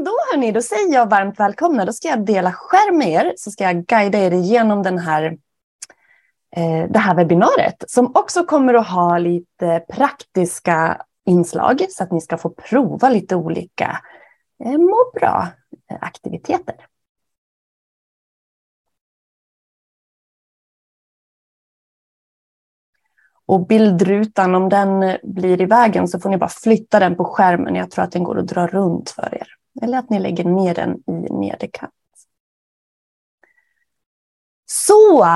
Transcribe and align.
Men 0.00 0.04
då 0.04 0.12
hörni, 0.32 0.52
då 0.52 0.62
säger 0.62 0.94
jag 0.94 1.10
varmt 1.10 1.40
välkomna. 1.40 1.84
Då 1.84 1.92
ska 1.92 2.08
jag 2.08 2.26
dela 2.26 2.52
skärm 2.52 2.98
med 2.98 3.08
er 3.08 3.32
så 3.36 3.50
ska 3.50 3.64
jag 3.64 3.86
guida 3.86 4.18
er 4.18 4.30
igenom 4.30 4.82
den 4.82 4.98
här, 4.98 5.22
eh, 6.56 6.90
det 6.90 6.98
här 6.98 7.14
webbinariet 7.14 7.84
som 7.86 8.12
också 8.14 8.44
kommer 8.44 8.74
att 8.74 8.88
ha 8.88 9.18
lite 9.18 9.84
praktiska 9.88 11.02
inslag 11.26 11.86
så 11.90 12.04
att 12.04 12.12
ni 12.12 12.20
ska 12.20 12.38
få 12.38 12.50
prova 12.50 13.08
lite 13.08 13.36
olika 13.36 14.00
eh, 14.64 14.78
må 14.78 15.10
bra-aktiviteter. 15.14 16.74
Eh, 16.78 16.84
Och 23.46 23.66
bildrutan, 23.66 24.54
om 24.54 24.68
den 24.68 25.18
blir 25.22 25.60
i 25.60 25.66
vägen 25.66 26.08
så 26.08 26.20
får 26.20 26.30
ni 26.30 26.36
bara 26.36 26.48
flytta 26.48 26.98
den 26.98 27.16
på 27.16 27.24
skärmen. 27.24 27.74
Jag 27.74 27.90
tror 27.90 28.04
att 28.04 28.12
den 28.12 28.24
går 28.24 28.38
att 28.38 28.46
dra 28.46 28.66
runt 28.66 29.10
för 29.10 29.34
er. 29.34 29.59
Eller 29.82 29.98
att 29.98 30.10
ni 30.10 30.18
lägger 30.18 30.44
ner 30.44 30.74
den 30.74 31.02
i 31.06 31.32
nederkant. 31.32 31.92
Så, 34.66 35.26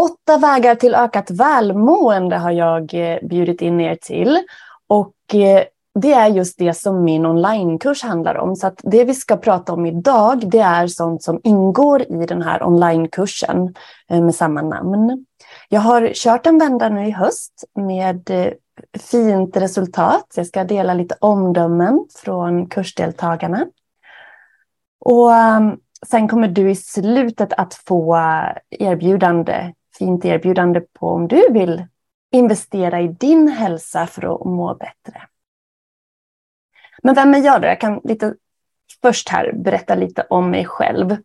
åtta 0.00 0.38
vägar 0.38 0.74
till 0.74 0.94
ökat 0.94 1.30
välmående 1.30 2.36
har 2.36 2.50
jag 2.50 2.94
eh, 2.94 3.18
bjudit 3.22 3.62
in 3.62 3.80
er 3.80 3.94
till. 3.94 4.38
Och 4.86 5.34
eh, 5.34 5.62
det 5.94 6.12
är 6.12 6.28
just 6.28 6.58
det 6.58 6.74
som 6.74 7.04
min 7.04 7.26
onlinekurs 7.26 8.02
handlar 8.02 8.34
om. 8.34 8.56
Så 8.56 8.66
att 8.66 8.80
det 8.82 9.04
vi 9.04 9.14
ska 9.14 9.36
prata 9.36 9.72
om 9.72 9.86
idag, 9.86 10.50
det 10.50 10.58
är 10.58 10.86
sånt 10.86 11.22
som 11.22 11.40
ingår 11.44 12.02
i 12.02 12.26
den 12.26 12.42
här 12.42 12.66
onlinekursen 12.66 13.74
eh, 14.10 14.20
med 14.22 14.34
samma 14.34 14.62
namn. 14.62 15.26
Jag 15.68 15.80
har 15.80 16.12
kört 16.14 16.46
en 16.46 16.58
vända 16.58 16.88
nu 16.88 17.06
i 17.06 17.10
höst 17.10 17.64
med 17.74 18.30
fint 18.98 19.56
resultat. 19.56 20.26
Jag 20.34 20.46
ska 20.46 20.64
dela 20.64 20.94
lite 20.94 21.16
omdömen 21.20 22.06
från 22.24 22.66
kursdeltagarna. 22.66 23.66
Och 25.10 25.34
ehm, 25.34 25.76
sen 26.06 26.28
kommer 26.28 26.48
du 26.48 26.70
i 26.70 26.74
slutet 26.74 27.52
att 27.52 27.74
få 27.74 28.16
erbjudande, 28.70 29.72
fint 29.98 30.24
erbjudande 30.24 30.80
på 30.80 31.08
om 31.08 31.28
du 31.28 31.52
vill 31.52 31.86
investera 32.32 33.00
i 33.00 33.08
din 33.08 33.48
hälsa 33.48 34.06
för 34.06 34.34
att 34.34 34.46
må 34.46 34.74
bättre. 34.74 35.22
Men 37.02 37.14
vem 37.14 37.34
är 37.34 37.38
jag 37.38 37.62
då? 37.62 37.68
Jag 37.68 37.80
kan 37.80 38.00
lite 38.04 38.34
först 39.02 39.28
här 39.28 39.52
berätta 39.52 39.94
lite 39.94 40.26
om 40.30 40.50
mig 40.50 40.64
själv. 40.64 41.16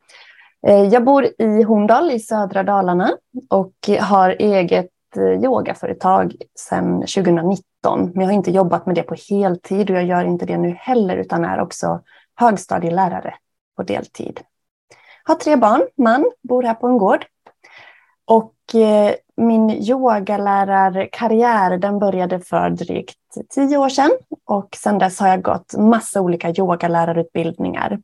Eh, 0.68 0.84
jag 0.84 1.04
bor 1.04 1.28
i 1.38 1.64
Horndal 1.64 2.12
i 2.12 2.20
södra 2.20 2.64
Dalarna 2.64 3.12
och 3.50 3.74
har 4.00 4.30
eget 4.30 5.18
eh, 5.18 5.44
yogaföretag 5.44 6.36
sedan 6.60 7.00
2019. 7.02 8.12
Men 8.14 8.22
jag 8.22 8.28
har 8.28 8.34
inte 8.34 8.52
jobbat 8.52 8.86
med 8.86 8.96
det 8.96 9.04
på 9.04 9.16
heltid 9.30 9.90
och 9.90 9.96
jag 9.96 10.06
gör 10.06 10.26
inte 10.26 10.46
det 10.46 10.58
nu 10.58 10.70
heller 10.80 11.18
utan 11.18 11.46
är 11.46 11.62
också 11.62 12.02
högstadielärare 12.36 13.34
på 13.76 13.84
deltid. 13.84 14.42
Har 15.24 15.36
tre 15.36 15.56
barn, 15.56 15.82
man, 15.98 16.32
bor 16.42 16.64
här 16.64 16.74
på 16.74 16.88
en 16.88 16.98
gård. 16.98 17.26
Och 18.26 18.76
eh, 18.76 19.14
min 19.36 19.70
yogalärarkarriär 19.70 21.78
den 21.78 22.00
började 22.00 22.40
för 22.40 22.70
drygt 22.70 23.18
tio 23.50 23.78
år 23.78 23.90
sedan. 23.90 24.12
Och 24.46 24.70
sedan 24.76 25.00
dess 25.00 25.20
har 25.20 25.28
jag 25.28 25.42
gått 25.42 25.74
massa 25.78 26.22
olika 26.22 26.50
yogalärarutbildningar. 26.50 28.00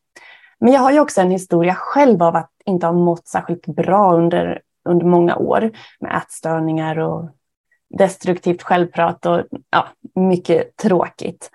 Men 0.59 0.73
jag 0.73 0.81
har 0.81 0.91
ju 0.91 0.99
också 0.99 1.21
en 1.21 1.31
historia 1.31 1.75
själv 1.75 2.23
av 2.23 2.35
att 2.35 2.51
inte 2.65 2.85
ha 2.85 2.93
mått 2.93 3.27
särskilt 3.27 3.65
bra 3.65 4.13
under, 4.13 4.61
under 4.89 5.05
många 5.05 5.35
år 5.35 5.71
med 5.99 6.17
ätstörningar 6.17 6.99
och 6.99 7.29
destruktivt 7.97 8.63
självprat 8.63 9.25
och 9.25 9.43
ja, 9.69 9.87
mycket 10.15 10.77
tråkigt. 10.77 11.51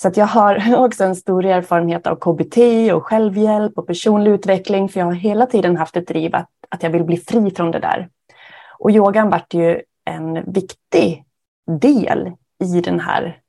Så 0.00 0.08
att 0.08 0.16
jag 0.16 0.26
har 0.26 0.76
också 0.84 1.04
en 1.04 1.16
stor 1.16 1.44
erfarenhet 1.44 2.06
av 2.06 2.16
KBT 2.16 2.58
och 2.94 3.06
självhjälp 3.06 3.78
och 3.78 3.86
personlig 3.86 4.30
utveckling, 4.30 4.88
för 4.88 5.00
jag 5.00 5.06
har 5.06 5.12
hela 5.12 5.46
tiden 5.46 5.76
haft 5.76 5.96
ett 5.96 6.08
driv 6.08 6.34
att, 6.34 6.50
att 6.68 6.82
jag 6.82 6.90
vill 6.90 7.04
bli 7.04 7.16
fri 7.16 7.50
från 7.50 7.70
det 7.70 7.78
där. 7.78 8.08
Och 8.78 8.90
yogan 8.90 9.30
vart 9.30 9.54
ju 9.54 9.82
en 10.04 10.52
viktig 10.52 11.24
del 11.80 12.32
i 12.64 12.80
den 12.80 13.00
här 13.00 13.40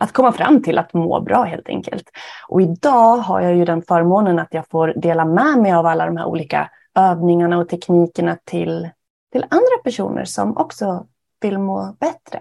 att 0.00 0.12
komma 0.12 0.32
fram 0.32 0.62
till 0.62 0.78
att 0.78 0.94
må 0.94 1.20
bra 1.20 1.42
helt 1.42 1.68
enkelt. 1.68 2.10
Och 2.48 2.62
idag 2.62 3.16
har 3.16 3.40
jag 3.40 3.54
ju 3.54 3.64
den 3.64 3.82
förmånen 3.82 4.38
att 4.38 4.54
jag 4.54 4.68
får 4.68 4.92
dela 4.96 5.24
med 5.24 5.58
mig 5.58 5.72
av 5.72 5.86
alla 5.86 6.06
de 6.06 6.16
här 6.16 6.26
olika 6.26 6.70
övningarna 6.94 7.58
och 7.58 7.68
teknikerna 7.68 8.38
till, 8.44 8.88
till 9.32 9.44
andra 9.50 9.78
personer 9.84 10.24
som 10.24 10.56
också 10.56 11.06
vill 11.40 11.58
må 11.58 11.96
bättre. 12.00 12.40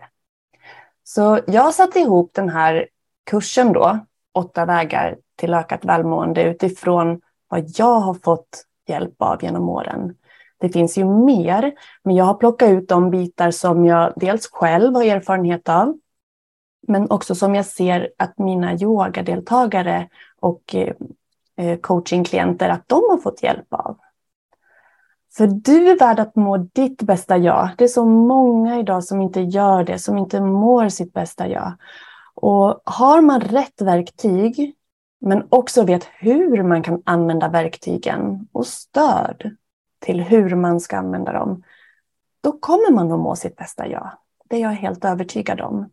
Så 1.14 1.40
jag 1.48 1.74
satte 1.74 2.00
ihop 2.00 2.32
den 2.34 2.50
här 2.50 2.88
kursen 3.30 3.74
då, 3.74 4.00
åtta 4.34 4.66
vägar 4.66 5.18
till 5.36 5.54
ökat 5.54 5.86
välmående 5.86 6.44
utifrån 6.44 7.22
vad 7.48 7.64
jag 7.76 8.00
har 8.00 8.14
fått 8.14 8.66
hjälp 8.88 9.22
av 9.22 9.44
genom 9.44 9.70
åren. 9.70 10.16
Det 10.60 10.70
finns 10.70 10.98
ju 10.98 11.06
mer, 11.06 11.74
men 12.04 12.16
jag 12.16 12.26
har 12.26 12.34
plockat 12.34 12.70
ut 12.70 12.90
de 12.90 13.10
bitar 13.10 13.52
som 13.52 13.86
jag 13.86 14.14
dels 14.16 14.48
själv 14.52 14.96
har 14.96 15.04
erfarenhet 15.04 15.70
av, 15.70 15.98
men 16.88 17.12
också 17.12 17.36
som 17.36 17.56
jag 17.56 17.66
ser 17.66 18.10
att 18.18 18.40
mina 18.40 18.76
yogadeltagare 18.76 20.10
och 20.40 20.76
eh, 20.76 20.94
eh, 21.58 21.80
coachingklienter, 21.80 22.70
att 22.70 22.88
de 22.88 23.04
har 23.10 23.18
fått 23.18 23.44
hjälp 23.44 23.74
av. 23.74 23.98
För 25.38 25.47
du 25.47 25.90
är 25.90 26.00
värd 26.00 26.19
att 26.19 26.36
må 26.36 26.57
ditt 26.57 27.01
bästa 27.01 27.38
jag. 27.38 27.69
Det 27.78 27.83
är 27.83 27.88
så 27.88 28.06
många 28.06 28.80
idag 28.80 29.04
som 29.04 29.22
inte 29.22 29.42
gör 29.42 29.83
det, 29.83 30.00
som 30.00 30.18
inte 30.18 30.42
mår 30.42 30.89
sitt 30.89 31.13
bästa 31.13 31.48
jag. 31.48 31.74
Och 32.36 32.81
har 32.86 33.22
man 33.22 33.42
rätt 33.42 33.81
verktyg, 33.81 34.75
men 35.22 35.48
också 35.50 35.83
vet 35.83 36.07
hur 36.13 36.63
man 36.63 36.83
kan 36.83 37.01
använda 37.06 37.48
verktygen 37.50 38.48
och 38.51 38.68
stöd 38.68 39.56
till 40.00 40.22
hur 40.22 40.56
man 40.56 40.80
ska 40.80 40.98
använda 40.98 41.33
dem, 41.33 41.63
då 42.42 42.51
kommer 42.51 42.92
man 42.92 43.12
att 43.12 43.19
må 43.19 43.36
sitt 43.36 43.56
bästa 43.56 43.88
jag. 43.88 44.12
Det 44.50 44.56
är 44.56 44.60
jag 44.60 44.69
helt 44.69 45.06
övertygad 45.06 45.62
om. 45.62 45.89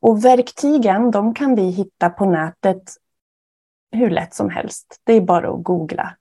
Och 0.00 0.24
verktygen, 0.24 1.10
de 1.10 1.34
kan 1.34 1.54
vi 1.54 1.62
hitta 1.62 2.10
på 2.10 2.24
nätet 2.24 2.82
hur 3.90 4.10
lätt 4.10 4.34
som 4.34 4.50
helst. 4.50 5.00
Det 5.04 5.12
är 5.12 5.20
bara 5.20 5.50
att 5.50 5.62
googla. 5.62 6.16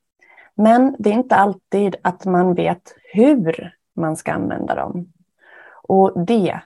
Men 0.58 0.96
det 1.00 1.10
är 1.10 1.14
inte 1.14 1.36
alltid 1.36 1.96
att 2.02 2.26
man 2.26 2.54
vet 2.54 2.96
hur 3.14 3.74
man 3.96 4.16
ska 4.16 4.32
använda 4.32 4.76
dem. 4.76 5.14
Och 5.84 6.26
det 6.26 6.60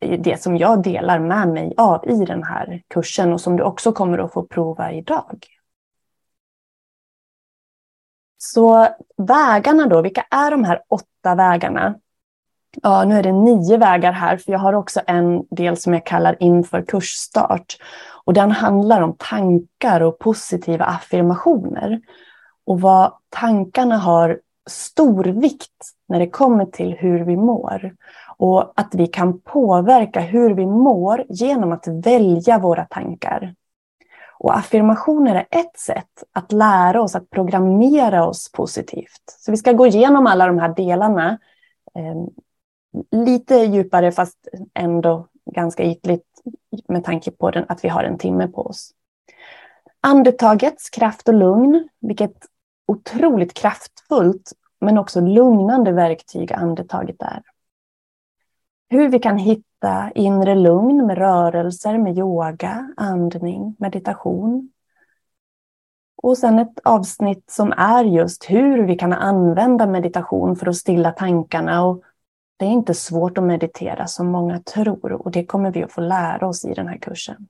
är 0.00 0.16
det 0.18 0.42
som 0.42 0.56
jag 0.56 0.82
delar 0.82 1.18
med 1.18 1.48
mig 1.48 1.74
av 1.76 2.08
i 2.08 2.24
den 2.24 2.42
här 2.42 2.82
kursen 2.88 3.32
och 3.32 3.40
som 3.40 3.56
du 3.56 3.62
också 3.62 3.92
kommer 3.92 4.18
att 4.18 4.32
få 4.32 4.42
prova 4.46 4.92
idag. 4.92 5.46
Så 8.38 8.88
vägarna 9.16 9.86
då, 9.86 10.02
vilka 10.02 10.26
är 10.30 10.50
de 10.50 10.64
här 10.64 10.82
åtta 10.88 11.34
vägarna? 11.34 11.94
ja, 12.82 13.04
nu 13.04 13.14
är 13.14 13.22
det 13.22 13.32
nio 13.32 13.76
vägar 13.76 14.12
här, 14.12 14.36
för 14.36 14.52
jag 14.52 14.58
har 14.58 14.72
också 14.72 15.00
en 15.06 15.42
del 15.50 15.76
som 15.76 15.94
jag 15.94 16.06
kallar 16.06 16.36
inför 16.40 16.82
kursstart. 16.82 17.76
Och 18.24 18.32
den 18.32 18.50
handlar 18.50 19.00
om 19.00 19.16
tankar 19.18 20.00
och 20.00 20.18
positiva 20.18 20.84
affirmationer. 20.84 22.00
Och 22.66 22.80
vad 22.80 23.12
tankarna 23.28 23.96
har 23.96 24.40
stor 24.70 25.24
vikt 25.24 25.94
när 26.08 26.18
det 26.18 26.30
kommer 26.30 26.66
till 26.66 26.92
hur 26.92 27.24
vi 27.24 27.36
mår. 27.36 27.94
Och 28.36 28.72
att 28.76 28.94
vi 28.94 29.06
kan 29.06 29.40
påverka 29.40 30.20
hur 30.20 30.54
vi 30.54 30.66
mår 30.66 31.24
genom 31.28 31.72
att 31.72 31.86
välja 31.88 32.58
våra 32.58 32.84
tankar. 32.84 33.54
Och 34.38 34.56
affirmationer 34.56 35.34
är 35.34 35.60
ett 35.60 35.78
sätt 35.78 36.24
att 36.32 36.52
lära 36.52 37.02
oss 37.02 37.14
att 37.14 37.30
programmera 37.30 38.26
oss 38.26 38.52
positivt. 38.52 39.36
Så 39.38 39.50
vi 39.50 39.56
ska 39.56 39.72
gå 39.72 39.86
igenom 39.86 40.26
alla 40.26 40.46
de 40.46 40.58
här 40.58 40.74
delarna 40.74 41.38
eh, 41.94 42.24
lite 43.10 43.54
djupare 43.54 44.12
fast 44.12 44.48
ändå 44.74 45.28
ganska 45.54 45.84
ytligt 45.84 46.26
med 46.88 47.04
tanke 47.04 47.30
på 47.30 47.50
den, 47.50 47.64
att 47.68 47.84
vi 47.84 47.88
har 47.88 48.04
en 48.04 48.18
timme 48.18 48.48
på 48.48 48.62
oss. 48.62 48.90
Andetagets 50.00 50.90
kraft 50.90 51.28
och 51.28 51.34
lugn, 51.34 51.88
vilket 52.00 52.36
otroligt 52.86 53.54
kraftfullt 53.54 54.52
men 54.80 54.98
också 54.98 55.20
lugnande 55.20 55.92
verktyg 55.92 56.52
andetaget 56.52 57.22
är. 57.22 57.42
Hur 58.88 59.08
vi 59.08 59.18
kan 59.18 59.38
hitta 59.38 60.10
inre 60.14 60.54
lugn 60.54 61.06
med 61.06 61.18
rörelser, 61.18 61.98
med 61.98 62.18
yoga, 62.18 62.94
andning, 62.96 63.76
meditation. 63.78 64.72
Och 66.16 66.38
sen 66.38 66.58
ett 66.58 66.80
avsnitt 66.84 67.50
som 67.50 67.72
är 67.76 68.04
just 68.04 68.50
hur 68.50 68.86
vi 68.86 68.96
kan 68.96 69.12
använda 69.12 69.86
meditation 69.86 70.56
för 70.56 70.66
att 70.66 70.76
stilla 70.76 71.10
tankarna. 71.10 71.84
Och 71.84 72.02
det 72.56 72.64
är 72.64 72.70
inte 72.70 72.94
svårt 72.94 73.38
att 73.38 73.44
meditera 73.44 74.06
som 74.06 74.26
många 74.26 74.60
tror 74.60 75.12
och 75.12 75.30
det 75.30 75.46
kommer 75.46 75.70
vi 75.70 75.82
att 75.82 75.92
få 75.92 76.00
lära 76.00 76.48
oss 76.48 76.64
i 76.64 76.74
den 76.74 76.88
här 76.88 76.98
kursen. 76.98 77.48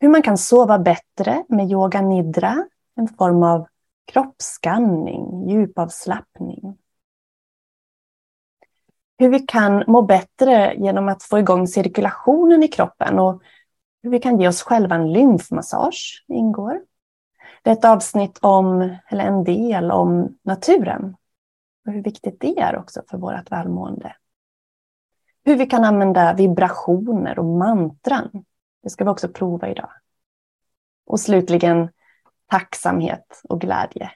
Hur 0.00 0.08
man 0.08 0.22
kan 0.22 0.38
sova 0.38 0.78
bättre 0.78 1.44
med 1.48 1.70
yoga 1.70 2.00
nidra, 2.00 2.64
en 2.98 3.08
form 3.08 3.42
av 3.42 3.66
kroppsskanning, 4.04 5.48
djupavslappning. 5.48 6.78
Hur 9.18 9.28
vi 9.28 9.38
kan 9.38 9.84
må 9.86 10.02
bättre 10.02 10.74
genom 10.74 11.08
att 11.08 11.22
få 11.22 11.38
igång 11.38 11.66
cirkulationen 11.66 12.62
i 12.62 12.68
kroppen 12.68 13.18
och 13.18 13.42
hur 14.02 14.10
vi 14.10 14.18
kan 14.18 14.40
ge 14.40 14.48
oss 14.48 14.62
själva 14.62 14.94
en 14.94 15.12
lymfmassage 15.12 16.24
ingår. 16.28 16.80
Det 17.62 17.70
är 17.70 17.74
ett 17.74 17.84
avsnitt 17.84 18.38
om, 18.42 18.96
eller 19.08 19.24
en 19.24 19.44
del 19.44 19.90
om 19.90 20.38
naturen 20.42 21.16
och 21.86 21.92
hur 21.92 22.02
viktigt 22.02 22.40
det 22.40 22.58
är 22.58 22.76
också 22.76 23.02
för 23.10 23.18
vårt 23.18 23.52
välmående. 23.52 24.16
Hur 25.44 25.56
vi 25.56 25.66
kan 25.66 25.84
använda 25.84 26.34
vibrationer 26.34 27.38
och 27.38 27.44
mantran. 27.44 28.44
Det 28.82 28.90
ska 28.90 29.04
vi 29.04 29.10
också 29.10 29.28
prova 29.28 29.68
idag. 29.68 29.90
Och 31.06 31.20
slutligen 31.20 31.88
tacksamhet 32.50 33.40
och 33.48 33.60
glädje. 33.60 34.10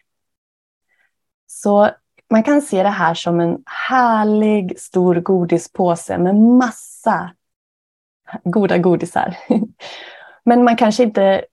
Så 1.47 1.91
man 2.31 2.43
kan 2.43 2.63
se 2.63 2.83
det 2.83 2.89
här 2.89 3.15
som 3.15 3.41
en 3.41 3.59
härlig 3.89 4.81
stor 4.81 5.15
godispåse 5.15 6.19
med 6.19 6.37
massa 6.37 7.31
goda 8.45 8.79
godisar. 8.79 9.37
Men 10.45 10.65
man 10.65 10.77
kanske 10.77 11.03
inte 11.03 11.45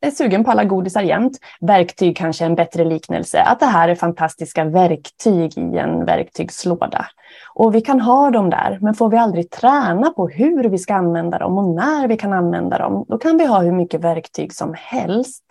är 0.00 0.10
sugen 0.10 0.44
på 0.44 0.50
alla 0.50 0.64
godisar 0.64 1.02
jämt. 1.02 1.38
Verktyg 1.60 2.16
kanske 2.16 2.44
är 2.44 2.46
en 2.46 2.54
bättre 2.54 2.84
liknelse. 2.84 3.42
Att 3.42 3.60
det 3.60 3.66
här 3.66 3.88
är 3.88 3.94
fantastiska 3.94 4.64
verktyg 4.64 5.58
i 5.58 5.78
en 5.78 6.04
verktygslåda. 6.04 7.06
Och 7.54 7.74
vi 7.74 7.80
kan 7.80 8.00
ha 8.00 8.30
dem 8.30 8.50
där, 8.50 8.78
men 8.80 8.94
får 8.94 9.10
vi 9.10 9.16
aldrig 9.16 9.50
träna 9.50 10.10
på 10.10 10.28
hur 10.28 10.64
vi 10.64 10.78
ska 10.78 10.94
använda 10.94 11.38
dem 11.38 11.58
och 11.58 11.74
när 11.74 12.08
vi 12.08 12.16
kan 12.16 12.32
använda 12.32 12.78
dem, 12.78 13.04
då 13.08 13.18
kan 13.18 13.38
vi 13.38 13.46
ha 13.46 13.62
hur 13.62 13.72
mycket 13.72 14.00
verktyg 14.00 14.54
som 14.54 14.74
helst. 14.78 15.44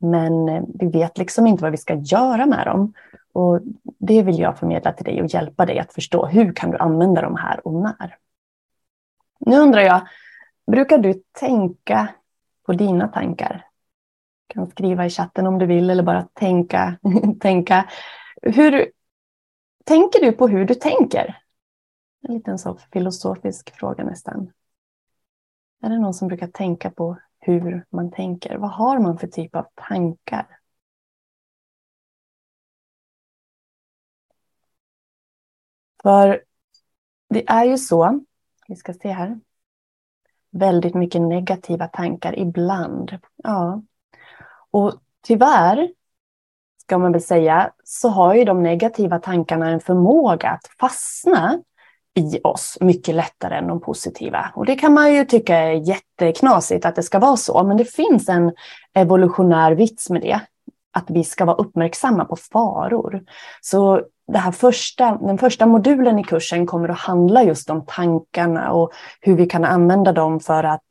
Men 0.00 0.48
eh, 0.48 0.62
vi 0.74 0.86
vet 0.86 1.18
liksom 1.18 1.46
inte 1.46 1.62
vad 1.62 1.72
vi 1.72 1.78
ska 1.78 1.94
göra 1.94 2.46
med 2.46 2.66
dem. 2.66 2.92
Och 3.32 3.60
det 3.98 4.22
vill 4.22 4.38
jag 4.38 4.58
förmedla 4.58 4.92
till 4.92 5.04
dig 5.04 5.22
och 5.22 5.28
hjälpa 5.28 5.66
dig 5.66 5.78
att 5.78 5.92
förstå. 5.92 6.26
Hur 6.26 6.52
kan 6.52 6.70
du 6.70 6.78
använda 6.78 7.22
dem 7.22 7.36
här 7.36 7.66
och 7.66 7.74
när? 7.74 8.16
Nu 9.38 9.58
undrar 9.58 9.80
jag, 9.80 10.08
brukar 10.66 10.98
du 10.98 11.22
tänka 11.32 12.08
på 12.66 12.72
dina 12.72 13.08
tankar? 13.08 13.66
Du 14.46 14.54
kan 14.54 14.70
skriva 14.70 15.06
i 15.06 15.10
chatten 15.10 15.46
om 15.46 15.58
du 15.58 15.66
vill 15.66 15.90
eller 15.90 16.02
bara 16.02 16.28
tänka. 16.32 16.98
tänka. 17.40 17.90
Hur, 18.42 18.90
tänker 19.84 20.20
du 20.20 20.32
på 20.32 20.48
hur 20.48 20.64
du 20.64 20.74
tänker? 20.74 21.38
En 22.28 22.34
liten 22.34 22.58
så 22.58 22.78
filosofisk 22.92 23.74
fråga 23.74 24.04
nästan. 24.04 24.52
Är 25.82 25.90
det 25.90 25.98
någon 25.98 26.14
som 26.14 26.28
brukar 26.28 26.46
tänka 26.46 26.90
på 26.90 27.18
hur 27.40 27.86
man 27.90 28.10
tänker. 28.10 28.56
Vad 28.56 28.70
har 28.70 28.98
man 28.98 29.18
för 29.18 29.26
typ 29.26 29.56
av 29.56 29.66
tankar? 29.74 30.46
För 36.02 36.44
det 37.28 37.48
är 37.50 37.64
ju 37.64 37.78
så, 37.78 38.24
vi 38.68 38.76
ska 38.76 38.94
se 38.94 39.08
här, 39.08 39.40
väldigt 40.50 40.94
mycket 40.94 41.22
negativa 41.22 41.88
tankar 41.88 42.38
ibland. 42.38 43.18
Ja. 43.36 43.82
Och 44.70 44.94
tyvärr, 45.22 45.94
ska 46.76 46.98
man 46.98 47.12
väl 47.12 47.22
säga, 47.22 47.72
så 47.84 48.08
har 48.08 48.34
ju 48.34 48.44
de 48.44 48.62
negativa 48.62 49.18
tankarna 49.18 49.70
en 49.70 49.80
förmåga 49.80 50.50
att 50.50 50.66
fastna 50.80 51.62
i 52.14 52.40
oss 52.44 52.78
mycket 52.80 53.14
lättare 53.14 53.56
än 53.56 53.66
de 53.66 53.80
positiva. 53.80 54.52
Och 54.54 54.66
det 54.66 54.76
kan 54.76 54.94
man 54.94 55.14
ju 55.14 55.24
tycka 55.24 55.56
är 55.56 55.72
jätteknasigt 55.72 56.86
att 56.86 56.96
det 56.96 57.02
ska 57.02 57.18
vara 57.18 57.36
så, 57.36 57.62
men 57.62 57.76
det 57.76 57.84
finns 57.84 58.28
en 58.28 58.52
evolutionär 58.94 59.72
vits 59.72 60.10
med 60.10 60.22
det. 60.22 60.40
Att 60.92 61.04
vi 61.08 61.24
ska 61.24 61.44
vara 61.44 61.56
uppmärksamma 61.56 62.24
på 62.24 62.36
faror. 62.36 63.22
Så 63.60 64.02
det 64.32 64.38
här 64.38 64.52
första, 64.52 65.18
den 65.20 65.38
första 65.38 65.66
modulen 65.66 66.18
i 66.18 66.24
kursen 66.24 66.66
kommer 66.66 66.88
att 66.88 66.98
handla 66.98 67.42
just 67.42 67.70
om 67.70 67.84
tankarna 67.86 68.72
och 68.72 68.92
hur 69.20 69.36
vi 69.36 69.46
kan 69.46 69.64
använda 69.64 70.12
dem 70.12 70.40
för 70.40 70.64
att 70.64 70.86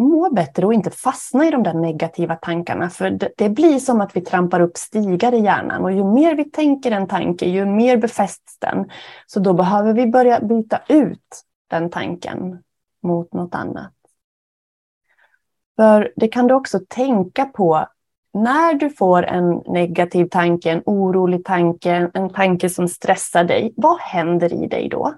må 0.00 0.30
bättre 0.30 0.66
och 0.66 0.74
inte 0.74 0.90
fastna 0.90 1.46
i 1.46 1.50
de 1.50 1.62
där 1.62 1.74
negativa 1.74 2.36
tankarna. 2.36 2.90
För 2.90 3.10
det, 3.10 3.30
det, 3.36 3.48
blir 3.48 3.78
som 3.78 4.00
att 4.00 4.16
vi 4.16 4.20
trampar 4.20 4.60
upp 4.60 4.76
stigar 4.76 5.34
i 5.34 5.40
hjärnan 5.40 5.84
och 5.84 5.92
ju 5.92 6.04
mer 6.04 6.34
vi 6.34 6.44
tänker 6.44 6.90
en 6.90 7.08
tanke, 7.08 7.46
ju 7.46 7.66
mer 7.66 7.96
befästs 7.96 8.58
den. 8.58 8.90
Så 9.26 9.40
då 9.40 9.52
behöver 9.52 9.92
vi 9.92 10.06
börja 10.06 10.40
byta 10.40 10.80
ut 10.88 11.44
den 11.70 11.90
tanken 11.90 12.62
mot 13.02 13.32
något 13.32 13.54
annat. 13.54 13.92
För 15.76 16.12
det 16.16 16.28
kan 16.28 16.46
du 16.46 16.54
också 16.54 16.80
tänka 16.88 17.44
på 17.44 17.86
när 18.32 18.74
du 18.74 18.90
får 18.90 19.22
en 19.22 19.62
negativ 19.66 20.26
tanke, 20.26 20.70
en 20.70 20.82
orolig 20.86 21.44
tanke, 21.44 22.10
en 22.14 22.30
tanke 22.30 22.70
som 22.70 22.88
stressar 22.88 23.44
dig. 23.44 23.72
Vad 23.76 24.00
händer 24.00 24.64
i 24.64 24.66
dig 24.66 24.88
då? 24.88 25.14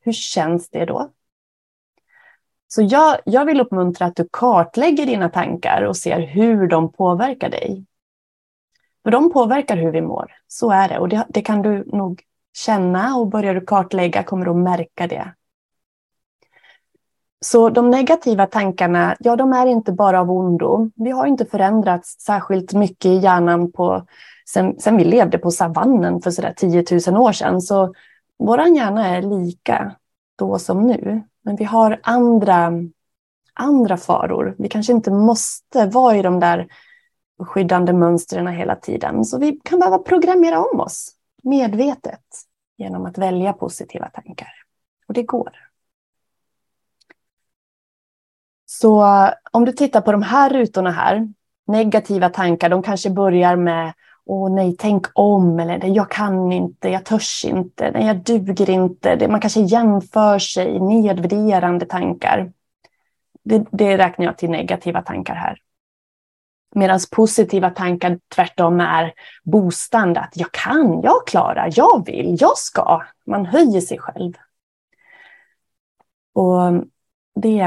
Hur 0.00 0.12
känns 0.12 0.70
det 0.70 0.84
då? 0.84 1.10
Så 2.74 2.82
jag, 2.82 3.18
jag 3.24 3.44
vill 3.44 3.60
uppmuntra 3.60 4.06
att 4.06 4.16
du 4.16 4.28
kartlägger 4.32 5.06
dina 5.06 5.28
tankar 5.28 5.82
och 5.82 5.96
ser 5.96 6.20
hur 6.20 6.68
de 6.68 6.92
påverkar 6.92 7.50
dig. 7.50 7.84
För 9.02 9.10
de 9.10 9.32
påverkar 9.32 9.76
hur 9.76 9.92
vi 9.92 10.00
mår. 10.00 10.32
Så 10.48 10.70
är 10.70 10.88
det. 10.88 10.98
Och 10.98 11.08
det, 11.08 11.26
det 11.28 11.42
kan 11.42 11.62
du 11.62 11.84
nog 11.86 12.22
känna 12.56 13.16
och 13.16 13.28
börjar 13.28 13.54
du 13.54 13.60
kartlägga 13.60 14.22
kommer 14.22 14.44
du 14.44 14.50
att 14.50 14.56
märka 14.56 15.06
det. 15.06 15.34
Så 17.44 17.70
de 17.70 17.90
negativa 17.90 18.46
tankarna, 18.46 19.16
ja 19.18 19.36
de 19.36 19.52
är 19.52 19.66
inte 19.66 19.92
bara 19.92 20.20
av 20.20 20.30
ondo. 20.30 20.90
Vi 20.94 21.10
har 21.10 21.26
inte 21.26 21.44
förändrats 21.44 22.20
särskilt 22.20 22.72
mycket 22.72 23.06
i 23.06 23.16
hjärnan 23.16 23.72
på, 23.72 24.06
sen, 24.48 24.80
sen 24.80 24.96
vi 24.96 25.04
levde 25.04 25.38
på 25.38 25.50
savannen 25.50 26.20
för 26.20 26.30
sådär 26.30 26.54
10 26.56 26.84
000 27.08 27.22
år 27.22 27.32
sedan. 27.32 27.60
Så 27.60 27.94
vår 28.38 28.60
hjärna 28.60 29.08
är 29.08 29.22
lika 29.22 29.96
då 30.38 30.58
som 30.58 30.86
nu. 30.86 31.22
Men 31.44 31.56
vi 31.56 31.64
har 31.64 32.00
andra, 32.02 32.72
andra 33.54 33.96
faror. 33.96 34.54
Vi 34.58 34.68
kanske 34.68 34.92
inte 34.92 35.10
måste 35.10 35.86
vara 35.86 36.16
i 36.16 36.22
de 36.22 36.40
där 36.40 36.68
skyddande 37.38 37.92
mönstren 37.92 38.46
hela 38.46 38.76
tiden. 38.76 39.24
Så 39.24 39.38
vi 39.38 39.60
kan 39.64 39.78
behöva 39.78 39.98
programmera 39.98 40.64
om 40.64 40.80
oss 40.80 41.10
medvetet 41.42 42.24
genom 42.76 43.06
att 43.06 43.18
välja 43.18 43.52
positiva 43.52 44.08
tankar. 44.08 44.52
Och 45.08 45.14
det 45.14 45.22
går. 45.22 45.50
Så 48.66 49.04
eh, 49.04 49.30
om 49.50 49.64
du 49.64 49.72
tittar 49.72 50.00
på 50.00 50.12
de 50.12 50.22
här 50.22 50.50
rutorna 50.50 50.90
här, 50.90 51.28
negativa 51.66 52.28
tankar, 52.28 52.68
de 52.68 52.82
kanske 52.82 53.10
börjar 53.10 53.56
med 53.56 53.92
Åh 54.26 54.54
nej, 54.54 54.76
tänk 54.78 55.06
om, 55.14 55.60
eller 55.60 55.84
jag 55.84 56.10
kan 56.10 56.52
inte, 56.52 56.88
jag 56.88 57.04
törs 57.04 57.44
inte, 57.44 57.90
nej, 57.90 58.06
jag 58.06 58.16
duger 58.16 58.70
inte. 58.70 59.28
Man 59.28 59.40
kanske 59.40 59.60
jämför 59.60 60.38
sig, 60.38 60.80
nedvärderande 60.80 61.86
tankar. 61.86 62.52
Det, 63.42 63.66
det 63.70 63.98
räknar 63.98 64.24
jag 64.24 64.38
till 64.38 64.50
negativa 64.50 65.02
tankar 65.02 65.34
här. 65.34 65.58
Medan 66.74 67.00
positiva 67.10 67.70
tankar 67.70 68.18
tvärtom 68.34 68.80
är 68.80 69.12
boostande, 69.44 70.20
att 70.20 70.36
jag 70.36 70.52
kan, 70.52 71.00
jag 71.02 71.26
klarar, 71.26 71.70
jag 71.74 72.06
vill, 72.06 72.36
jag 72.40 72.58
ska. 72.58 73.02
Man 73.26 73.46
höjer 73.46 73.80
sig 73.80 73.98
själv. 73.98 74.32
Och 76.32 76.84
det 77.34 77.60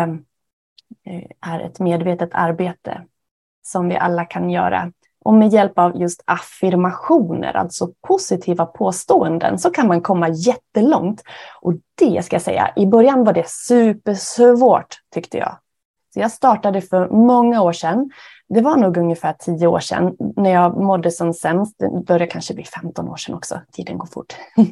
eh, 1.04 1.24
är 1.42 1.60
ett 1.60 1.80
medvetet 1.80 2.30
arbete 2.34 3.06
som 3.62 3.90
vi 3.90 3.98
alla 3.98 4.26
kan 4.26 4.50
göra. 4.50 4.92
Och 5.28 5.34
med 5.34 5.54
hjälp 5.54 5.80
av 5.80 6.02
just 6.02 6.24
affirmationer, 6.26 7.58
alltså 7.58 7.90
positiva 8.08 8.66
påståenden, 8.66 9.60
så 9.60 9.70
kan 9.70 9.88
man 9.88 10.02
komma 10.02 10.30
jättelångt. 10.30 11.24
Och 11.62 11.74
det 11.96 12.26
ska 12.26 12.36
jag 12.36 12.44
säga, 12.44 12.74
i 12.76 12.86
början 12.86 13.24
var 13.24 13.34
det 13.34 13.50
supersvårt 13.50 14.96
tyckte 15.14 15.38
jag. 15.38 15.58
Så 16.14 16.20
jag 16.20 16.32
startade 16.32 16.82
för 16.82 17.10
många 17.10 17.62
år 17.62 17.74
sedan. 17.74 18.12
Det 18.50 18.62
var 18.62 18.78
nog 18.78 18.98
ungefär 18.98 19.34
tio 19.40 19.68
år 19.68 19.80
sedan 19.80 20.16
när 20.36 20.50
jag 20.50 20.78
mådde 20.78 21.12
som 21.12 21.34
sämst. 21.34 21.76
Det 21.80 22.06
började 22.06 22.28
kanske 22.28 22.54
bli 22.54 22.64
15 22.64 23.10
år 23.10 23.18
sedan 23.18 23.36
också. 23.36 23.62
Tiden 23.72 23.98
går 23.98 24.08
fort. 24.08 24.36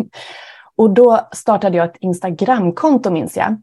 och 0.75 0.89
då 0.89 1.27
startade 1.31 1.77
jag 1.77 1.89
ett 1.89 1.97
Instagramkonto 1.99 3.11
minns 3.11 3.37
jag. 3.37 3.61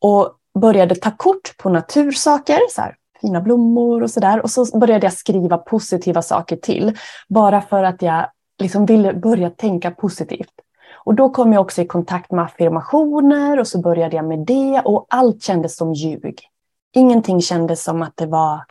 Och 0.00 0.34
började 0.60 0.94
ta 0.94 1.10
kort 1.10 1.56
på 1.58 1.70
natursaker, 1.70 2.58
så 2.70 2.80
här, 2.80 2.96
fina 3.20 3.40
blommor 3.40 4.02
och 4.02 4.10
sådär. 4.10 4.42
Och 4.42 4.50
så 4.50 4.78
började 4.78 5.06
jag 5.06 5.12
skriva 5.12 5.58
positiva 5.58 6.22
saker 6.22 6.56
till. 6.56 6.96
Bara 7.28 7.60
för 7.60 7.82
att 7.82 8.02
jag 8.02 8.30
liksom 8.58 8.86
ville 8.86 9.14
börja 9.14 9.50
tänka 9.50 9.90
positivt. 9.90 10.52
Och 10.94 11.14
då 11.14 11.30
kom 11.30 11.52
jag 11.52 11.62
också 11.62 11.82
i 11.82 11.86
kontakt 11.86 12.32
med 12.32 12.44
affirmationer 12.44 13.60
och 13.60 13.66
så 13.66 13.80
började 13.80 14.16
jag 14.16 14.24
med 14.24 14.38
det 14.38 14.82
och 14.84 15.06
allt 15.08 15.42
kändes 15.42 15.76
som 15.76 15.92
ljug. 15.92 16.40
Ingenting 16.92 17.40
kändes 17.40 17.84
som 17.84 18.02
att 18.02 18.16
det 18.16 18.26
var 18.26 18.64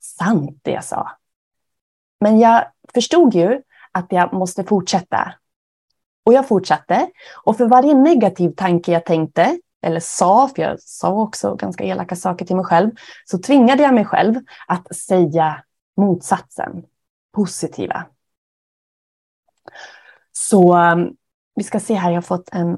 sant 0.00 0.58
det 0.62 0.70
jag 0.70 0.84
sa. 0.84 1.10
Men 2.20 2.38
jag 2.38 2.64
förstod 2.94 3.34
ju 3.34 3.62
att 3.92 4.06
jag 4.08 4.32
måste 4.32 4.64
fortsätta. 4.64 5.34
Och 6.24 6.32
jag 6.32 6.48
fortsatte. 6.48 7.10
Och 7.44 7.56
för 7.56 7.66
varje 7.66 7.94
negativ 7.94 8.50
tanke 8.50 8.92
jag 8.92 9.04
tänkte, 9.04 9.58
eller 9.84 10.00
sa, 10.00 10.48
för 10.48 10.62
jag 10.62 10.80
sa 10.80 11.10
också 11.10 11.54
ganska 11.54 11.84
elaka 11.84 12.16
saker 12.16 12.44
till 12.44 12.56
mig 12.56 12.64
själv, 12.64 12.90
så 13.24 13.38
tvingade 13.38 13.82
jag 13.82 13.94
mig 13.94 14.04
själv 14.04 14.34
att 14.66 14.96
säga 14.96 15.64
motsatsen, 15.96 16.82
positiva. 17.32 18.06
Så 20.32 20.78
um, 20.78 21.16
vi 21.54 21.64
ska 21.64 21.80
se 21.80 21.94
här, 21.94 22.10
jag 22.10 22.16
har 22.16 22.22
fått 22.22 22.48
en, 22.52 22.68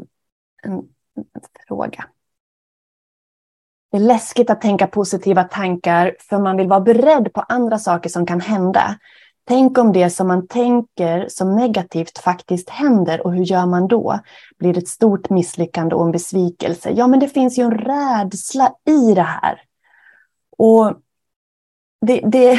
en, 0.63 0.75
en 1.17 1.43
fråga. 1.69 2.05
Det 3.91 3.97
är 3.97 4.01
läskigt 4.01 4.51
att 4.51 4.61
tänka 4.61 4.87
positiva 4.87 5.45
tankar 5.45 6.17
för 6.21 6.39
man 6.39 6.57
vill 6.57 6.69
vara 6.69 6.81
beredd 6.81 7.33
på 7.33 7.41
andra 7.41 7.79
saker 7.79 8.11
som 8.11 8.27
kan 8.27 8.41
hända. 8.41 8.99
Tänk 9.49 9.79
om 9.79 9.93
det 9.93 10.11
som 10.11 10.29
man 10.29 10.47
tänker 10.47 11.29
som 11.29 11.57
negativt 11.57 12.19
faktiskt 12.19 12.71
händer 12.71 13.26
och 13.26 13.33
hur 13.33 13.45
gör 13.45 13.67
man 13.67 13.88
då? 13.88 14.19
Blir 14.59 14.73
det 14.73 14.79
ett 14.79 14.88
stort 14.88 15.31
misslyckande 15.31 15.95
och 15.95 16.05
en 16.05 16.12
besvikelse? 16.12 16.91
Ja, 16.91 17.07
men 17.07 17.21
det 17.21 17.29
finns 17.29 17.59
ju 17.59 17.62
en 17.62 17.79
rädsla 17.79 18.73
i 18.88 19.15
det 19.15 19.23
här. 19.23 19.61
Och 20.59 20.95
det, 22.07 22.21
det, 22.21 22.55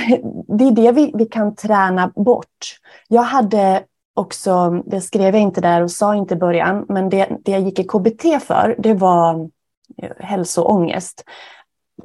det 0.47 0.63
är 0.63 0.71
det 0.71 0.91
vi, 0.91 1.11
vi 1.15 1.25
kan 1.25 1.55
träna 1.55 2.11
bort. 2.15 2.79
Jag 3.07 3.21
hade 3.21 3.83
också, 4.13 4.69
det 4.85 5.01
skrev 5.01 5.35
jag 5.35 5.43
inte 5.43 5.61
där 5.61 5.83
och 5.83 5.91
sa 5.91 6.15
inte 6.15 6.33
i 6.33 6.37
början, 6.37 6.85
men 6.89 7.09
det, 7.09 7.37
det 7.45 7.51
jag 7.51 7.61
gick 7.61 7.79
i 7.79 7.83
KBT 7.83 8.43
för, 8.43 8.75
det 8.79 8.93
var 8.93 9.49
eh, 9.97 10.11
hälsoångest. 10.19 11.23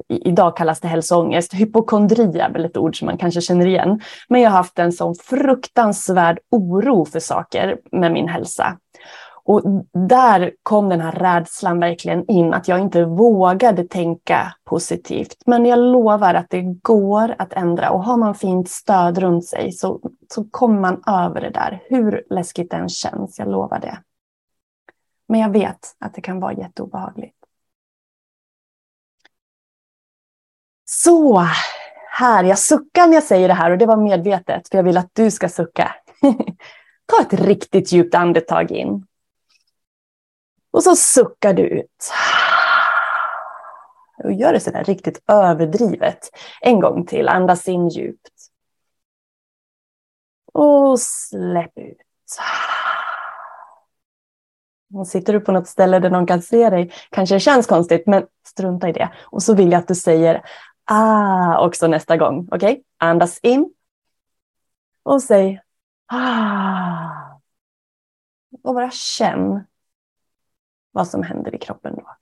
Idag 0.07 0.57
kallas 0.57 0.79
det 0.79 0.87
hälsoångest. 0.87 1.53
Hypokondri 1.53 2.39
är 2.39 2.49
väl 2.49 2.65
ett 2.65 2.77
ord 2.77 2.99
som 2.99 3.05
man 3.05 3.17
kanske 3.17 3.41
känner 3.41 3.65
igen. 3.65 4.01
Men 4.29 4.41
jag 4.41 4.49
har 4.49 4.57
haft 4.57 4.79
en 4.79 4.91
sån 4.91 5.15
fruktansvärd 5.15 6.39
oro 6.51 7.05
för 7.05 7.19
saker 7.19 7.77
med 7.91 8.11
min 8.11 8.27
hälsa. 8.27 8.77
Och 9.45 9.61
där 10.09 10.51
kom 10.63 10.89
den 10.89 11.01
här 11.01 11.11
rädslan 11.11 11.79
verkligen 11.79 12.31
in, 12.31 12.53
att 12.53 12.67
jag 12.67 12.79
inte 12.79 13.05
vågade 13.05 13.83
tänka 13.83 14.53
positivt. 14.63 15.35
Men 15.45 15.65
jag 15.65 15.79
lovar 15.79 16.33
att 16.33 16.49
det 16.49 16.61
går 16.61 17.35
att 17.37 17.53
ändra 17.53 17.89
och 17.89 18.03
har 18.03 18.17
man 18.17 18.35
fint 18.35 18.69
stöd 18.69 19.17
runt 19.17 19.45
sig 19.45 19.71
så, 19.71 19.99
så 20.33 20.43
kommer 20.51 20.79
man 20.79 21.03
över 21.07 21.41
det 21.41 21.49
där, 21.49 21.83
hur 21.89 22.23
läskigt 22.29 22.71
det 22.71 22.77
än 22.77 22.89
känns, 22.89 23.39
jag 23.39 23.47
lovar 23.47 23.79
det. 23.79 23.97
Men 25.27 25.39
jag 25.39 25.49
vet 25.49 25.95
att 25.99 26.13
det 26.13 26.21
kan 26.21 26.39
vara 26.39 26.53
jätteobehagligt. 26.53 27.42
Så, 31.01 31.47
här. 32.11 32.43
Jag 32.43 32.59
suckar 32.59 33.07
när 33.07 33.13
jag 33.13 33.23
säger 33.23 33.47
det 33.47 33.53
här 33.53 33.71
och 33.71 33.77
det 33.77 33.85
var 33.85 33.97
medvetet 33.97 34.69
för 34.69 34.77
jag 34.77 34.83
vill 34.83 34.97
att 34.97 35.09
du 35.13 35.31
ska 35.31 35.49
sucka. 35.49 35.95
Ta 37.05 37.21
ett 37.21 37.33
riktigt 37.33 37.91
djupt 37.91 38.15
andetag 38.15 38.71
in. 38.71 39.05
Och 40.71 40.83
så 40.83 40.95
suckar 40.95 41.53
du 41.53 41.63
ut. 41.63 42.11
Och 44.23 44.33
gör 44.33 44.53
det 44.53 44.59
sådär 44.59 44.83
riktigt 44.83 45.23
överdrivet. 45.27 46.29
En 46.61 46.79
gång 46.79 47.05
till. 47.05 47.29
Andas 47.29 47.67
in 47.67 47.89
djupt. 47.89 48.31
Och 50.53 50.99
släpp 50.99 51.77
ut. 51.77 51.97
Och 54.93 55.07
sitter 55.07 55.33
du 55.33 55.39
på 55.39 55.51
något 55.51 55.67
ställe 55.67 55.99
där 55.99 56.09
någon 56.09 56.27
kan 56.27 56.41
se 56.41 56.69
dig, 56.69 56.91
kanske 57.09 57.35
det 57.35 57.39
känns 57.39 57.67
konstigt, 57.67 58.07
men 58.07 58.25
strunta 58.47 58.89
i 58.89 58.91
det. 58.91 59.09
Och 59.21 59.43
så 59.43 59.53
vill 59.53 59.71
jag 59.71 59.79
att 59.79 59.87
du 59.87 59.95
säger 59.95 60.41
ah 60.85 61.65
också 61.65 61.87
nästa 61.87 62.17
gång. 62.17 62.47
Okej, 62.51 62.71
okay? 62.71 62.83
andas 62.97 63.39
in. 63.39 63.73
Och 65.03 65.23
säg 65.23 65.61
ah. 66.07 67.39
Och 68.63 68.73
bara 68.73 68.91
känn 68.91 69.63
vad 70.91 71.07
som 71.07 71.23
händer 71.23 71.55
i 71.55 71.57
kroppen 71.57 71.95
då. 71.95 72.15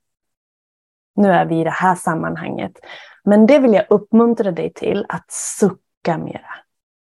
Nu 1.16 1.32
är 1.32 1.46
vi 1.46 1.62
i 1.62 1.64
det 1.64 1.70
här 1.70 1.96
sammanhanget. 1.96 2.80
Men 3.24 3.46
det 3.46 3.60
vill 3.60 3.74
jag 3.74 3.86
uppmuntra 3.90 4.52
dig 4.52 4.74
till 4.74 5.06
att 5.10 5.32
sucka 5.32 6.18
mera. 6.18 6.56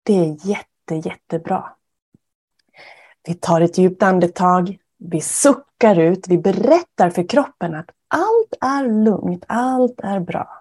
Det 0.03 0.13
är 0.13 0.47
jätte, 0.47 0.95
jättebra. 0.95 1.75
Vi 3.27 3.33
tar 3.33 3.61
ett 3.61 3.77
djupt 3.77 4.03
andetag. 4.03 4.77
Vi 4.97 5.21
suckar 5.21 5.99
ut. 5.99 6.27
Vi 6.27 6.37
berättar 6.37 7.09
för 7.09 7.29
kroppen 7.29 7.75
att 7.75 7.89
allt 8.07 8.53
är 8.61 9.03
lugnt. 9.03 9.45
Allt 9.47 9.99
är 9.99 10.19
bra. 10.19 10.58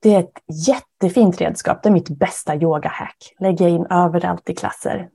Det 0.00 0.14
är 0.14 0.20
ett 0.20 0.66
jättefint 0.66 1.40
redskap. 1.40 1.82
Det 1.82 1.88
är 1.88 1.92
mitt 1.92 2.08
bästa 2.08 2.56
yogahack. 2.56 3.34
Lägger 3.40 3.64
jag 3.64 3.74
in 3.74 3.86
överallt 3.90 4.50
i 4.50 4.54
klasser. 4.54 5.08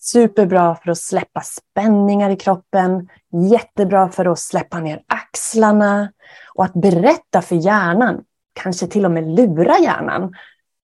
Superbra 0.00 0.74
för 0.74 0.90
att 0.90 0.98
släppa 0.98 1.40
spänningar 1.40 2.30
i 2.30 2.36
kroppen. 2.36 3.08
Jättebra 3.50 4.08
för 4.08 4.26
att 4.26 4.38
släppa 4.38 4.80
ner 4.80 5.02
axlarna. 5.06 6.12
Och 6.54 6.64
att 6.64 6.72
berätta 6.72 7.42
för 7.42 7.56
hjärnan, 7.56 8.24
kanske 8.52 8.86
till 8.86 9.04
och 9.04 9.10
med 9.10 9.28
lura 9.28 9.78
hjärnan, 9.78 10.34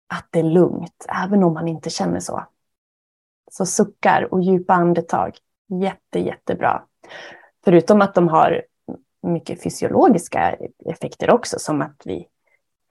att 0.06 0.28
det 0.30 0.38
är 0.38 0.42
lugnt, 0.42 1.06
även 1.24 1.44
om 1.44 1.54
man 1.54 1.68
inte 1.68 1.90
känner 1.90 2.20
så. 2.20 2.44
Så 3.50 3.66
suckar 3.66 4.34
och 4.34 4.42
djupa 4.42 4.74
andetag. 4.74 5.38
Jätte, 5.82 6.18
jättebra. 6.18 6.82
Förutom 7.64 8.00
att 8.02 8.14
de 8.14 8.28
har 8.28 8.62
mycket 9.22 9.62
fysiologiska 9.62 10.56
effekter 10.86 11.30
också, 11.30 11.58
som 11.58 11.82
att 11.82 12.02
vi 12.04 12.28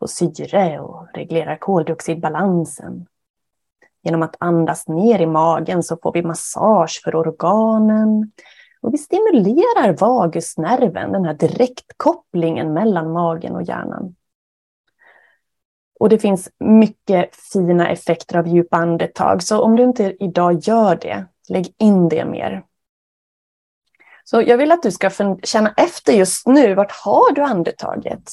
och 0.04 0.10
syre 0.10 0.80
och 0.80 1.08
reglerar 1.14 1.56
koldioxidbalansen. 1.56 3.06
Genom 4.04 4.24
att 4.24 4.36
andas 4.40 4.88
ner 4.88 5.22
i 5.22 5.26
magen 5.26 5.84
så 5.84 5.98
får 5.98 6.14
vi 6.14 6.22
massage 6.22 7.02
för 7.04 7.16
organen. 7.16 8.32
Och 8.82 8.94
vi 8.94 8.98
stimulerar 8.98 9.98
vagusnerven, 10.00 11.12
den 11.12 11.26
här 11.26 11.34
direktkopplingen 11.34 12.74
mellan 12.74 13.12
magen 13.12 13.56
och 13.56 13.64
hjärnan. 13.64 14.16
Och 16.00 16.10
det 16.10 16.20
finns 16.20 16.50
mycket 16.60 17.36
fina 17.36 17.90
effekter 17.90 18.38
av 18.38 18.48
djupa 18.48 18.78
andetag. 18.78 19.44
Så 19.44 19.62
om 19.62 19.76
du 19.76 19.84
inte 19.84 20.16
idag 20.20 20.60
gör 20.60 20.96
det, 20.96 21.26
lägg 21.50 21.74
in 21.78 22.10
det 22.10 22.26
mer. 22.26 22.64
Så 24.24 24.42
jag 24.42 24.58
vill 24.58 24.72
att 24.72 24.84
du 24.84 24.92
ska 24.92 25.36
känna 25.44 25.74
efter 25.78 26.14
just 26.14 26.48
nu, 26.48 26.76
vart 26.76 26.92
har 26.92 27.34
du 27.34 27.42
andetaget? 27.42 28.32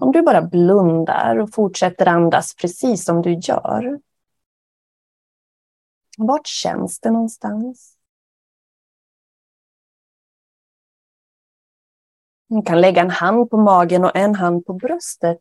Om 0.00 0.12
du 0.12 0.22
bara 0.22 0.42
blundar 0.42 1.38
och 1.38 1.54
fortsätter 1.54 2.06
andas 2.06 2.54
precis 2.54 3.04
som 3.04 3.22
du 3.22 3.32
gör. 3.34 4.00
Vart 6.18 6.46
känns 6.46 7.00
det 7.00 7.10
någonstans? 7.10 7.96
Du 12.46 12.62
kan 12.62 12.80
lägga 12.80 13.02
en 13.02 13.10
hand 13.10 13.50
på 13.50 13.56
magen 13.56 14.04
och 14.04 14.16
en 14.16 14.34
hand 14.34 14.66
på 14.66 14.72
bröstet. 14.72 15.38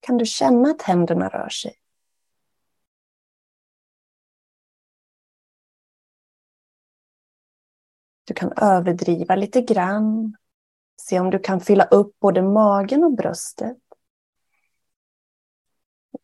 Kan 0.00 0.18
du 0.18 0.26
känna 0.26 0.70
att 0.70 0.82
händerna 0.82 1.28
rör 1.28 1.48
sig? 1.48 1.74
Du 8.24 8.34
kan 8.34 8.52
överdriva 8.56 9.36
lite 9.36 9.60
grann 9.60 10.36
Se 11.00 11.20
om 11.20 11.30
du 11.30 11.38
kan 11.38 11.60
fylla 11.60 11.84
upp 11.84 12.18
både 12.20 12.42
magen 12.42 13.04
och 13.04 13.12
bröstet. 13.12 13.78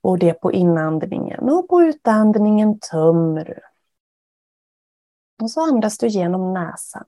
Och 0.00 0.18
det 0.18 0.34
på 0.34 0.52
inandningen 0.52 1.48
och 1.50 1.68
på 1.68 1.82
utandningen 1.82 2.78
tömmer 2.78 3.44
du. 3.44 3.60
Och 5.42 5.50
så 5.50 5.60
andas 5.68 5.98
du 5.98 6.06
genom 6.08 6.52
näsan. 6.52 7.04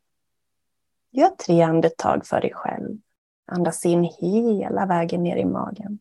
Gör 1.10 1.30
tre 1.30 1.62
andetag 1.62 2.26
för 2.26 2.40
dig 2.40 2.52
själv. 2.54 2.98
Andas 3.46 3.86
in 3.86 4.04
hela 4.04 4.86
vägen 4.86 5.22
ner 5.22 5.36
i 5.36 5.44
magen. 5.44 5.98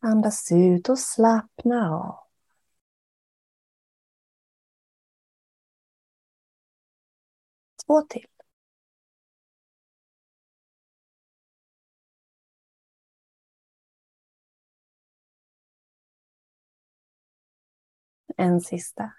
Andas 0.00 0.52
ut 0.52 0.88
och 0.88 0.98
slappna 0.98 1.90
av. 1.90 2.27
Två 7.88 8.02
till. 8.02 8.26
En 18.36 18.60
sista. 18.60 19.12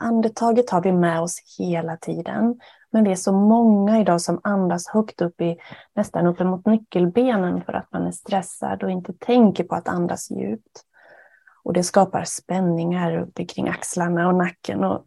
Andetaget 0.00 0.70
har 0.70 0.82
vi 0.82 0.92
med 0.92 1.20
oss 1.20 1.56
hela 1.58 1.96
tiden. 1.96 2.60
Men 2.96 3.04
det 3.04 3.10
är 3.10 3.16
så 3.16 3.32
många 3.32 4.00
idag 4.00 4.20
som 4.20 4.40
andas 4.44 4.88
högt 4.88 5.22
upp 5.22 5.40
i 5.40 5.56
nästan 5.94 6.26
uppemot 6.26 6.66
nyckelbenen 6.66 7.64
för 7.64 7.72
att 7.72 7.92
man 7.92 8.06
är 8.06 8.10
stressad 8.10 8.82
och 8.82 8.90
inte 8.90 9.12
tänker 9.12 9.64
på 9.64 9.74
att 9.74 9.88
andas 9.88 10.30
djupt. 10.30 10.84
Och 11.64 11.72
det 11.72 11.82
skapar 11.82 12.24
spänningar 12.24 13.18
uppe 13.18 13.44
kring 13.44 13.68
axlarna 13.68 14.28
och 14.28 14.34
nacken 14.34 14.84
och 14.84 15.06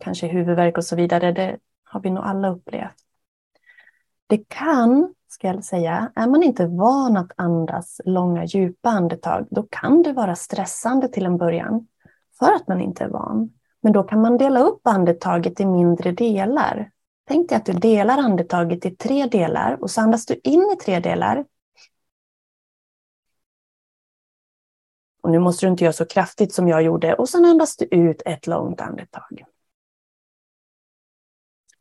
kanske 0.00 0.26
huvudvärk 0.26 0.78
och 0.78 0.84
så 0.84 0.96
vidare. 0.96 1.32
Det 1.32 1.56
har 1.84 2.00
vi 2.00 2.10
nog 2.10 2.24
alla 2.24 2.48
upplevt. 2.48 2.94
Det 4.26 4.48
kan, 4.48 5.14
ska 5.28 5.46
jag 5.46 5.64
säga, 5.64 6.12
är 6.14 6.26
man 6.26 6.42
inte 6.42 6.66
van 6.66 7.16
att 7.16 7.32
andas 7.36 8.00
långa 8.04 8.44
djupa 8.44 8.88
andetag, 8.88 9.46
då 9.50 9.66
kan 9.70 10.02
det 10.02 10.12
vara 10.12 10.34
stressande 10.34 11.08
till 11.08 11.26
en 11.26 11.38
början 11.38 11.86
för 12.38 12.52
att 12.52 12.68
man 12.68 12.80
inte 12.80 13.04
är 13.04 13.08
van. 13.08 13.50
Men 13.80 13.92
då 13.92 14.02
kan 14.02 14.20
man 14.20 14.38
dela 14.38 14.60
upp 14.60 14.80
andetaget 14.86 15.60
i 15.60 15.66
mindre 15.66 16.12
delar. 16.12 16.90
Tänk 17.30 17.48
dig 17.48 17.56
att 17.56 17.66
du 17.66 17.72
delar 17.72 18.18
andetaget 18.18 18.86
i 18.86 18.90
tre 18.90 19.26
delar 19.26 19.82
och 19.82 19.90
så 19.90 20.00
andas 20.00 20.26
du 20.26 20.40
in 20.44 20.70
i 20.72 20.84
tre 20.84 21.00
delar. 21.00 21.44
Och 25.22 25.30
nu 25.30 25.38
måste 25.38 25.66
du 25.66 25.70
inte 25.70 25.84
göra 25.84 25.92
så 25.92 26.06
kraftigt 26.06 26.52
som 26.54 26.68
jag 26.68 26.82
gjorde 26.82 27.14
och 27.14 27.28
sen 27.28 27.44
andas 27.44 27.76
du 27.76 27.84
ut 27.84 28.22
ett 28.24 28.46
långt 28.46 28.80
andetag. 28.80 29.44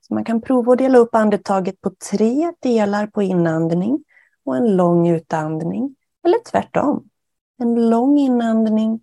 Så 0.02 0.14
man 0.14 0.26
kan 0.26 0.42
prova 0.42 0.72
att 0.72 0.78
dela 0.78 0.98
upp 0.98 1.16
andetaget 1.16 1.82
på 1.82 1.92
tre 2.12 2.54
delar 2.60 3.08
på 3.08 3.22
inandning 3.22 4.04
och 4.44 4.58
en 4.58 4.76
lång 4.76 5.08
utandning. 5.08 5.96
Eller 6.26 6.44
tvärtom. 6.52 7.10
En 7.58 7.90
lång 7.90 8.18
inandning, 8.18 9.02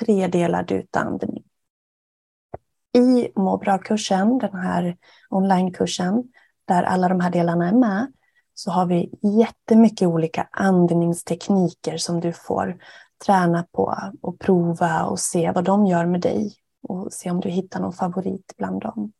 tre 0.00 0.26
delad 0.26 0.72
utandning 0.72 1.47
i 2.94 3.32
Må 3.36 3.56
bra-kursen, 3.56 4.38
den 4.38 4.54
här 4.54 4.96
onlinekursen, 5.30 6.24
där 6.64 6.82
alla 6.82 7.08
de 7.08 7.20
här 7.20 7.30
delarna 7.30 7.68
är 7.68 7.72
med, 7.72 8.12
så 8.54 8.70
har 8.70 8.86
vi 8.86 9.10
jättemycket 9.22 10.08
olika 10.08 10.48
andningstekniker 10.52 11.96
som 11.96 12.20
du 12.20 12.32
får 12.32 12.78
träna 13.24 13.66
på 13.72 13.94
och 14.22 14.38
prova 14.38 15.04
och 15.04 15.20
se 15.20 15.52
vad 15.52 15.64
de 15.64 15.86
gör 15.86 16.06
med 16.06 16.20
dig 16.20 16.54
och 16.82 17.12
se 17.12 17.30
om 17.30 17.40
du 17.40 17.48
hittar 17.48 17.80
någon 17.80 17.92
favorit 17.92 18.54
bland 18.56 18.80
dem. 18.80 19.12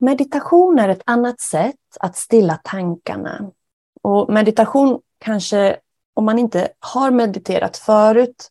Meditation 0.00 0.78
är 0.78 0.88
ett 0.88 1.02
annat 1.04 1.40
sätt 1.40 1.76
att 2.00 2.16
stilla 2.16 2.60
tankarna. 2.64 3.50
Och 4.02 4.32
meditation 4.32 5.00
kanske, 5.18 5.76
om 6.14 6.24
man 6.24 6.38
inte 6.38 6.68
har 6.78 7.10
mediterat 7.10 7.76
förut, 7.76 8.50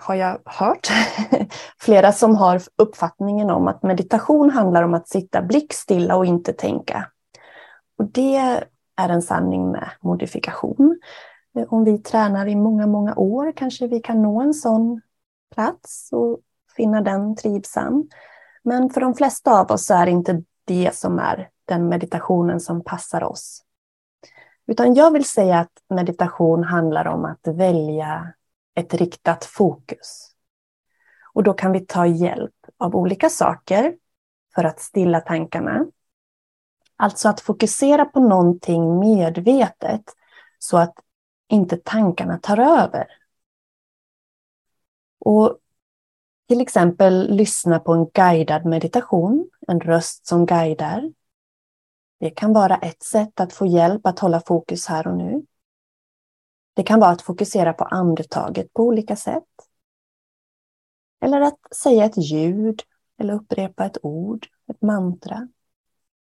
har 0.00 0.14
jag 0.14 0.40
hört 0.44 0.88
flera 1.78 2.12
som 2.12 2.36
har 2.36 2.62
uppfattningen 2.76 3.50
om 3.50 3.68
att 3.68 3.82
meditation 3.82 4.50
handlar 4.50 4.82
om 4.82 4.94
att 4.94 5.08
sitta 5.08 5.42
blickstilla 5.42 6.16
och 6.16 6.26
inte 6.26 6.52
tänka. 6.52 7.08
Och 7.98 8.04
det 8.04 8.36
är 8.96 9.08
en 9.08 9.22
sanning 9.22 9.70
med 9.70 9.90
modifikation. 10.00 11.00
Eh, 11.58 11.72
om 11.72 11.84
vi 11.84 11.98
tränar 11.98 12.46
i 12.46 12.56
många, 12.56 12.86
många 12.86 13.14
år 13.14 13.52
kanske 13.56 13.86
vi 13.86 14.00
kan 14.00 14.22
nå 14.22 14.40
en 14.40 14.54
sån 14.54 15.00
plats 15.54 16.08
och 16.12 16.38
finna 16.76 17.00
den 17.00 17.36
trivsam. 17.36 18.08
Men 18.62 18.90
för 18.90 19.00
de 19.00 19.14
flesta 19.14 19.60
av 19.60 19.70
oss 19.70 19.90
är 19.90 20.06
det 20.06 20.12
inte 20.12 20.42
det 20.64 20.94
som 20.94 21.18
är 21.18 21.48
den 21.64 21.88
meditationen 21.88 22.60
som 22.60 22.84
passar 22.84 23.24
oss. 23.24 23.62
Utan 24.66 24.94
jag 24.94 25.10
vill 25.10 25.24
säga 25.24 25.58
att 25.58 25.72
meditation 25.88 26.64
handlar 26.64 27.06
om 27.06 27.24
att 27.24 27.46
välja 27.46 28.32
ett 28.74 28.94
riktat 28.94 29.44
fokus. 29.44 30.30
Och 31.34 31.42
då 31.42 31.52
kan 31.54 31.72
vi 31.72 31.80
ta 31.80 32.06
hjälp 32.06 32.54
av 32.78 32.96
olika 32.96 33.30
saker 33.30 33.96
för 34.54 34.64
att 34.64 34.80
stilla 34.80 35.20
tankarna. 35.20 35.86
Alltså 36.96 37.28
att 37.28 37.40
fokusera 37.40 38.04
på 38.04 38.20
någonting 38.20 38.98
medvetet 38.98 40.04
så 40.58 40.76
att 40.78 40.94
inte 41.48 41.76
tankarna 41.76 42.38
tar 42.38 42.58
över. 42.58 43.06
Och 45.18 45.58
till 46.48 46.60
exempel 46.60 47.36
lyssna 47.36 47.78
på 47.80 47.92
en 47.92 48.06
guidad 48.06 48.64
meditation, 48.64 49.50
en 49.68 49.80
röst 49.80 50.26
som 50.26 50.46
guidar. 50.46 51.12
Det 52.20 52.30
kan 52.30 52.52
vara 52.52 52.76
ett 52.76 53.02
sätt 53.02 53.40
att 53.40 53.52
få 53.52 53.66
hjälp 53.66 54.06
att 54.06 54.18
hålla 54.18 54.40
fokus 54.40 54.86
här 54.86 55.06
och 55.06 55.16
nu. 55.16 55.42
Det 56.74 56.82
kan 56.82 57.00
vara 57.00 57.10
att 57.10 57.22
fokusera 57.22 57.72
på 57.72 57.84
andetaget 57.84 58.72
på 58.72 58.82
olika 58.82 59.16
sätt. 59.16 59.42
Eller 61.20 61.40
att 61.40 61.74
säga 61.74 62.04
ett 62.04 62.16
ljud 62.16 62.82
eller 63.18 63.34
upprepa 63.34 63.84
ett 63.84 63.98
ord, 64.02 64.46
ett 64.70 64.82
mantra. 64.82 65.48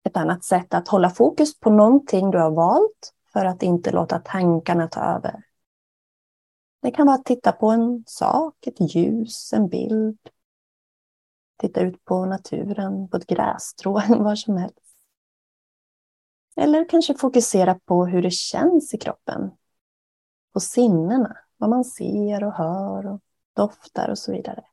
Ett 0.03 0.17
annat 0.17 0.43
sätt 0.43 0.73
att 0.73 0.87
hålla 0.87 1.09
fokus 1.09 1.59
på 1.59 1.69
någonting 1.69 2.31
du 2.31 2.37
har 2.37 2.51
valt 2.51 3.13
för 3.33 3.45
att 3.45 3.63
inte 3.63 3.91
låta 3.91 4.19
tankarna 4.19 4.87
ta 4.87 5.01
över. 5.01 5.43
Det 6.81 6.91
kan 6.91 7.05
vara 7.05 7.15
att 7.15 7.25
titta 7.25 7.51
på 7.51 7.69
en 7.69 8.03
sak, 8.07 8.67
ett 8.67 8.95
ljus, 8.95 9.53
en 9.53 9.67
bild. 9.67 10.19
Titta 11.57 11.81
ut 11.81 12.05
på 12.05 12.25
naturen, 12.25 13.07
på 13.07 13.17
ett 13.17 13.27
grässtrå, 13.27 13.91
var 14.09 14.35
som 14.35 14.57
helst. 14.57 14.97
Eller 16.55 16.89
kanske 16.89 17.13
fokusera 17.13 17.79
på 17.85 18.05
hur 18.05 18.21
det 18.21 18.31
känns 18.31 18.93
i 18.93 18.97
kroppen 18.97 19.51
på 20.53 20.59
sinnena. 20.59 21.37
Vad 21.57 21.69
man 21.69 21.85
ser 21.85 22.43
och 22.43 22.53
hör 22.53 23.07
och 23.07 23.21
doftar 23.55 24.09
och 24.09 24.17
så 24.17 24.31
vidare. 24.31 24.63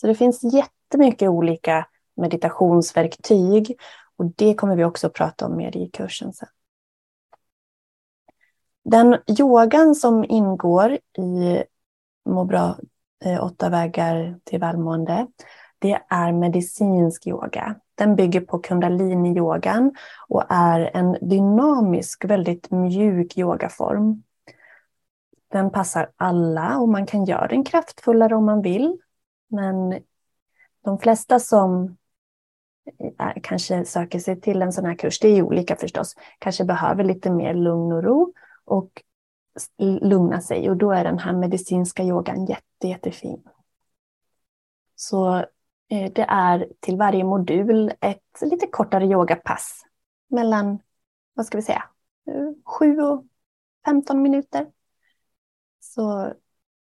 Så 0.00 0.06
det 0.06 0.14
finns 0.14 0.42
jättemycket 0.42 1.28
olika 1.28 1.86
meditationsverktyg 2.16 3.76
och 4.16 4.24
det 4.36 4.54
kommer 4.54 4.76
vi 4.76 4.84
också 4.84 5.06
att 5.06 5.12
prata 5.12 5.46
om 5.46 5.56
mer 5.56 5.76
i 5.76 5.90
kursen 5.90 6.32
sen. 6.32 6.48
Den 8.84 9.16
yogan 9.40 9.94
som 9.94 10.24
ingår 10.24 10.92
i 11.18 11.62
Må 12.24 12.44
bra, 12.44 12.78
eh, 13.24 13.44
åtta 13.44 13.68
vägar 13.68 14.38
till 14.44 14.60
välmående, 14.60 15.26
det 15.78 16.02
är 16.08 16.32
medicinsk 16.32 17.26
yoga. 17.26 17.76
Den 17.94 18.16
bygger 18.16 18.40
på 18.40 18.58
kundalini-yogan 18.58 19.94
och 20.28 20.44
är 20.48 20.90
en 20.94 21.16
dynamisk, 21.20 22.24
väldigt 22.24 22.70
mjuk 22.70 23.38
yogaform. 23.38 24.22
Den 25.50 25.70
passar 25.70 26.12
alla 26.16 26.78
och 26.78 26.88
man 26.88 27.06
kan 27.06 27.24
göra 27.24 27.48
den 27.48 27.64
kraftfullare 27.64 28.34
om 28.34 28.44
man 28.44 28.62
vill. 28.62 28.98
Men 29.48 29.98
de 30.84 30.98
flesta 30.98 31.38
som 31.38 31.96
eh, 33.18 33.32
kanske 33.42 33.84
söker 33.84 34.18
sig 34.18 34.40
till 34.40 34.62
en 34.62 34.72
sån 34.72 34.84
här 34.84 34.94
kurs, 34.94 35.20
det 35.20 35.28
är 35.28 35.42
olika 35.42 35.76
förstås, 35.76 36.14
kanske 36.38 36.64
behöver 36.64 37.04
lite 37.04 37.30
mer 37.30 37.54
lugn 37.54 37.92
och 37.92 38.02
ro 38.02 38.32
och 38.64 39.02
lugna 39.78 40.40
sig 40.40 40.70
och 40.70 40.76
då 40.76 40.92
är 40.92 41.04
den 41.04 41.18
här 41.18 41.32
medicinska 41.32 42.02
yogan 42.02 42.46
jätte, 42.46 42.88
jättefin. 42.88 43.42
Så 44.94 45.36
eh, 45.88 46.12
det 46.12 46.26
är 46.28 46.68
till 46.80 46.96
varje 46.96 47.24
modul 47.24 47.92
ett 48.00 48.42
lite 48.42 48.66
kortare 48.66 49.06
yogapass 49.06 49.82
mellan, 50.28 50.78
vad 51.34 51.46
ska 51.46 51.58
vi 51.58 51.62
säga, 51.62 51.84
eh, 52.26 52.72
7 52.78 53.00
och 53.00 53.24
15 53.84 54.22
minuter. 54.22 54.66
Så, 55.80 56.32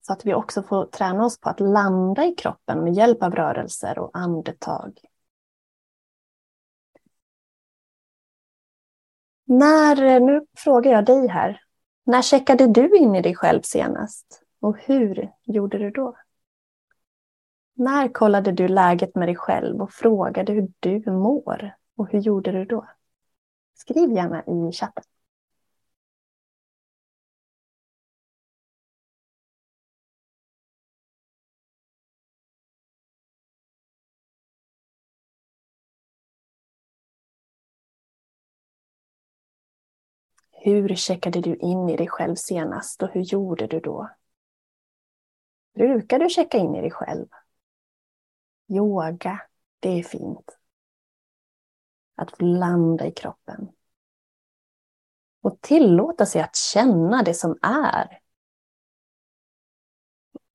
så 0.01 0.13
att 0.13 0.27
vi 0.27 0.35
också 0.35 0.63
får 0.63 0.87
träna 0.87 1.25
oss 1.25 1.41
på 1.41 1.49
att 1.49 1.61
landa 1.61 2.25
i 2.25 2.35
kroppen 2.35 2.85
med 2.85 2.95
hjälp 2.95 3.23
av 3.23 3.35
rörelser 3.35 3.99
och 3.99 4.11
andetag. 4.13 5.01
När, 9.45 10.03
eh, 10.03 10.21
nu 10.21 10.47
frågar 10.57 10.93
jag 10.93 11.05
dig 11.05 11.29
här, 11.29 11.61
När 12.07 12.23
checkade 12.23 12.67
du 12.67 12.97
in 12.97 13.15
i 13.15 13.23
dig 13.23 13.35
själv 13.35 13.63
senast? 13.63 14.43
Och 14.61 14.79
hur 14.79 15.31
gjorde 15.45 15.79
du 15.79 15.91
då? 15.91 16.17
När 17.75 18.09
kollade 18.09 18.53
du 18.53 18.69
läget 18.69 19.15
med 19.15 19.29
dig 19.29 19.37
själv 19.37 19.83
och 19.83 19.93
frågade 19.93 20.53
hur 20.53 20.73
du 20.81 21.11
mår? 21.11 21.75
Och 21.97 22.09
hur 22.09 22.19
gjorde 22.19 22.53
du 22.53 22.65
då? 22.65 22.87
Skriv 23.75 24.13
gärna 24.13 24.43
i 24.43 24.73
chatten. 24.73 25.05
Hur 40.67 40.95
checkade 40.95 41.41
du 41.41 41.57
in 41.57 41.89
i 41.89 41.97
dig 41.97 42.09
själv 42.09 42.35
senast 42.35 43.03
och 43.03 43.09
hur 43.11 43.21
gjorde 43.21 43.67
du 43.67 43.81
då? 43.81 44.11
Brukar 45.75 46.19
du 46.19 46.29
checka 46.29 46.59
in 46.59 46.75
i 46.75 46.81
dig 46.81 46.91
själv? 46.91 47.27
Yoga, 48.69 49.43
det 49.81 49.89
är 49.89 50.03
fint. 50.03 50.59
Att 52.15 52.31
få 52.31 52.45
landa 52.45 53.07
i 53.07 53.13
kroppen. 53.13 53.69
Och 55.41 55.61
tillåta 55.61 56.27
sig 56.27 56.43
att 56.43 56.57
känna 56.57 57.23
det 57.23 57.35
som 57.35 57.59
är. 57.63 58.21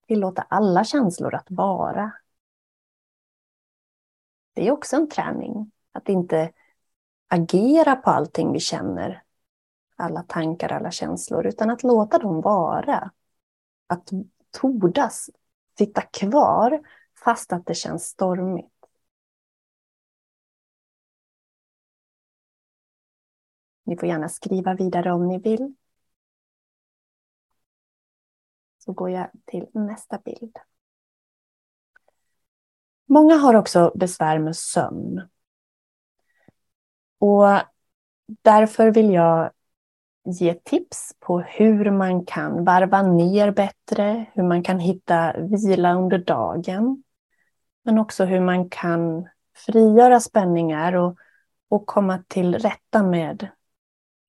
Tillåta 0.06 0.42
alla 0.42 0.84
känslor 0.84 1.34
att 1.34 1.50
vara. 1.50 2.12
Det 4.52 4.66
är 4.66 4.72
också 4.72 4.96
en 4.96 5.08
träning. 5.08 5.72
Att 5.92 6.08
inte 6.08 6.52
agera 7.28 7.96
på 7.96 8.10
allting 8.10 8.52
vi 8.52 8.60
känner. 8.60 9.24
Alla 10.00 10.22
tankar, 10.22 10.72
alla 10.72 10.90
känslor. 10.90 11.46
Utan 11.46 11.70
att 11.70 11.82
låta 11.82 12.18
dem 12.18 12.40
vara. 12.40 13.10
Att 13.86 14.10
tordas 14.50 15.30
sitta 15.78 16.00
kvar 16.02 16.80
fast 17.24 17.52
att 17.52 17.66
det 17.66 17.74
känns 17.74 18.04
stormigt. 18.04 18.74
Ni 23.84 23.96
får 23.96 24.08
gärna 24.08 24.28
skriva 24.28 24.74
vidare 24.74 25.12
om 25.12 25.28
ni 25.28 25.38
vill. 25.38 25.74
Så 28.78 28.92
går 28.92 29.10
jag 29.10 29.30
till 29.44 29.66
nästa 29.72 30.18
bild. 30.18 30.56
Många 33.06 33.36
har 33.36 33.54
också 33.54 33.92
besvär 33.94 34.38
med 34.38 34.56
sömn. 34.56 35.28
Och 37.18 37.46
därför 38.26 38.90
vill 38.90 39.12
jag 39.12 39.50
ge 40.24 40.54
tips 40.54 41.14
på 41.20 41.40
hur 41.40 41.90
man 41.90 42.24
kan 42.24 42.64
varva 42.64 43.02
ner 43.02 43.50
bättre, 43.50 44.26
hur 44.32 44.42
man 44.42 44.62
kan 44.62 44.78
hitta 44.78 45.34
vila 45.38 45.94
under 45.94 46.18
dagen. 46.18 47.02
Men 47.84 47.98
också 47.98 48.24
hur 48.24 48.40
man 48.40 48.68
kan 48.68 49.28
frigöra 49.66 50.20
spänningar 50.20 50.92
och, 50.92 51.18
och 51.68 51.86
komma 51.86 52.22
till 52.28 52.54
rätta 52.54 53.02
med, 53.02 53.48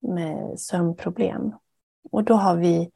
med 0.02 0.60
sömnproblem. 0.60 1.56
Och 2.12 2.24
då 2.24 2.34
har 2.34 2.56
vi 2.56 2.92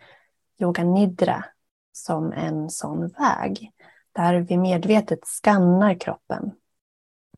yoga 0.60 0.84
nidra 0.84 1.46
som 1.92 2.32
en 2.32 2.70
sån 2.70 3.08
väg. 3.08 3.72
Där 4.12 4.40
vi 4.40 4.58
medvetet 4.58 5.26
skannar 5.26 6.00
kroppen. 6.00 6.52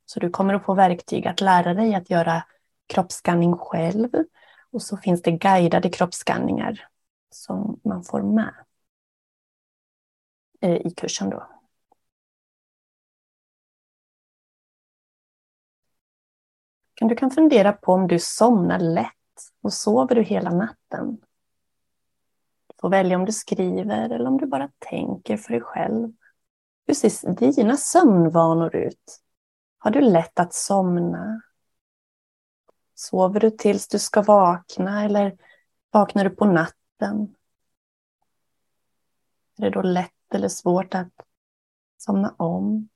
Så 0.05 0.19
du 0.19 0.29
kommer 0.29 0.53
att 0.53 0.65
få 0.65 0.73
verktyg 0.73 1.27
att 1.27 1.41
lära 1.41 1.73
dig 1.73 1.95
att 1.95 2.09
göra 2.09 2.43
kroppsskanning 2.87 3.53
själv 3.53 4.09
och 4.71 4.81
så 4.81 4.97
finns 4.97 5.21
det 5.21 5.31
guidade 5.31 5.89
kroppsskanningar 5.89 6.87
som 7.29 7.79
man 7.83 8.03
får 8.03 8.21
med 8.21 8.53
eh, 10.61 10.87
i 10.87 10.93
kursen. 10.97 11.29
Då. 11.29 11.47
Du 16.99 17.15
kan 17.15 17.31
fundera 17.31 17.73
på 17.73 17.93
om 17.93 18.07
du 18.07 18.19
somnar 18.19 18.79
lätt 18.79 19.13
och 19.61 19.73
sover 19.73 20.15
du 20.15 20.23
hela 20.23 20.49
natten. 20.49 21.17
Du 22.67 22.75
får 22.81 22.89
välja 22.89 23.17
om 23.17 23.25
du 23.25 23.31
skriver 23.31 24.09
eller 24.09 24.27
om 24.27 24.37
du 24.37 24.45
bara 24.45 24.69
tänker 24.79 25.37
för 25.37 25.51
dig 25.51 25.61
själv. 25.61 26.13
Hur 26.87 26.93
ser 26.93 27.51
dina 27.51 27.77
sömnvanor 27.77 28.75
ut? 28.75 29.21
Har 29.77 29.91
du 29.91 30.01
lätt 30.01 30.39
att 30.39 30.53
somna? 30.53 31.41
Sover 32.99 33.39
du 33.39 33.51
tills 33.51 33.87
du 33.87 33.99
ska 33.99 34.21
vakna 34.21 35.03
eller 35.03 35.37
vaknar 35.91 36.23
du 36.23 36.29
på 36.29 36.45
natten? 36.45 37.35
Är 39.57 39.61
det 39.63 39.69
då 39.69 39.81
lätt 39.81 40.33
eller 40.33 40.47
svårt 40.47 40.95
att 40.95 41.13
somna 41.97 42.35
om? 42.37 42.89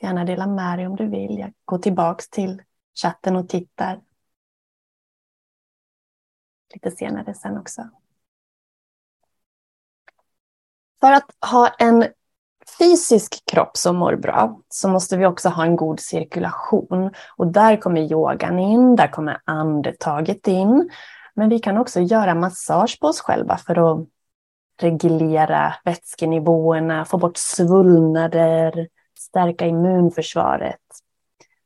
Gärna 0.00 0.24
dela 0.24 0.46
med 0.46 0.78
dig 0.78 0.86
om 0.86 0.96
du 0.96 1.08
vill. 1.08 1.38
Jag 1.38 1.52
går 1.64 1.78
tillbaks 1.78 2.28
till 2.28 2.62
chatten 3.02 3.36
och 3.36 3.48
tittar 3.48 4.02
lite 6.74 6.90
senare 6.90 7.34
sen 7.34 7.58
också. 7.58 7.90
För 11.04 11.12
att 11.12 11.50
ha 11.50 11.68
en 11.68 12.06
fysisk 12.78 13.42
kropp 13.50 13.76
som 13.76 13.96
mår 13.96 14.16
bra 14.16 14.60
så 14.68 14.88
måste 14.88 15.16
vi 15.16 15.26
också 15.26 15.48
ha 15.48 15.64
en 15.64 15.76
god 15.76 16.00
cirkulation. 16.00 17.10
Och 17.36 17.46
där 17.46 17.76
kommer 17.76 18.00
yogan 18.00 18.58
in, 18.58 18.96
där 18.96 19.08
kommer 19.08 19.40
andetaget 19.44 20.48
in. 20.48 20.90
Men 21.34 21.48
vi 21.48 21.58
kan 21.58 21.78
också 21.78 22.00
göra 22.00 22.34
massage 22.34 22.98
på 23.00 23.06
oss 23.06 23.20
själva 23.20 23.56
för 23.56 23.92
att 23.92 24.06
reglera 24.80 25.74
vätskenivåerna, 25.84 27.04
få 27.04 27.18
bort 27.18 27.36
svullnader, 27.36 28.88
stärka 29.18 29.66
immunförsvaret. 29.66 30.80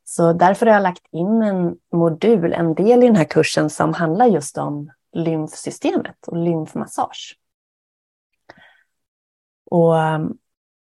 Så 0.05 0.33
därför 0.33 0.67
har 0.67 0.73
jag 0.73 0.83
lagt 0.83 1.07
in 1.13 1.43
en 1.43 1.77
modul, 1.93 2.53
en 2.53 2.75
del 2.75 3.03
i 3.03 3.07
den 3.07 3.17
här 3.17 3.25
kursen 3.25 3.71
som 3.71 3.95
handlar 3.95 4.27
just 4.27 4.59
om 4.59 4.91
lymfsystemet 5.13 6.27
och 6.27 6.37
lymfmassage. 6.37 7.37
Och 9.71 10.01
ehm, 10.01 10.39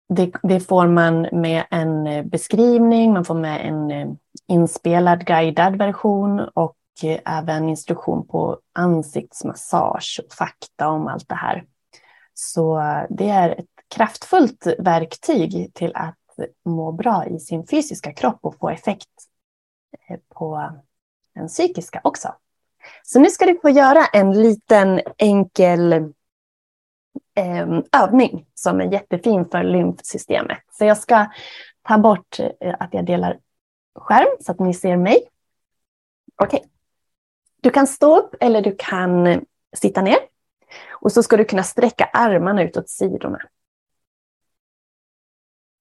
det, 0.10 0.32
det, 0.44 0.60
får 0.60 0.88
man 0.88 1.28
med 1.32 1.66
en 1.72 2.08
eh, 2.08 2.26
beskrivning, 2.26 3.14
man 3.14 3.26
får 3.26 3.36
med 3.36 3.68
en 3.68 3.92
eh, 3.92 4.08
inspelad 4.48 5.26
guidad 5.26 5.78
version 5.78 6.40
och 6.40 6.78
eh, 7.04 7.20
även 7.26 7.70
instruktion 7.70 8.28
på 8.28 8.60
ansiktsmassage 8.74 10.22
och 10.26 10.34
fakta 10.34 10.90
om 10.90 11.08
allt 11.08 11.30
det 11.30 11.36
här. 11.36 11.66
Så 12.34 12.82
det 13.10 13.30
är 13.30 13.50
ett 13.50 13.66
kraftfullt 13.96 14.68
verktyg 14.80 15.72
till 15.74 15.92
att 15.96 16.16
må 16.66 16.92
bra 16.92 17.26
i 17.26 17.40
sin 17.40 17.68
fysiska 17.68 18.14
kropp 18.14 18.40
och 18.42 18.56
få 18.60 18.70
effekt 18.70 19.10
på 20.36 20.72
den 21.36 21.48
psykiska 21.48 22.02
också. 22.04 22.36
Så 23.04 23.20
nu 23.20 23.30
ska 23.30 23.46
du 23.46 23.60
få 23.62 23.70
göra 23.70 24.06
en 24.06 24.42
liten 24.42 25.02
enkel 25.18 26.14
Ehm, 27.36 27.84
övning 27.91 28.46
som 28.54 28.82
är 28.82 28.91
jättefin 28.91 29.46
för 29.52 29.63
lymfsystemet. 29.63 30.60
Så 30.72 30.86
jag 30.86 30.98
ska 30.98 31.28
ta 31.82 31.98
bort 31.98 32.39
eh, 32.39 32.76
att 32.80 32.94
jag 32.94 33.06
delar 33.06 33.39
skärm 33.96 34.38
så 34.39 34.52
att 34.52 34.60
ni 34.60 34.74
ser 34.74 34.98
mig. 34.98 35.30
Okej. 36.36 36.58
Okay. 36.58 36.70
Du 37.62 37.70
kan 37.70 37.88
stå 37.88 38.20
upp 38.20 38.36
eller 38.39 38.62
du 38.62 38.76
kan 38.80 39.28
eh, 39.28 39.39
sitta 39.76 40.02
ner. 40.02 40.17
Och 40.89 41.12
så 41.12 41.24
ska 41.24 41.38
du 41.38 41.46
kunna 41.46 41.63
sträcka 41.63 42.06
armarna 42.06 42.63
ut 42.63 42.78
åt 42.78 42.89
sidorna. 42.89 43.39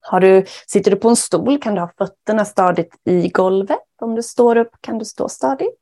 Har 0.00 0.20
du, 0.20 0.44
sitter 0.66 0.90
du 0.90 0.96
på 0.96 1.08
en 1.08 1.16
stol 1.16 1.58
kan 1.58 1.74
du 1.74 1.80
ha 1.80 1.92
fötterna 1.98 2.44
stadigt 2.44 2.94
i 3.04 3.28
golvet. 3.28 3.78
Om 3.96 4.14
du 4.14 4.22
står 4.22 4.56
upp 4.56 4.76
kan 4.80 4.98
du 4.98 5.04
stå 5.04 5.28
stadigt. 5.28 5.80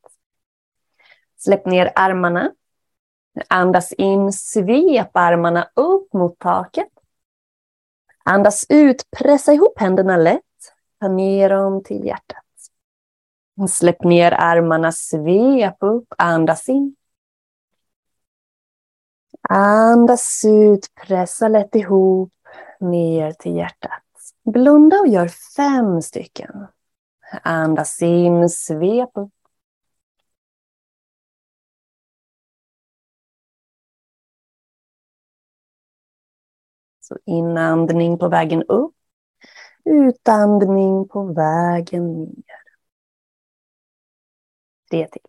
Släpp 1.37 1.65
ner 1.65 1.91
armarna 1.95 2.51
Andas 3.47 3.93
in, 3.93 4.31
svep 4.33 5.09
armarna 5.13 5.69
upp 5.75 6.13
mot 6.13 6.39
taket. 6.39 6.89
Andas 8.25 8.65
ut, 8.69 9.03
pressa 9.17 9.53
ihop 9.53 9.79
händerna 9.79 10.17
lätt. 10.17 10.43
Ta 10.99 11.07
ner 11.07 11.49
dem 11.49 11.83
till 11.83 12.05
hjärtat. 12.05 12.45
Släpp 13.69 14.03
ner 14.03 14.31
armarna, 14.31 14.91
svep 14.91 15.77
upp, 15.79 16.13
andas 16.17 16.69
in. 16.69 16.95
Andas 19.49 20.45
ut, 20.45 20.87
pressa 20.95 21.47
lätt 21.47 21.75
ihop, 21.75 22.33
ner 22.79 23.31
till 23.31 23.55
hjärtat. 23.55 24.03
Blunda 24.43 24.99
och 24.99 25.07
gör 25.07 25.27
fem 25.55 26.01
stycken. 26.01 26.67
Andas 27.43 28.01
in, 28.01 28.49
svep 28.49 29.09
upp. 29.13 29.33
Så 37.09 37.17
inandning 37.25 38.17
på 38.17 38.29
vägen 38.29 38.63
upp. 38.63 38.95
Utandning 39.85 41.07
på 41.07 41.23
vägen 41.33 42.23
ner. 42.23 42.59
Tre 44.91 45.07
till. 45.07 45.28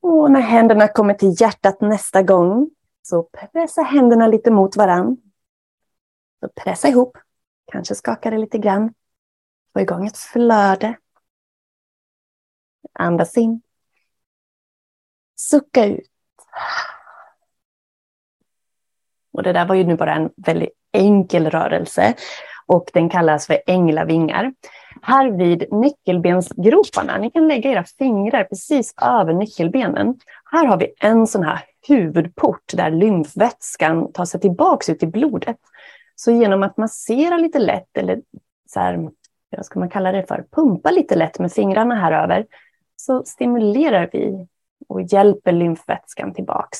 Och 0.00 0.30
när 0.30 0.40
händerna 0.40 0.88
kommer 0.88 1.14
till 1.14 1.34
hjärtat 1.40 1.80
nästa 1.80 2.22
gång 2.22 2.70
så 3.02 3.22
pressa 3.22 3.82
händerna 3.82 4.26
lite 4.26 4.50
mot 4.50 4.76
varann. 4.76 5.16
Så 6.40 6.48
pressa 6.48 6.88
ihop, 6.88 7.18
kanske 7.72 7.94
skaka 7.94 8.30
det 8.30 8.38
lite 8.38 8.58
grann. 8.58 8.94
Få 9.72 9.80
igång 9.80 10.06
ett 10.06 10.18
flöde. 10.18 10.96
Andas 12.92 13.36
in. 13.36 13.62
Sucka 15.36 15.84
ut. 15.84 16.10
Och 19.32 19.42
det 19.42 19.52
där 19.52 19.66
var 19.66 19.74
ju 19.74 19.84
nu 19.84 19.96
bara 19.96 20.14
en 20.14 20.30
väldigt 20.36 20.72
enkel 20.92 21.50
rörelse 21.50 22.14
och 22.66 22.90
den 22.92 23.08
kallas 23.08 23.46
för 23.46 23.62
änglavingar. 23.66 24.54
Här 25.02 25.30
vid 25.30 25.72
nyckelbensgroparna, 25.72 27.18
ni 27.18 27.30
kan 27.30 27.48
lägga 27.48 27.70
era 27.70 27.84
fingrar 27.84 28.44
precis 28.44 28.94
över 29.02 29.32
nyckelbenen. 29.32 30.20
Här 30.52 30.66
har 30.66 30.76
vi 30.76 30.94
en 31.00 31.26
sån 31.26 31.42
här 31.42 31.60
huvudport 31.88 32.72
där 32.74 32.90
lymfvätskan 32.90 34.12
tar 34.12 34.24
sig 34.24 34.40
tillbaks 34.40 34.88
ut 34.88 35.02
i 35.02 35.06
blodet. 35.06 35.56
Så 36.14 36.30
genom 36.30 36.62
att 36.62 36.76
massera 36.76 37.36
lite 37.36 37.58
lätt 37.58 37.96
eller 37.96 38.20
så 38.68 38.80
här, 38.80 39.10
vad 39.56 39.66
ska 39.66 39.78
man 39.78 39.90
kalla 39.90 40.12
det 40.12 40.26
för, 40.26 40.44
pumpa 40.50 40.90
lite 40.90 41.16
lätt 41.16 41.38
med 41.38 41.52
fingrarna 41.52 41.94
här 41.94 42.12
över 42.12 42.46
så 42.96 43.24
stimulerar 43.24 44.10
vi 44.12 44.46
och 44.88 45.02
hjälper 45.02 45.52
lymfvätskan 45.52 46.34
tillbaks. 46.34 46.78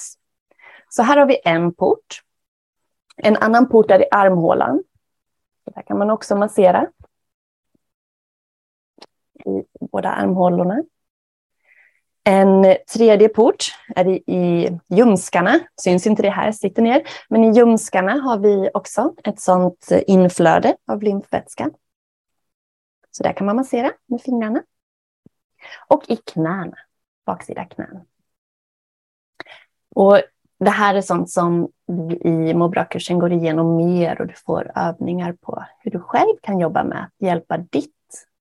Så 0.88 1.02
här 1.02 1.16
har 1.16 1.26
vi 1.26 1.40
en 1.44 1.74
port. 1.74 2.22
En 3.16 3.36
annan 3.36 3.68
port 3.68 3.90
är 3.90 4.02
i 4.02 4.08
armhålan. 4.10 4.82
där 5.74 5.82
kan 5.82 5.98
man 5.98 6.10
också 6.10 6.36
massera 6.36 6.86
i 9.46 9.64
båda 9.92 10.08
armhålorna. 10.08 10.82
En 12.24 12.76
tredje 12.92 13.28
port 13.28 13.64
är 13.96 14.08
i, 14.08 14.78
ljumskarna. 14.88 15.60
Syns 15.82 16.06
inte 16.06 16.22
det 16.22 16.30
här, 16.30 16.52
sitter 16.52 16.82
ner. 16.82 17.02
Men 17.28 17.44
i 17.44 17.56
ljumskarna 17.56 18.12
har 18.12 18.38
vi 18.38 18.70
också 18.74 19.14
ett 19.24 19.40
sådant 19.40 19.88
inflöde 20.06 20.76
av 20.86 21.02
lymfvätska. 21.02 21.70
Så 23.10 23.22
där 23.22 23.32
kan 23.32 23.46
man 23.46 23.56
massera 23.56 23.92
med 24.06 24.20
fingrarna. 24.20 24.62
Och 25.88 26.04
i 26.08 26.16
knäna, 26.16 26.76
baksida 27.26 27.64
knän. 27.64 28.00
Och 29.94 30.20
det 30.58 30.70
här 30.70 30.94
är 30.94 31.00
sånt 31.00 31.30
som 31.30 31.68
vi 31.86 32.20
i 32.24 32.54
må 32.54 32.68
bra-kursen 32.68 33.18
går 33.18 33.32
igenom 33.32 33.76
mer 33.76 34.20
och 34.20 34.26
du 34.26 34.34
får 34.34 34.72
övningar 34.74 35.32
på 35.32 35.64
hur 35.80 35.90
du 35.90 36.00
själv 36.00 36.36
kan 36.42 36.60
jobba 36.60 36.84
med 36.84 37.02
att 37.02 37.12
hjälpa 37.18 37.58
ditt 37.58 37.94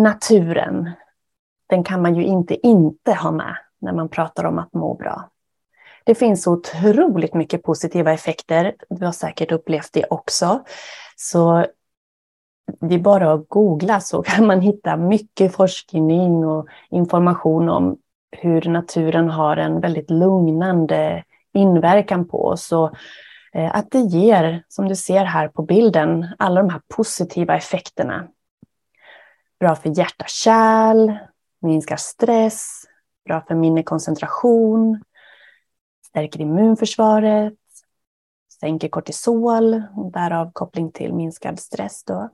Naturen, 0.00 0.90
den 1.68 1.84
kan 1.84 2.02
man 2.02 2.14
ju 2.14 2.24
inte 2.24 2.66
inte 2.66 3.12
ha 3.14 3.30
med 3.30 3.56
när 3.78 3.92
man 3.92 4.08
pratar 4.08 4.44
om 4.44 4.58
att 4.58 4.72
må 4.72 4.94
bra. 4.94 5.30
Det 6.04 6.14
finns 6.14 6.46
otroligt 6.46 7.34
mycket 7.34 7.62
positiva 7.62 8.12
effekter. 8.12 8.74
Du 8.88 9.04
har 9.04 9.12
säkert 9.12 9.52
upplevt 9.52 9.92
det 9.92 10.04
också. 10.10 10.64
Så 11.16 11.66
det 12.80 12.94
är 12.94 12.98
bara 12.98 13.32
att 13.32 13.48
googla 13.48 14.00
så 14.00 14.22
kan 14.26 14.46
man 14.46 14.60
hitta 14.60 14.96
mycket 14.96 15.54
forskning 15.54 16.46
och 16.46 16.68
information 16.90 17.68
om 17.68 17.98
hur 18.30 18.68
naturen 18.68 19.30
har 19.30 19.56
en 19.56 19.80
väldigt 19.80 20.10
lugnande 20.10 21.24
inverkan 21.52 22.28
på 22.28 22.44
oss. 22.44 22.72
Och 22.72 22.90
eh, 23.52 23.76
att 23.76 23.90
det 23.90 24.00
ger, 24.00 24.64
som 24.68 24.88
du 24.88 24.96
ser 24.96 25.24
här 25.24 25.48
på 25.48 25.62
bilden, 25.62 26.26
alla 26.38 26.62
de 26.62 26.70
här 26.70 26.80
positiva 26.96 27.56
effekterna 27.56 28.28
Bra 29.60 29.76
för 29.76 29.98
hjärta-kärl, 29.98 31.18
minskar 31.62 31.96
stress, 31.96 32.84
bra 33.24 33.44
för 33.48 33.54
minnekoncentration, 33.54 35.02
stärker 36.06 36.40
immunförsvaret, 36.40 37.54
sänker 38.60 38.88
kortisol, 38.88 39.82
därav 40.12 40.50
koppling 40.52 40.92
till 40.92 41.14
minskad 41.14 41.58
stress. 41.58 42.04
Då. 42.04 42.30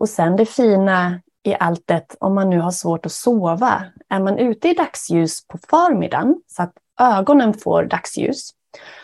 Och 0.00 0.08
sen 0.08 0.36
det 0.36 0.46
fina 0.46 1.20
i 1.42 1.54
alltet, 1.54 2.16
om 2.20 2.34
man 2.34 2.50
nu 2.50 2.60
har 2.60 2.70
svårt 2.70 3.06
att 3.06 3.12
sova, 3.12 3.84
är 4.08 4.20
man 4.20 4.38
ute 4.38 4.68
i 4.68 4.74
dagsljus 4.74 5.46
på 5.46 5.58
förmiddagen 5.58 6.42
så 6.46 6.62
att 6.62 6.72
ögonen 7.00 7.54
får 7.54 7.84
dagsljus, 7.84 8.50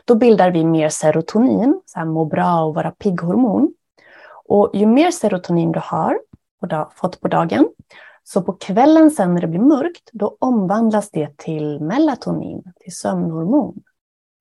då 0.05 0.15
bildar 0.15 0.51
vi 0.51 0.65
mer 0.65 0.89
serotonin, 0.89 1.81
så 1.87 1.99
här 1.99 2.07
må 2.07 2.25
bra 2.25 2.65
och 2.65 2.75
vara 2.75 2.91
pigghormon. 2.91 3.75
Och 4.47 4.71
ju 4.75 4.87
mer 4.87 5.11
serotonin 5.11 5.73
du 5.73 5.81
har, 5.83 6.19
på 6.66 6.92
fått 6.94 7.20
på 7.20 7.29
dagen. 7.29 7.68
Så 8.22 8.42
på 8.42 8.53
kvällen 8.53 9.11
sen 9.11 9.35
när 9.35 9.40
det 9.40 9.46
blir 9.46 9.61
mörkt, 9.61 10.11
då 10.12 10.37
omvandlas 10.40 11.11
det 11.11 11.38
till 11.38 11.81
melatonin, 11.81 12.62
till 12.81 12.96
sömnhormon. 12.96 13.83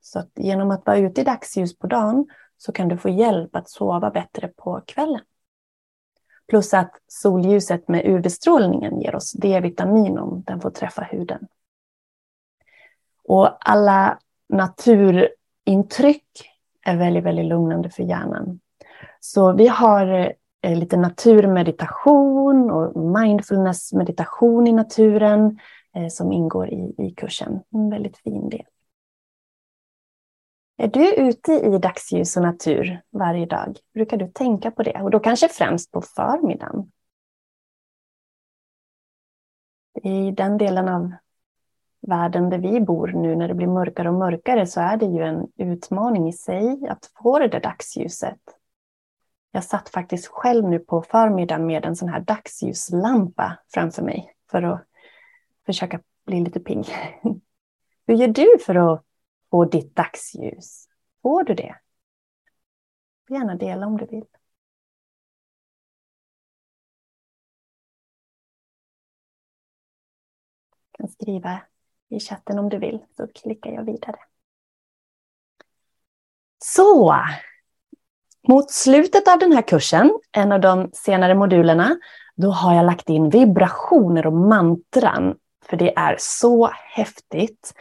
Så 0.01 0.19
att 0.19 0.31
genom 0.35 0.71
att 0.71 0.85
vara 0.85 0.97
ute 0.97 1.21
i 1.21 1.23
dagsljus 1.23 1.77
på 1.77 1.87
dagen 1.87 2.25
så 2.57 2.71
kan 2.71 2.87
du 2.87 2.97
få 2.97 3.09
hjälp 3.09 3.55
att 3.55 3.69
sova 3.69 4.09
bättre 4.09 4.47
på 4.47 4.81
kvällen. 4.87 5.21
Plus 6.47 6.73
att 6.73 6.91
solljuset 7.07 7.87
med 7.87 8.05
UV-strålningen 8.05 9.01
ger 9.01 9.15
oss 9.15 9.31
D-vitamin 9.31 10.17
om 10.17 10.43
den 10.47 10.61
får 10.61 10.69
träffa 10.69 11.01
huden. 11.01 11.47
Och 13.23 13.69
alla 13.69 14.19
naturintryck 14.49 16.51
är 16.81 16.97
väldigt, 16.97 17.23
väldigt 17.23 17.45
lugnande 17.45 17.89
för 17.89 18.03
hjärnan. 18.03 18.59
Så 19.19 19.53
vi 19.53 19.67
har 19.67 20.33
Eh, 20.63 20.79
lite 20.79 20.97
naturmeditation 20.97 22.71
och 22.71 23.05
mindfulness 23.21 23.93
meditation 23.93 24.67
i 24.67 24.73
naturen 24.73 25.59
eh, 25.95 26.07
som 26.07 26.31
ingår 26.31 26.69
i, 26.69 26.95
i 26.97 27.13
kursen. 27.17 27.59
En 27.73 27.89
väldigt 27.89 28.17
fin 28.17 28.49
del. 28.49 28.65
Är 30.77 30.87
du 30.87 31.13
ute 31.13 31.51
i 31.51 31.77
dagsljus 31.77 32.37
och 32.37 32.43
natur 32.43 33.01
varje 33.11 33.45
dag? 33.45 33.77
Brukar 33.93 34.17
du 34.17 34.27
tänka 34.27 34.71
på 34.71 34.83
det? 34.83 35.01
Och 35.01 35.11
då 35.11 35.19
kanske 35.19 35.47
främst 35.47 35.91
på 35.91 36.01
förmiddagen. 36.01 36.91
I 40.03 40.31
den 40.31 40.57
delen 40.57 40.89
av 40.89 41.11
världen 42.01 42.49
där 42.49 42.57
vi 42.57 42.81
bor 42.81 43.07
nu 43.07 43.35
när 43.35 43.47
det 43.47 43.53
blir 43.53 43.67
mörkare 43.67 44.09
och 44.09 44.15
mörkare 44.15 44.67
så 44.67 44.81
är 44.81 44.97
det 44.97 45.05
ju 45.05 45.23
en 45.23 45.47
utmaning 45.57 46.27
i 46.27 46.33
sig 46.33 46.87
att 46.89 47.11
få 47.23 47.39
det 47.39 47.47
där 47.47 47.59
dagsljuset. 47.59 48.39
Jag 49.55 49.63
satt 49.63 49.89
faktiskt 49.89 50.27
själv 50.27 50.69
nu 50.69 50.79
på 50.79 51.01
förmiddagen 51.01 51.65
med 51.65 51.85
en 51.85 51.95
sån 51.95 52.09
här 52.09 52.19
dagsljuslampa 52.19 53.59
framför 53.73 54.01
mig 54.01 54.35
för 54.51 54.63
att 54.63 54.87
försöka 55.65 55.99
bli 56.25 56.39
lite 56.39 56.59
pigg. 56.59 56.85
Hur 58.07 58.15
gör 58.15 58.27
du 58.27 58.57
för 58.65 58.75
att 58.75 59.05
få 59.49 59.65
ditt 59.65 59.95
dagsljus? 59.95 60.87
Får 61.21 61.43
du 61.43 61.53
det? 61.53 61.75
gärna 63.29 63.55
dela 63.55 63.87
om 63.87 63.97
du 63.97 64.05
vill. 64.05 64.25
Du 70.91 70.97
kan 70.97 71.07
skriva 71.07 71.61
i 72.09 72.19
chatten 72.19 72.59
om 72.59 72.69
du 72.69 72.77
vill, 72.77 73.05
så 73.17 73.27
klickar 73.27 73.71
jag 73.71 73.83
vidare. 73.83 74.19
Så, 76.57 77.15
mot 78.47 78.71
slutet 78.71 79.27
av 79.27 79.39
den 79.39 79.51
här 79.51 79.61
kursen, 79.61 80.19
en 80.31 80.51
av 80.51 80.61
de 80.61 80.89
senare 80.93 81.35
modulerna, 81.35 81.97
då 82.35 82.49
har 82.49 82.75
jag 82.75 82.85
lagt 82.85 83.09
in 83.09 83.29
vibrationer 83.29 84.27
och 84.27 84.33
mantran. 84.33 85.35
För 85.65 85.77
det 85.77 85.97
är 85.97 86.15
så 86.19 86.69
häftigt 86.73 87.73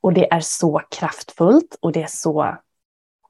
och 0.00 0.12
det 0.12 0.32
är 0.32 0.40
så 0.40 0.82
kraftfullt 0.90 1.78
och 1.80 1.92
det 1.92 2.02
är 2.02 2.08
så 2.10 2.56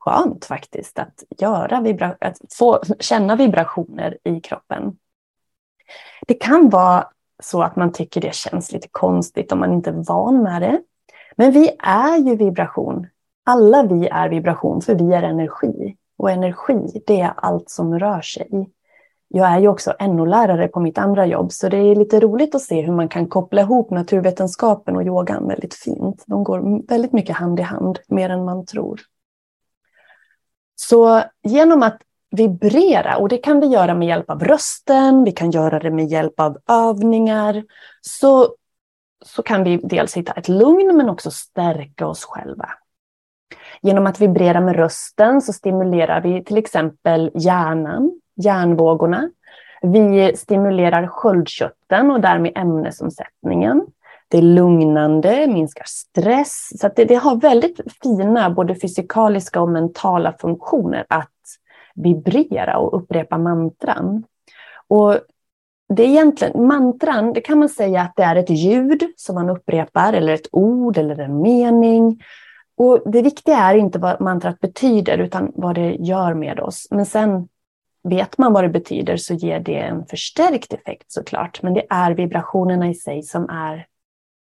skönt 0.01 0.45
faktiskt 0.45 0.99
att, 0.99 1.23
göra 1.39 1.81
vibra 1.81 2.17
att 2.21 2.39
få 2.59 2.81
känna 3.01 3.37
vibrationer 3.37 4.19
i 4.25 4.41
kroppen. 4.41 4.97
Det 6.27 6.35
kan 6.35 6.69
vara 6.69 7.09
så 7.43 7.63
att 7.63 7.77
man 7.77 7.93
tycker 7.93 8.21
det 8.21 8.35
känns 8.35 8.73
lite 8.73 8.89
konstigt 8.91 9.53
om 9.53 9.59
man 9.59 9.73
inte 9.73 9.91
är 9.91 10.05
van 10.09 10.43
med 10.43 10.63
det. 10.63 10.81
Men 11.37 11.53
vi 11.53 11.71
är 11.79 12.17
ju 12.17 12.37
vibration. 12.37 13.07
Alla 13.45 13.83
vi 13.83 14.09
är 14.09 14.29
vibration 14.29 14.83
för 14.83 14.95
vi 14.95 15.13
är 15.13 15.23
energi. 15.23 15.97
Och 16.27 16.33
energi, 16.33 17.03
det 17.07 17.21
är 17.21 17.33
allt 17.37 17.71
som 17.71 17.99
rör 17.99 18.21
sig. 18.21 18.71
Jag 19.29 19.49
är 19.49 19.59
ju 19.59 19.69
också 19.69 19.95
NO-lärare 20.01 20.69
på 20.69 20.81
mitt 20.81 20.99
andra 20.99 21.27
jobb, 21.27 21.53
så 21.53 21.69
det 21.69 21.77
är 21.77 21.97
lite 21.97 22.21
roligt 22.21 22.55
att 22.55 22.63
se 22.63 22.83
hur 22.83 22.93
man 22.93 23.09
kan 23.09 23.29
koppla 23.29 23.61
ihop 23.61 23.91
naturvetenskapen 23.91 24.97
och 24.97 25.03
yogan 25.03 25.49
väldigt 25.49 25.75
fint. 25.75 26.25
De 26.27 26.45
går 26.45 26.89
väldigt 26.89 27.13
mycket 27.13 27.37
hand 27.37 27.61
i 27.61 27.63
hand, 27.63 27.99
mer 28.09 28.31
än 28.31 28.45
man 28.45 28.67
tror. 28.67 29.01
Så 30.75 31.23
genom 31.43 31.83
att 31.83 31.99
vibrera, 32.31 33.17
och 33.17 33.29
det 33.29 33.39
kan 33.39 33.61
vi 33.61 33.67
göra 33.67 33.95
med 33.95 34.09
hjälp 34.09 34.31
av 34.31 34.45
rösten, 34.45 35.25
vi 35.25 35.33
kan 35.33 35.51
göra 35.51 35.79
det 35.79 35.91
med 35.91 36.07
hjälp 36.07 36.41
av 36.41 36.59
övningar, 36.69 37.65
så, 38.01 38.55
så 39.25 39.43
kan 39.43 39.65
vi 39.65 39.77
dels 39.77 40.17
hitta 40.17 40.33
ett 40.33 40.49
lugn 40.49 40.97
men 40.97 41.09
också 41.09 41.31
stärka 41.31 42.07
oss 42.07 42.25
själva. 42.25 42.69
Genom 43.83 44.07
att 44.07 44.21
vibrera 44.21 44.61
med 44.61 44.77
rösten 44.77 45.43
så 45.43 45.53
stimulerar 45.53 46.21
vi 46.21 46.45
till 46.45 46.57
exempel 46.57 47.31
hjärnan, 47.35 48.21
hjärnvågorna. 48.37 49.31
Vi 49.83 50.37
stimulerar 50.37 51.07
sköldkörteln 51.07 52.11
och 52.11 52.21
därmed 52.21 52.53
ämnesomsättningen. 52.55 53.87
Det 54.29 54.39
är 54.39 54.43
lugnande, 54.43 55.47
minskar 55.47 55.85
stress. 55.87 56.69
Så 56.81 56.91
det, 56.97 57.05
det, 57.05 57.15
har 57.15 57.37
väldigt 57.37 57.81
fina 58.03 58.51
både 58.51 58.75
fysikaliska 58.75 59.61
och 59.61 59.69
mentala 59.69 60.35
funktioner 60.41 61.07
att 61.09 61.31
vibrera 61.95 62.79
och 62.79 63.03
upprepa 63.03 63.39
mantran. 63.39 64.25
Och 64.89 65.19
det 65.89 66.03
är 66.03 66.09
egentligen, 66.09 66.67
mantran, 66.67 67.33
det 67.33 67.41
kan 67.41 67.59
man 67.59 67.69
säga 67.69 68.01
att 68.01 68.13
det 68.17 68.23
är 68.23 68.37
ett 68.37 68.51
ljud 68.51 69.03
som 69.17 69.35
man 69.35 69.51
upprepar, 69.51 70.13
eller 70.13 70.35
ett 70.35 70.49
ord 70.53 70.99
eller 70.99 71.21
en 71.21 71.43
mening. 71.43 72.23
Och 72.77 73.03
det 73.07 73.23
viktiga 73.23 73.57
är 73.57 73.75
inte 73.75 73.99
vad 73.99 74.21
mantrat 74.21 74.61
betyder, 74.61 75.19
utan 75.19 75.53
vad 75.55 75.75
det 75.75 75.91
gör 75.95 76.35
med 76.35 76.61
oss. 76.61 76.89
Men 76.91 77.07
sen 77.07 77.49
vet 78.03 78.39
man 78.39 78.53
vad 78.53 78.65
det 78.65 78.69
betyder 78.69 79.17
så 79.17 79.35
ger 79.35 79.61
det 79.61 79.79
en 79.79 80.07
förstärkt 80.07 80.73
effekt 80.73 81.13
såklart. 81.13 81.63
Men 81.63 81.75
det 81.75 81.87
är 81.91 82.11
vibrationerna 82.11 82.89
i 82.89 82.95
sig 82.95 83.23
som 83.23 83.49
är 83.49 83.87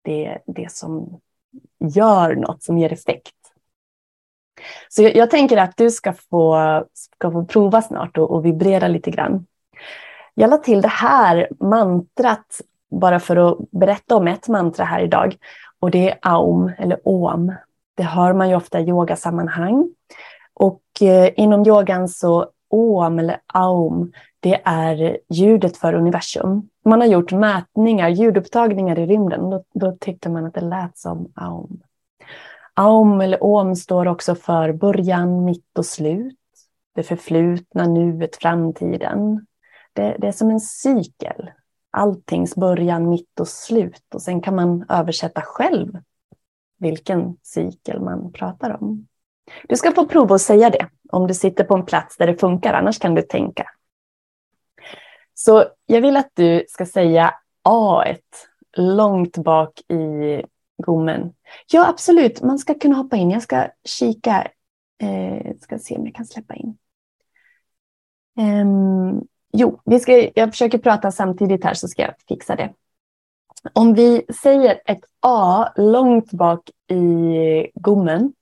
det, 0.03 0.39
det 0.45 0.71
som 0.71 1.19
gör 1.79 2.35
något, 2.35 2.63
som 2.63 2.77
ger 2.77 2.93
effekt. 2.93 3.35
Så 4.89 5.03
jag, 5.03 5.15
jag 5.15 5.29
tänker 5.29 5.57
att 5.57 5.77
du 5.77 5.91
ska 5.91 6.13
få, 6.13 6.83
ska 6.93 7.31
få 7.31 7.45
prova 7.45 7.81
snart 7.81 8.17
och, 8.17 8.31
och 8.31 8.45
vibrera 8.45 8.87
lite 8.87 9.11
grann. 9.11 9.45
Jag 10.33 10.49
la 10.49 10.57
till 10.57 10.81
det 10.81 10.87
här 10.87 11.49
mantrat 11.59 12.61
bara 12.89 13.19
för 13.19 13.35
att 13.35 13.71
berätta 13.71 14.15
om 14.15 14.27
ett 14.27 14.47
mantra 14.47 14.85
här 14.85 15.01
idag. 15.01 15.35
Och 15.79 15.91
det 15.91 16.11
är 16.11 16.17
Aum 16.21 16.71
eller 16.77 17.07
Om. 17.07 17.55
Det 17.95 18.03
hör 18.03 18.33
man 18.33 18.49
ju 18.49 18.55
ofta 18.55 18.79
i 18.79 18.89
yogasammanhang. 18.89 19.89
Och 20.53 20.83
eh, 21.01 21.31
inom 21.35 21.67
yogan 21.67 22.09
så 22.09 22.47
Om 22.67 23.19
eller 23.19 23.39
Aum, 23.53 24.11
det 24.39 24.61
är 24.65 25.17
ljudet 25.29 25.77
för 25.77 25.93
universum. 25.93 26.69
Man 26.85 27.01
har 27.01 27.07
gjort 27.07 27.31
mätningar, 27.31 28.09
ljudupptagningar 28.09 28.99
i 28.99 29.05
rymden. 29.05 29.49
Då, 29.49 29.63
då 29.73 29.97
tyckte 29.99 30.29
man 30.29 30.45
att 30.45 30.53
det 30.53 30.61
lät 30.61 30.97
som 30.97 31.31
Aum. 31.35 31.79
Aum 32.73 33.21
eller 33.21 33.43
Om 33.43 33.75
står 33.75 34.07
också 34.07 34.35
för 34.35 34.73
början, 34.73 35.45
mitt 35.45 35.77
och 35.77 35.85
slut. 35.85 36.37
Det 36.95 37.03
förflutna, 37.03 37.87
nuet, 37.87 38.35
framtiden. 38.35 39.45
Det, 39.93 40.17
det 40.19 40.27
är 40.27 40.31
som 40.31 40.49
en 40.49 40.59
cykel. 40.59 41.51
Alltings 41.91 42.55
början, 42.55 43.09
mitt 43.09 43.39
och 43.39 43.47
slut. 43.47 44.13
Och 44.13 44.21
sen 44.21 44.41
kan 44.41 44.55
man 44.55 44.85
översätta 44.89 45.41
själv 45.41 45.97
vilken 46.83 47.37
cykel 47.41 48.01
man 48.01 48.31
pratar 48.31 48.77
om. 48.81 49.07
Du 49.67 49.75
ska 49.75 49.91
få 49.91 50.05
prova 50.05 50.35
att 50.35 50.41
säga 50.41 50.69
det 50.69 50.87
om 51.09 51.27
du 51.27 51.33
sitter 51.33 51.63
på 51.63 51.75
en 51.75 51.85
plats 51.85 52.17
där 52.17 52.27
det 52.27 52.35
funkar, 52.35 52.73
annars 52.73 52.99
kan 52.99 53.15
du 53.15 53.21
tänka. 53.21 53.65
Så 55.33 55.65
jag 55.85 56.01
vill 56.01 56.17
att 56.17 56.31
du 56.33 56.65
ska 56.67 56.85
säga 56.85 57.33
A 57.63 58.03
långt 58.77 59.37
bak 59.37 59.79
i 59.79 60.43
gommen. 60.77 61.33
Ja, 61.71 61.89
absolut, 61.89 62.41
man 62.41 62.59
ska 62.59 62.73
kunna 62.73 62.95
hoppa 62.95 63.15
in. 63.15 63.31
Jag 63.31 63.41
ska 63.41 63.67
kika, 63.83 64.47
eh, 65.01 65.55
ska 65.61 65.79
se 65.79 65.95
om 65.95 66.05
jag 66.05 66.15
kan 66.15 66.25
släppa 66.25 66.55
in. 66.55 66.77
Um, 68.37 69.27
jo, 69.53 69.81
vi 69.85 69.99
ska, 69.99 70.29
jag 70.35 70.49
försöker 70.51 70.77
prata 70.77 71.11
samtidigt 71.11 71.63
här 71.63 71.73
så 71.73 71.87
ska 71.87 72.01
jag 72.01 72.13
fixa 72.27 72.55
det. 72.55 72.73
Om 73.73 73.93
vi 73.93 74.25
säger 74.41 74.81
ett 74.85 75.03
A 75.19 75.69
långt 75.75 76.31
bak 76.31 76.69
i 76.87 77.71
gommen. 77.75 78.33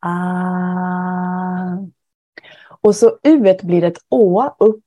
Ah. 0.00 1.78
Och 2.80 2.96
så 2.96 3.18
U 3.22 3.56
blir 3.62 3.84
ett 3.84 3.98
Å 4.08 4.56
upp. 4.58 4.84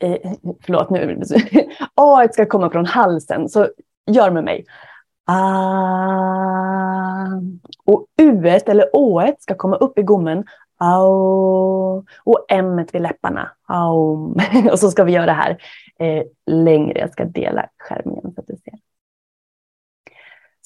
Eh, 0.00 0.32
förlåt, 0.62 0.90
nu. 0.90 1.24
A 1.94 2.28
ska 2.32 2.46
komma 2.46 2.70
från 2.70 2.86
halsen, 2.86 3.48
så 3.48 3.68
gör 4.06 4.30
med 4.30 4.44
mig. 4.44 4.64
Ah. 5.26 6.50
Och 7.84 8.06
U 8.16 8.48
eller 8.48 8.96
Å 8.96 9.32
ska 9.38 9.54
komma 9.54 9.76
upp 9.76 9.98
i 9.98 10.02
gommen. 10.02 10.44
Au. 10.80 12.04
Och 12.24 12.46
M 12.48 12.86
vid 12.92 13.02
läpparna. 13.02 13.50
Au. 13.66 14.34
Och 14.72 14.78
så 14.78 14.90
ska 14.90 15.04
vi 15.04 15.12
göra 15.12 15.26
det 15.26 15.32
här 15.32 15.58
eh, 15.98 16.22
längre. 16.46 16.98
Jag 16.98 17.12
ska 17.12 17.24
dela 17.24 17.66
skärmen 17.78 18.34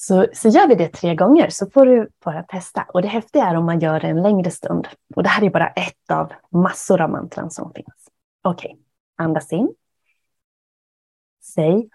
så. 0.07 0.27
Så, 0.33 0.49
gör 0.49 0.67
vi 0.67 0.75
det 0.75 0.87
tre 0.87 1.15
gånger 1.15 1.49
så 1.49 1.69
får 1.69 1.85
du 1.85 2.09
bara 2.25 2.43
testa. 2.43 2.85
Och 2.93 3.01
det 3.01 3.07
häftiga 3.07 3.45
är 3.45 3.55
om 3.55 3.65
man 3.65 3.79
gör 3.79 3.99
det 3.99 4.07
en 4.07 4.21
längre 4.21 4.51
stund. 4.51 4.87
Och 5.15 5.23
det 5.23 5.29
här 5.29 5.43
är 5.43 5.49
bara 5.49 5.67
ett 5.67 6.11
av 6.11 6.31
massor 6.51 7.01
av 7.01 7.09
mantran 7.09 7.51
som 7.51 7.73
finns. 7.73 8.09
Okej, 8.43 8.71
okay. 8.71 8.83
andas 9.15 9.53
in. 9.53 9.73
Säg 11.43 11.89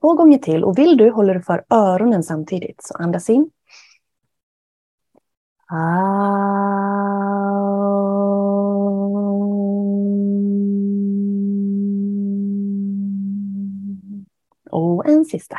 Två 0.00 0.14
gånger 0.14 0.38
till 0.38 0.64
och 0.64 0.78
vill 0.78 0.96
du 0.96 1.10
håller 1.10 1.34
du 1.34 1.42
för 1.42 1.64
öronen 1.70 2.22
samtidigt. 2.22 2.82
Så 2.82 2.94
andas 2.94 3.30
in. 3.30 3.50
Aum. 5.66 7.31
En 15.22 15.26
sista. 15.26 15.58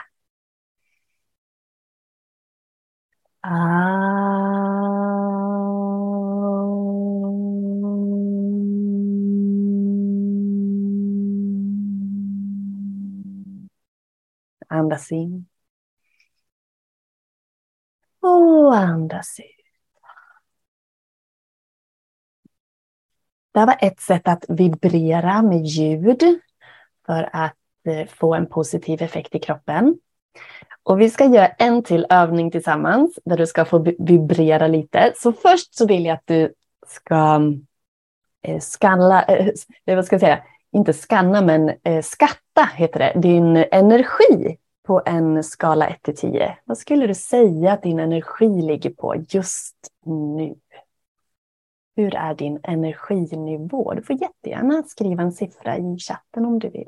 Ah. 3.41 4.03
Andas 14.69 15.11
in. 15.11 15.45
Och 18.19 18.75
andas 18.75 19.39
ut. 19.39 19.45
Det 23.51 23.59
här 23.59 23.67
var 23.67 23.77
ett 23.81 23.99
sätt 23.99 24.27
att 24.27 24.45
vibrera 24.49 25.41
med 25.41 25.65
ljud 25.65 26.23
för 27.05 27.29
att 27.33 27.57
Eh, 27.85 28.07
få 28.07 28.33
en 28.33 28.45
positiv 28.45 29.01
effekt 29.01 29.35
i 29.35 29.39
kroppen. 29.39 29.99
Och 30.83 31.01
vi 31.01 31.09
ska 31.09 31.25
göra 31.25 31.47
en 31.47 31.83
till 31.83 32.05
övning 32.09 32.51
tillsammans 32.51 33.19
där 33.25 33.37
du 33.37 33.47
ska 33.47 33.65
få 33.65 33.79
vibrera 33.99 34.67
lite. 34.67 35.13
Så 35.15 35.33
först 35.33 35.75
så 35.75 35.87
vill 35.87 36.05
jag 36.05 36.13
att 36.13 36.27
du 36.27 36.53
ska 36.87 37.41
eh, 38.41 38.59
skanna, 38.59 39.23
eh, 39.23 39.47
eh, 39.85 39.95
vad 39.95 40.05
ska 40.05 40.13
jag 40.13 40.21
säga, 40.21 40.43
inte 40.71 40.93
skanna 40.93 41.41
men 41.41 41.71
eh, 41.83 42.01
skatta 42.01 42.69
heter 42.75 42.99
det, 42.99 43.19
din 43.19 43.57
energi 43.71 44.57
på 44.87 45.01
en 45.05 45.43
skala 45.43 45.87
1 45.87 46.01
till 46.01 46.15
10, 46.15 46.57
vad 46.65 46.77
skulle 46.77 47.07
du 47.07 47.13
säga 47.13 47.73
att 47.73 47.83
din 47.83 47.99
energi 47.99 48.61
ligger 48.61 48.89
på 48.89 49.15
just 49.29 49.75
nu? 50.05 50.55
Hur 51.95 52.15
är 52.15 52.33
din 52.33 52.59
energinivå? 52.63 53.93
Du 53.93 54.03
får 54.03 54.21
jättegärna 54.21 54.83
skriva 54.83 55.23
en 55.23 55.31
siffra 55.31 55.77
i 55.77 55.97
chatten 55.99 56.45
om 56.45 56.59
du 56.59 56.69
vill. 56.69 56.87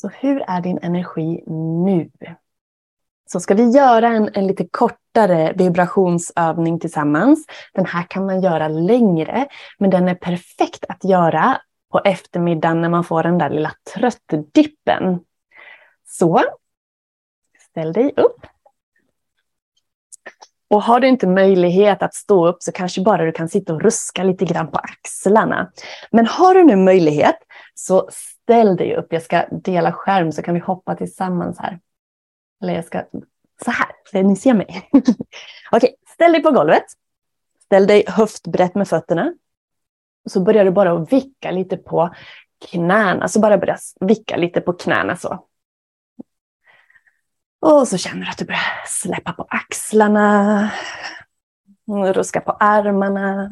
Så 0.00 0.08
hur 0.08 0.44
är 0.46 0.60
din 0.60 0.78
energi 0.82 1.44
nu? 1.84 2.10
Så 3.32 3.40
ska 3.40 3.54
vi 3.54 3.70
göra 3.70 4.08
en, 4.08 4.30
en 4.34 4.46
lite 4.46 4.68
kortare 4.70 5.52
vibrationsövning 5.56 6.80
tillsammans. 6.80 7.46
Den 7.74 7.86
här 7.86 8.06
kan 8.08 8.26
man 8.26 8.40
göra 8.42 8.68
längre, 8.68 9.46
men 9.78 9.90
den 9.90 10.08
är 10.08 10.14
perfekt 10.14 10.84
att 10.88 11.04
göra 11.04 11.60
på 11.92 12.00
eftermiddagen 12.04 12.80
när 12.80 12.88
man 12.88 13.04
får 13.04 13.22
den 13.22 13.38
där 13.38 13.50
lilla 13.50 13.72
tröttdippen. 13.94 15.20
Så, 16.06 16.42
ställ 17.70 17.92
dig 17.92 18.12
upp. 18.16 18.46
Och 20.70 20.82
har 20.82 21.00
du 21.00 21.08
inte 21.08 21.26
möjlighet 21.26 22.02
att 22.02 22.14
stå 22.14 22.48
upp 22.48 22.62
så 22.62 22.72
kanske 22.72 23.00
bara 23.00 23.24
du 23.24 23.32
kan 23.32 23.48
sitta 23.48 23.74
och 23.74 23.82
ruska 23.82 24.22
lite 24.22 24.44
grann 24.44 24.70
på 24.70 24.78
axlarna. 24.78 25.70
Men 26.10 26.26
har 26.26 26.54
du 26.54 26.64
nu 26.64 26.76
möjlighet 26.76 27.36
så 27.74 28.08
ställ 28.50 28.76
dig 28.76 28.96
upp. 28.96 29.12
Jag 29.12 29.22
ska 29.22 29.46
dela 29.50 29.92
skärm 29.92 30.32
så 30.32 30.42
kan 30.42 30.54
vi 30.54 30.60
hoppa 30.60 30.94
tillsammans 30.94 31.58
här. 31.58 31.80
Eller 32.62 32.74
jag 32.74 32.84
ska 32.84 33.04
så 33.64 33.70
här, 33.70 33.88
så 34.10 34.22
ni 34.22 34.36
ser 34.36 34.54
mig. 34.54 34.90
Okej, 35.70 35.94
ställ 36.08 36.32
dig 36.32 36.42
på 36.42 36.50
golvet. 36.50 36.84
Ställ 37.64 37.86
dig 37.86 38.04
höftbrett 38.08 38.74
med 38.74 38.88
fötterna. 38.88 39.34
Så 40.28 40.40
börjar 40.40 40.64
du 40.64 40.70
bara 40.70 40.92
att 40.92 41.12
vicka 41.12 41.50
lite 41.50 41.76
på 41.76 42.14
knäna. 42.70 43.28
Så 43.28 43.40
bara 43.40 43.58
börja 43.58 43.76
vicka 44.00 44.36
lite 44.36 44.60
på 44.60 44.72
knäna 44.72 45.16
så. 45.16 45.46
Och 47.60 47.88
så 47.88 47.98
känner 47.98 48.24
du 48.24 48.30
att 48.30 48.38
du 48.38 48.44
börjar 48.44 48.86
släppa 48.86 49.32
på 49.32 49.46
axlarna. 49.48 50.70
Ruska 51.86 52.40
på 52.40 52.52
armarna. 52.52 53.50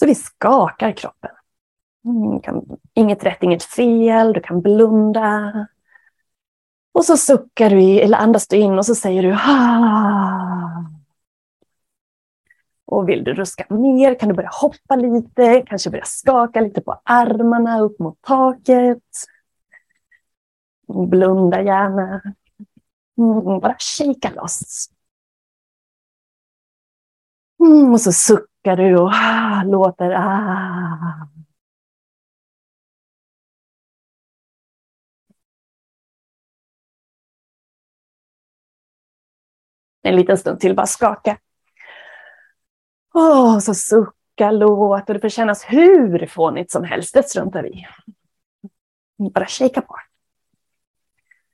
Så 0.00 0.06
vi 0.06 0.14
skakar 0.14 0.92
kroppen. 0.92 1.30
Mm, 2.04 2.40
kan, 2.40 2.78
inget 2.94 3.24
rätt, 3.24 3.42
inget 3.42 3.62
fel. 3.62 4.32
Du 4.32 4.40
kan 4.40 4.60
blunda. 4.60 5.52
Och 6.92 7.04
så 7.04 7.16
suckar 7.16 7.70
du, 7.70 8.00
eller 8.00 8.18
andas 8.18 8.48
du 8.48 8.56
in 8.56 8.78
och 8.78 8.86
så 8.86 8.94
säger 8.94 9.22
du 9.22 9.32
ah. 9.32 10.84
Och 12.86 13.08
vill 13.08 13.24
du 13.24 13.34
ruska 13.34 13.66
mer 13.70 14.14
kan 14.18 14.28
du 14.28 14.34
börja 14.34 14.50
hoppa 14.52 14.96
lite, 14.96 15.62
kanske 15.66 15.90
börja 15.90 16.04
skaka 16.04 16.60
lite 16.60 16.80
på 16.80 17.00
armarna 17.04 17.80
upp 17.80 17.98
mot 17.98 18.22
taket. 18.22 19.02
Blunda 21.08 21.62
gärna. 21.62 22.22
Mm, 23.18 23.60
bara 23.60 23.76
kika 23.78 24.30
loss. 24.30 24.88
Mm, 27.60 27.92
och 27.92 28.00
så 28.00 28.12
suckar 28.12 28.76
du 28.76 28.98
och 28.98 29.10
ah, 29.14 29.62
låter 29.64 30.10
ah. 30.10 31.28
En 40.02 40.16
liten 40.16 40.38
stund 40.38 40.60
till, 40.60 40.76
bara 40.76 40.86
skaka. 40.86 41.38
Åh, 43.14 43.58
så 43.58 43.74
sucka, 43.74 44.50
låt 44.50 45.08
och 45.08 45.14
det 45.14 45.20
får 45.20 45.28
kännas 45.28 45.64
hur 45.64 46.26
fånigt 46.26 46.70
som 46.70 46.84
helst, 46.84 47.14
det 47.14 47.28
struntar 47.28 47.62
vi 47.62 47.68
i. 47.68 47.86
Bara 49.30 49.46
shaka 49.46 49.80
på. 49.80 49.96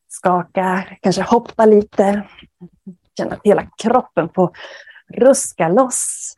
Skaka, 0.08 0.84
kanske 1.02 1.22
hoppa 1.22 1.66
lite. 1.66 2.28
Känna 3.16 3.34
att 3.34 3.40
hela 3.44 3.70
kroppen 3.82 4.28
får 4.34 4.56
ruska 5.08 5.68
loss. 5.68 6.34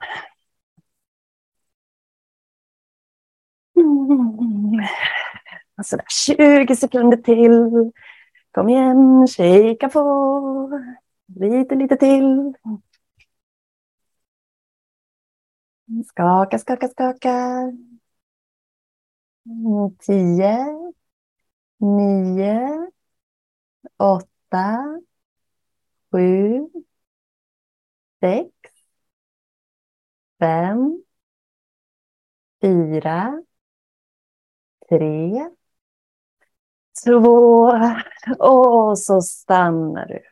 Mm. 3.77 4.87
Sådär 5.85 6.07
20 6.27 6.77
sekunder 6.77 7.17
till. 7.17 7.93
Kom 8.53 8.69
igen, 8.69 9.27
shaka 9.29 9.89
på. 9.89 10.81
Lite, 11.37 11.75
lite 11.75 11.97
till. 11.97 12.53
Skaka, 16.09 16.59
skaka, 16.59 16.89
skaka. 16.89 17.35
Tio, 20.03 20.55
nio, 21.81 22.91
åtta, 23.99 24.67
sju, 26.11 26.71
sex, 28.21 28.71
fem, 30.39 31.03
fyra, 32.61 33.43
tre, 34.89 35.51
två. 37.05 37.71
Och 38.39 38.99
så 38.99 39.21
stannar 39.23 40.07
du. 40.07 40.30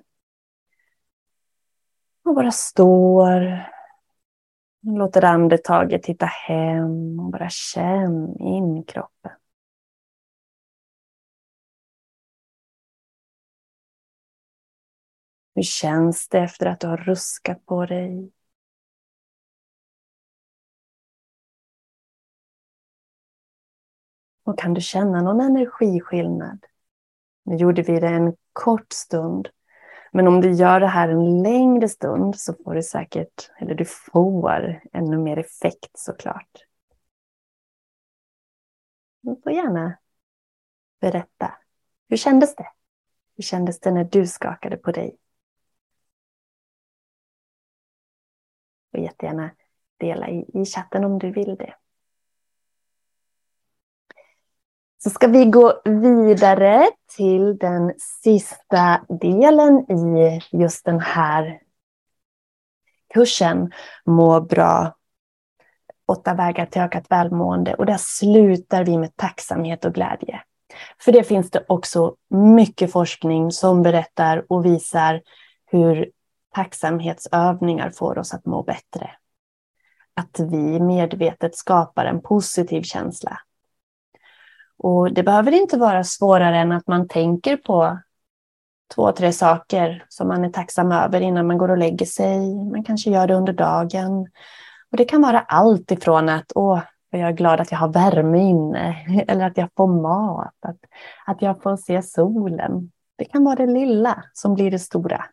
Och 2.28 2.34
bara 2.34 2.50
står. 2.50 3.68
Låter 4.80 5.24
andetaget 5.24 6.06
hitta 6.06 6.26
hem 6.26 7.20
och 7.20 7.30
bara 7.30 7.48
känn 7.50 8.36
in 8.40 8.84
kroppen. 8.84 9.32
Hur 15.54 15.62
känns 15.62 16.28
det 16.28 16.38
efter 16.38 16.66
att 16.66 16.80
du 16.80 16.86
har 16.86 16.96
ruskat 16.96 17.66
på 17.66 17.86
dig? 17.86 18.32
Och 24.44 24.58
kan 24.58 24.74
du 24.74 24.80
känna 24.80 25.22
någon 25.22 25.40
energiskillnad? 25.40 26.64
Nu 27.42 27.56
gjorde 27.56 27.82
vi 27.82 28.00
det 28.00 28.08
en 28.08 28.36
kort 28.52 28.92
stund. 28.92 29.48
Men 30.12 30.28
om 30.28 30.40
du 30.40 30.52
gör 30.52 30.80
det 30.80 30.86
här 30.86 31.08
en 31.08 31.42
längre 31.42 31.88
stund 31.88 32.38
så 32.38 32.54
får 32.64 32.74
du 32.74 32.82
säkert, 32.82 33.50
eller 33.58 33.74
du 33.74 33.84
får 33.84 34.80
ännu 34.92 35.18
mer 35.18 35.36
effekt 35.36 35.90
såklart. 35.98 36.64
Du 39.20 39.40
får 39.42 39.52
gärna 39.52 39.98
berätta. 41.00 41.54
Hur 42.08 42.16
kändes 42.16 42.56
det? 42.56 42.66
Hur 43.36 43.42
kändes 43.42 43.80
det 43.80 43.90
när 43.90 44.04
du 44.04 44.26
skakade 44.26 44.76
på 44.76 44.92
dig? 44.92 45.18
Och 48.92 48.98
jättegärna 48.98 49.50
dela 49.96 50.28
i, 50.28 50.50
i 50.54 50.64
chatten 50.64 51.04
om 51.04 51.18
du 51.18 51.30
vill 51.30 51.56
det. 51.56 51.74
Så 54.98 55.10
ska 55.10 55.26
vi 55.26 55.44
gå 55.44 55.80
vidare 55.84 56.90
till 57.16 57.58
den 57.58 57.92
sista 58.22 59.00
delen 59.20 59.90
i 59.90 60.40
just 60.52 60.84
den 60.84 61.00
här 61.00 61.60
kursen. 63.14 63.72
Må 64.04 64.40
bra. 64.40 64.94
Åtta 66.06 66.34
vägar 66.34 66.66
till 66.66 66.82
ökat 66.82 67.06
välmående. 67.10 67.74
Och 67.74 67.86
där 67.86 67.96
slutar 67.98 68.84
vi 68.84 68.98
med 68.98 69.16
tacksamhet 69.16 69.84
och 69.84 69.94
glädje. 69.94 70.40
För 71.00 71.12
det 71.12 71.24
finns 71.24 71.50
det 71.50 71.64
också 71.68 72.14
mycket 72.30 72.92
forskning 72.92 73.52
som 73.52 73.82
berättar 73.82 74.44
och 74.48 74.64
visar 74.64 75.22
hur 75.66 76.10
tacksamhetsövningar 76.54 77.90
får 77.90 78.18
oss 78.18 78.34
att 78.34 78.46
må 78.46 78.62
bättre. 78.62 79.10
Att 80.14 80.40
vi 80.40 80.80
medvetet 80.80 81.56
skapar 81.56 82.04
en 82.04 82.20
positiv 82.20 82.82
känsla 82.82 83.40
och 84.78 85.12
det 85.12 85.22
behöver 85.22 85.52
inte 85.52 85.78
vara 85.78 86.04
svårare 86.04 86.58
än 86.58 86.72
att 86.72 86.86
man 86.86 87.08
tänker 87.08 87.56
på 87.56 87.98
två, 88.94 89.12
tre 89.12 89.32
saker 89.32 90.04
som 90.08 90.28
man 90.28 90.44
är 90.44 90.50
tacksam 90.50 90.92
över 90.92 91.20
innan 91.20 91.46
man 91.46 91.58
går 91.58 91.70
och 91.70 91.78
lägger 91.78 92.06
sig. 92.06 92.54
Man 92.64 92.84
kanske 92.84 93.10
gör 93.10 93.26
det 93.26 93.34
under 93.34 93.52
dagen. 93.52 94.20
Och 94.90 94.96
det 94.96 95.04
kan 95.04 95.22
vara 95.22 95.40
allt 95.40 95.90
ifrån 95.90 96.28
att 96.28 96.52
åh, 96.54 96.80
jag 97.10 97.20
är 97.20 97.32
glad 97.32 97.60
att 97.60 97.72
jag 97.72 97.78
har 97.78 97.88
värme 97.88 98.38
inne 98.38 98.96
eller 99.28 99.46
att 99.46 99.56
jag 99.56 99.68
får 99.76 100.02
mat, 100.02 100.54
att, 100.60 100.78
att 101.26 101.42
jag 101.42 101.62
får 101.62 101.76
se 101.76 102.02
solen. 102.02 102.92
Det 103.16 103.24
kan 103.24 103.44
vara 103.44 103.56
det 103.56 103.66
lilla 103.66 104.24
som 104.32 104.54
blir 104.54 104.70
det 104.70 104.78
stora. 104.78 105.24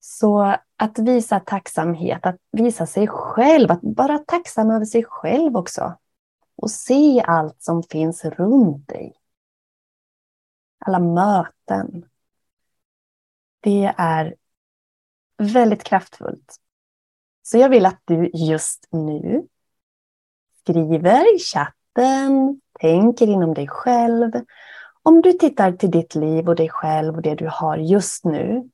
Så 0.00 0.56
att 0.76 0.98
visa 0.98 1.40
tacksamhet, 1.40 2.26
att 2.26 2.36
visa 2.52 2.86
sig 2.86 3.06
själv, 3.08 3.70
att 3.70 3.80
vara 3.82 4.18
tacksam 4.18 4.70
över 4.70 4.84
sig 4.84 5.04
själv 5.04 5.56
också 5.56 5.94
och 6.60 6.70
se 6.70 7.22
allt 7.26 7.62
som 7.62 7.82
finns 7.82 8.24
runt 8.24 8.88
dig. 8.88 9.14
Alla 10.78 10.98
möten. 10.98 12.04
Det 13.60 13.94
är 13.96 14.34
väldigt 15.36 15.84
kraftfullt. 15.84 16.56
Så 17.42 17.58
jag 17.58 17.68
vill 17.68 17.86
att 17.86 18.00
du 18.04 18.30
just 18.34 18.88
nu 18.90 19.46
skriver 20.60 21.36
i 21.36 21.38
chatten, 21.38 22.60
tänker 22.80 23.26
inom 23.26 23.54
dig 23.54 23.68
själv. 23.68 24.32
Om 25.02 25.22
du 25.22 25.32
tittar 25.32 25.72
till 25.72 25.90
ditt 25.90 26.14
liv 26.14 26.48
och 26.48 26.56
dig 26.56 26.68
själv 26.68 27.14
och 27.14 27.22
det 27.22 27.34
du 27.34 27.48
har 27.52 27.76
just 27.76 28.24
nu. 28.24 28.70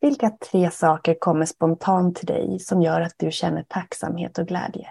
Vilka 0.00 0.30
tre 0.30 0.70
saker 0.70 1.14
kommer 1.14 1.46
spontant 1.46 2.16
till 2.16 2.26
dig 2.26 2.58
som 2.58 2.82
gör 2.82 3.00
att 3.00 3.14
du 3.16 3.30
känner 3.30 3.62
tacksamhet 3.62 4.38
och 4.38 4.46
glädje? 4.46 4.88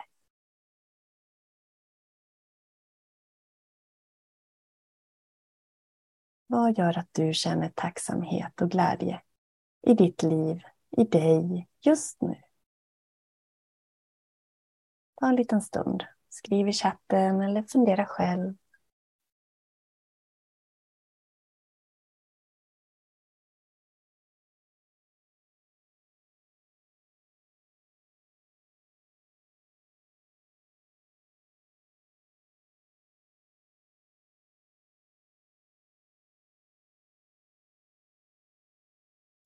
Vad 6.52 6.78
gör 6.78 6.98
att 6.98 7.10
du 7.12 7.34
känner 7.34 7.70
tacksamhet 7.70 8.62
och 8.62 8.72
glädje 8.72 9.22
i 9.88 9.94
ditt 9.94 10.24
liv, 10.24 10.62
i 10.98 11.04
dig, 11.04 11.68
just 11.82 12.22
nu? 12.22 12.36
Ta 15.16 15.28
en 15.28 15.36
liten 15.36 15.62
stund. 15.62 16.04
Skriv 16.30 16.68
i 16.68 16.74
chatten 16.74 17.42
eller 17.42 17.64
fundera 17.64 18.06
själv. 18.06 18.56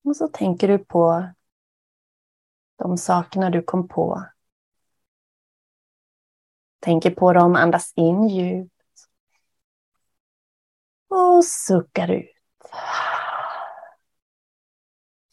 Och 0.03 0.15
så 0.15 0.27
tänker 0.27 0.67
du 0.67 0.77
på 0.77 1.33
de 2.75 2.97
sakerna 2.97 3.49
du 3.49 3.61
kom 3.61 3.87
på. 3.87 4.25
Tänker 6.79 7.11
på 7.11 7.33
dem, 7.33 7.55
andas 7.55 7.93
in 7.95 8.27
djupt. 8.27 8.71
Och 11.09 11.45
suckar 11.45 12.11
ut. 12.11 12.29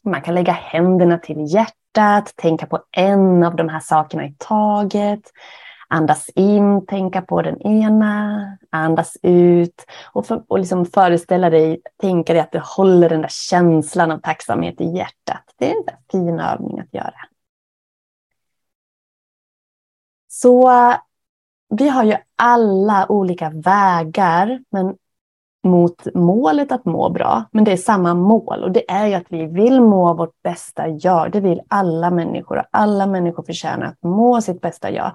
Man 0.05 0.23
kan 0.23 0.35
lägga 0.35 0.53
händerna 0.53 1.19
till 1.19 1.55
hjärtat, 1.55 2.37
tänka 2.37 2.67
på 2.67 2.85
en 2.91 3.45
av 3.45 3.57
de 3.57 3.69
här 3.69 3.81
sakerna 3.81 4.25
i 4.25 4.35
taget. 4.39 5.21
Andas 5.91 6.29
in, 6.35 6.87
tänka 6.87 7.23
på 7.23 7.43
den 7.43 7.63
ena, 7.63 8.43
andas 8.71 9.17
ut 9.23 9.87
och, 10.13 10.27
för, 10.27 10.43
och 10.49 10.59
liksom 10.59 10.87
föreställa 10.87 11.51
dig, 11.51 11.81
tänka 12.01 12.33
dig 12.33 12.43
att 12.43 12.53
du 12.53 12.61
håller 12.77 13.09
den 13.09 13.21
där 13.21 13.29
känslan 13.29 14.11
av 14.11 14.19
tacksamhet 14.19 14.81
i 14.81 14.85
hjärtat. 14.85 15.45
Det 15.59 15.71
är 15.71 15.77
en 15.77 15.85
fin 16.13 16.41
övning 16.41 16.81
att 16.81 16.95
göra. 16.95 17.15
Så 20.29 20.71
vi 21.69 21.89
har 21.89 22.05
ju 22.05 22.17
alla 22.37 23.07
olika 23.09 23.51
vägar 23.51 24.61
men 24.71 24.97
mot 25.63 26.15
målet 26.15 26.73
att 26.73 26.85
må 26.85 27.11
bra. 27.11 27.45
Men 27.53 27.65
det 27.65 27.73
är 27.73 27.77
samma 27.77 28.15
mål 28.15 28.65
och 28.65 28.73
det 28.73 28.91
är 28.91 29.07
ju 29.07 29.15
att 29.15 29.27
vi 29.29 29.47
vill 29.47 29.81
må 29.81 30.15
vårt 30.15 30.43
bästa 30.43 30.89
jag. 30.89 31.33
Det 31.33 31.41
vill 31.41 31.61
alla 31.69 32.11
människor 32.11 32.59
och 32.59 32.65
alla 32.71 33.07
människor 33.07 33.43
förtjänar 33.43 33.87
att 33.87 34.03
må 34.03 34.41
sitt 34.41 34.61
bästa 34.61 34.91
jag. 34.91 35.13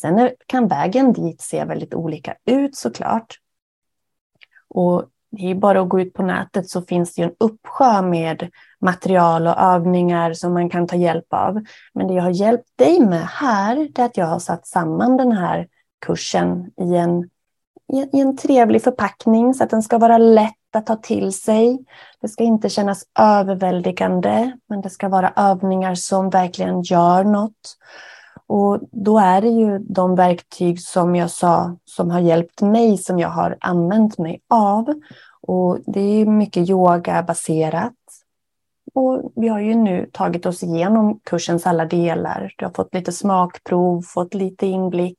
Sen 0.00 0.30
kan 0.46 0.68
vägen 0.68 1.12
dit 1.12 1.40
se 1.40 1.64
väldigt 1.64 1.94
olika 1.94 2.34
ut 2.44 2.76
såklart. 2.76 3.38
Och 4.68 5.04
det 5.30 5.50
är 5.50 5.54
bara 5.54 5.80
att 5.80 5.88
gå 5.88 6.00
ut 6.00 6.14
på 6.14 6.22
nätet 6.22 6.68
så 6.68 6.82
finns 6.82 7.14
det 7.14 7.22
ju 7.22 7.28
en 7.28 7.34
uppsjö 7.40 8.02
med 8.02 8.50
material 8.80 9.46
och 9.46 9.58
övningar 9.58 10.32
som 10.32 10.54
man 10.54 10.70
kan 10.70 10.86
ta 10.86 10.96
hjälp 10.96 11.26
av. 11.32 11.64
Men 11.94 12.06
det 12.08 12.14
jag 12.14 12.22
har 12.22 12.30
hjälpt 12.30 12.68
dig 12.76 13.00
med 13.00 13.26
här, 13.26 13.88
det 13.94 14.02
är 14.02 14.06
att 14.06 14.16
jag 14.16 14.26
har 14.26 14.38
satt 14.38 14.66
samman 14.66 15.16
den 15.16 15.32
här 15.32 15.68
kursen 16.06 16.70
i 16.80 16.96
en, 16.96 17.30
i 18.12 18.20
en 18.20 18.36
trevlig 18.36 18.82
förpackning 18.82 19.54
så 19.54 19.64
att 19.64 19.70
den 19.70 19.82
ska 19.82 19.98
vara 19.98 20.18
lätt 20.18 20.54
att 20.72 20.86
ta 20.86 20.96
till 20.96 21.32
sig. 21.32 21.78
Det 22.20 22.28
ska 22.28 22.44
inte 22.44 22.68
kännas 22.68 23.04
överväldigande, 23.18 24.52
men 24.68 24.80
det 24.80 24.90
ska 24.90 25.08
vara 25.08 25.32
övningar 25.36 25.94
som 25.94 26.30
verkligen 26.30 26.82
gör 26.82 27.24
något. 27.24 27.76
Och 28.48 28.80
då 28.92 29.18
är 29.18 29.40
det 29.40 29.48
ju 29.48 29.78
de 29.78 30.14
verktyg 30.14 30.80
som 30.80 31.16
jag 31.16 31.30
sa 31.30 31.76
som 31.84 32.10
har 32.10 32.20
hjälpt 32.20 32.62
mig 32.62 32.98
som 32.98 33.18
jag 33.18 33.28
har 33.28 33.56
använt 33.60 34.18
mig 34.18 34.40
av. 34.48 34.94
Och 35.40 35.78
det 35.86 36.00
är 36.00 36.26
mycket 36.26 36.70
yogabaserat. 36.70 37.94
Och 38.94 39.32
vi 39.36 39.48
har 39.48 39.60
ju 39.60 39.74
nu 39.74 40.10
tagit 40.12 40.46
oss 40.46 40.62
igenom 40.62 41.20
kursens 41.24 41.66
alla 41.66 41.84
delar. 41.84 42.54
Du 42.56 42.64
har 42.64 42.72
fått 42.72 42.94
lite 42.94 43.12
smakprov, 43.12 44.02
fått 44.02 44.34
lite 44.34 44.66
inblick. 44.66 45.18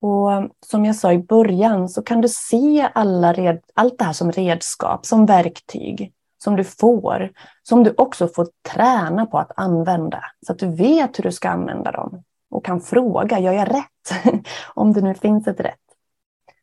Och 0.00 0.30
som 0.66 0.84
jag 0.84 0.96
sa 0.96 1.12
i 1.12 1.18
början 1.18 1.88
så 1.88 2.02
kan 2.02 2.20
du 2.20 2.28
se 2.28 2.90
alla 2.94 3.32
red, 3.32 3.60
allt 3.74 3.98
det 3.98 4.04
här 4.04 4.12
som 4.12 4.32
redskap, 4.32 5.06
som 5.06 5.26
verktyg 5.26 6.12
som 6.44 6.56
du 6.56 6.64
får, 6.64 7.32
som 7.62 7.84
du 7.84 7.94
också 7.96 8.28
får 8.28 8.48
träna 8.74 9.26
på 9.26 9.38
att 9.38 9.52
använda. 9.56 10.24
Så 10.46 10.52
att 10.52 10.58
du 10.58 10.68
vet 10.68 11.18
hur 11.18 11.22
du 11.22 11.32
ska 11.32 11.48
använda 11.48 11.92
dem. 11.92 12.24
Och 12.50 12.64
kan 12.64 12.80
fråga, 12.80 13.38
gör 13.38 13.52
jag 13.52 13.70
rätt? 13.70 14.46
Om 14.74 14.92
det 14.92 15.00
nu 15.00 15.14
finns 15.14 15.46
ett 15.46 15.60
rätt. 15.60 15.80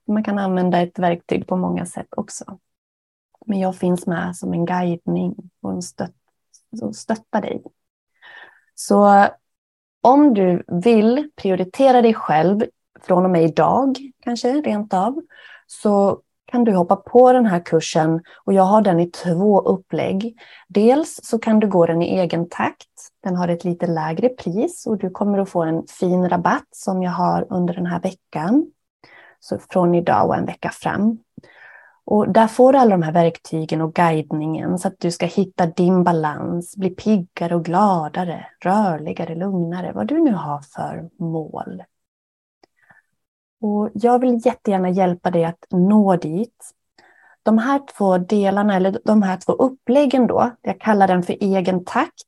Man 0.08 0.24
kan 0.24 0.40
använda 0.40 0.82
ett 0.82 1.00
verktyg 1.00 1.48
på 1.48 1.56
många 1.56 1.86
sätt 1.86 2.08
också. 2.18 2.60
Men 3.46 3.60
jag 3.60 3.76
finns 3.76 4.08
med 4.08 4.36
som 4.36 4.54
en 4.54 4.66
guidning 4.66 5.36
och 5.62 5.72
en 5.72 5.82
stött, 5.82 6.16
som 6.80 6.94
stöttar 6.94 7.42
dig. 7.42 7.64
Så 8.76 9.28
om 10.02 10.34
du 10.34 10.64
vill 10.68 11.30
prioritera 11.36 12.02
dig 12.02 12.14
själv 12.14 12.64
från 13.02 13.26
och 13.26 13.32
med 13.32 13.44
idag, 13.44 13.98
kanske 14.20 14.54
rent 14.54 14.94
av, 14.94 15.22
så 15.68 16.22
kan 16.52 16.64
du 16.64 16.76
hoppa 16.76 16.96
på 16.96 17.34
den 17.34 17.46
här 17.46 17.60
kursen 17.60 18.22
och 18.46 18.54
jag 18.54 18.64
har 18.64 18.82
den 18.82 19.00
i 19.00 19.12
två 19.12 19.62
upplägg. 19.62 20.40
Dels 20.68 21.20
så 21.24 21.40
kan 21.40 21.60
du 21.60 21.68
gå 21.68 21.86
den 21.86 22.02
i 22.02 22.20
egen 22.20 22.50
takt. 22.50 22.88
Den 23.24 23.36
har 23.36 23.48
ett 23.48 23.64
lite 23.64 23.88
lägre 23.88 24.30
pris 24.30 24.86
och 24.88 24.98
du 24.98 25.10
kommer 25.10 25.38
att 25.38 25.50
få 25.50 25.64
en 25.64 25.84
fin 25.88 26.30
rabatt 26.30 26.68
som 26.72 27.04
jag 27.04 27.12
har 27.12 27.48
under 27.50 27.74
den 27.74 27.86
här 27.86 28.00
veckan. 28.02 28.72
Så 29.40 29.60
från 29.70 29.96
idag 29.96 30.28
och 30.28 30.36
en 30.36 30.46
vecka 30.46 30.70
fram. 30.70 31.18
Och 32.06 32.30
där 32.30 32.48
får 32.48 32.74
du 32.74 32.80
alla 32.80 32.92
de 32.92 33.04
här 33.04 33.12
verktygen 33.12 33.82
och 33.82 33.94
guidningen 33.94 34.80
så 34.80 34.88
att 34.88 35.00
du 35.00 35.12
ska 35.12 35.26
hitta 35.26 35.66
din 35.66 36.04
balans, 36.04 36.78
bli 36.78 36.90
piggare 36.90 37.56
och 37.56 37.66
gladare, 37.66 38.46
rörligare, 38.64 39.36
lugnare, 39.36 39.92
vad 39.92 40.08
du 40.08 40.20
nu 40.20 40.34
har 40.34 40.62
för 40.62 41.10
mål. 41.20 41.84
Och 43.62 43.90
jag 43.94 44.20
vill 44.20 44.42
jättegärna 44.46 44.90
hjälpa 44.90 45.32
dig 45.32 45.46
att 45.46 45.66
nå 45.70 46.16
dit. 46.16 46.72
De 47.44 47.58
här 47.58 47.82
två 47.98 48.18
delarna, 48.18 48.76
eller 48.76 49.00
de 49.06 49.22
här 49.22 49.38
två 49.38 49.54
uppläggen 49.54 50.28
då, 50.28 50.52
jag 50.62 50.82
kallar 50.82 51.08
den 51.08 51.24
för 51.24 51.38
egen 51.40 51.86
takt. 51.86 52.28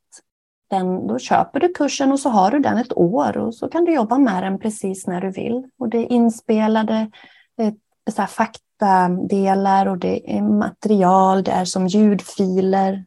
Den, 0.70 1.08
då 1.08 1.20
köper 1.20 1.60
du 1.60 1.74
kursen 1.74 2.12
och 2.12 2.20
så 2.20 2.30
har 2.30 2.52
du 2.52 2.60
den 2.60 2.78
ett 2.78 2.98
år 2.98 3.38
och 3.38 3.56
så 3.56 3.68
kan 3.68 3.86
du 3.86 3.94
jobba 3.94 4.18
med 4.18 4.44
den 4.44 4.60
precis 4.60 5.08
när 5.08 5.22
du 5.22 5.32
vill. 5.32 5.64
Och 5.80 5.90
det 5.90 5.98
är 5.98 6.12
inspelade 6.12 7.10
det 7.58 7.64
är 7.64 8.12
så 8.12 8.26
faktadelar 8.26 9.86
och 9.86 9.98
det 9.98 10.38
är 10.38 10.42
material, 10.42 11.44
det 11.44 11.52
är 11.52 11.66
som 11.66 11.88
ljudfiler 11.88 13.06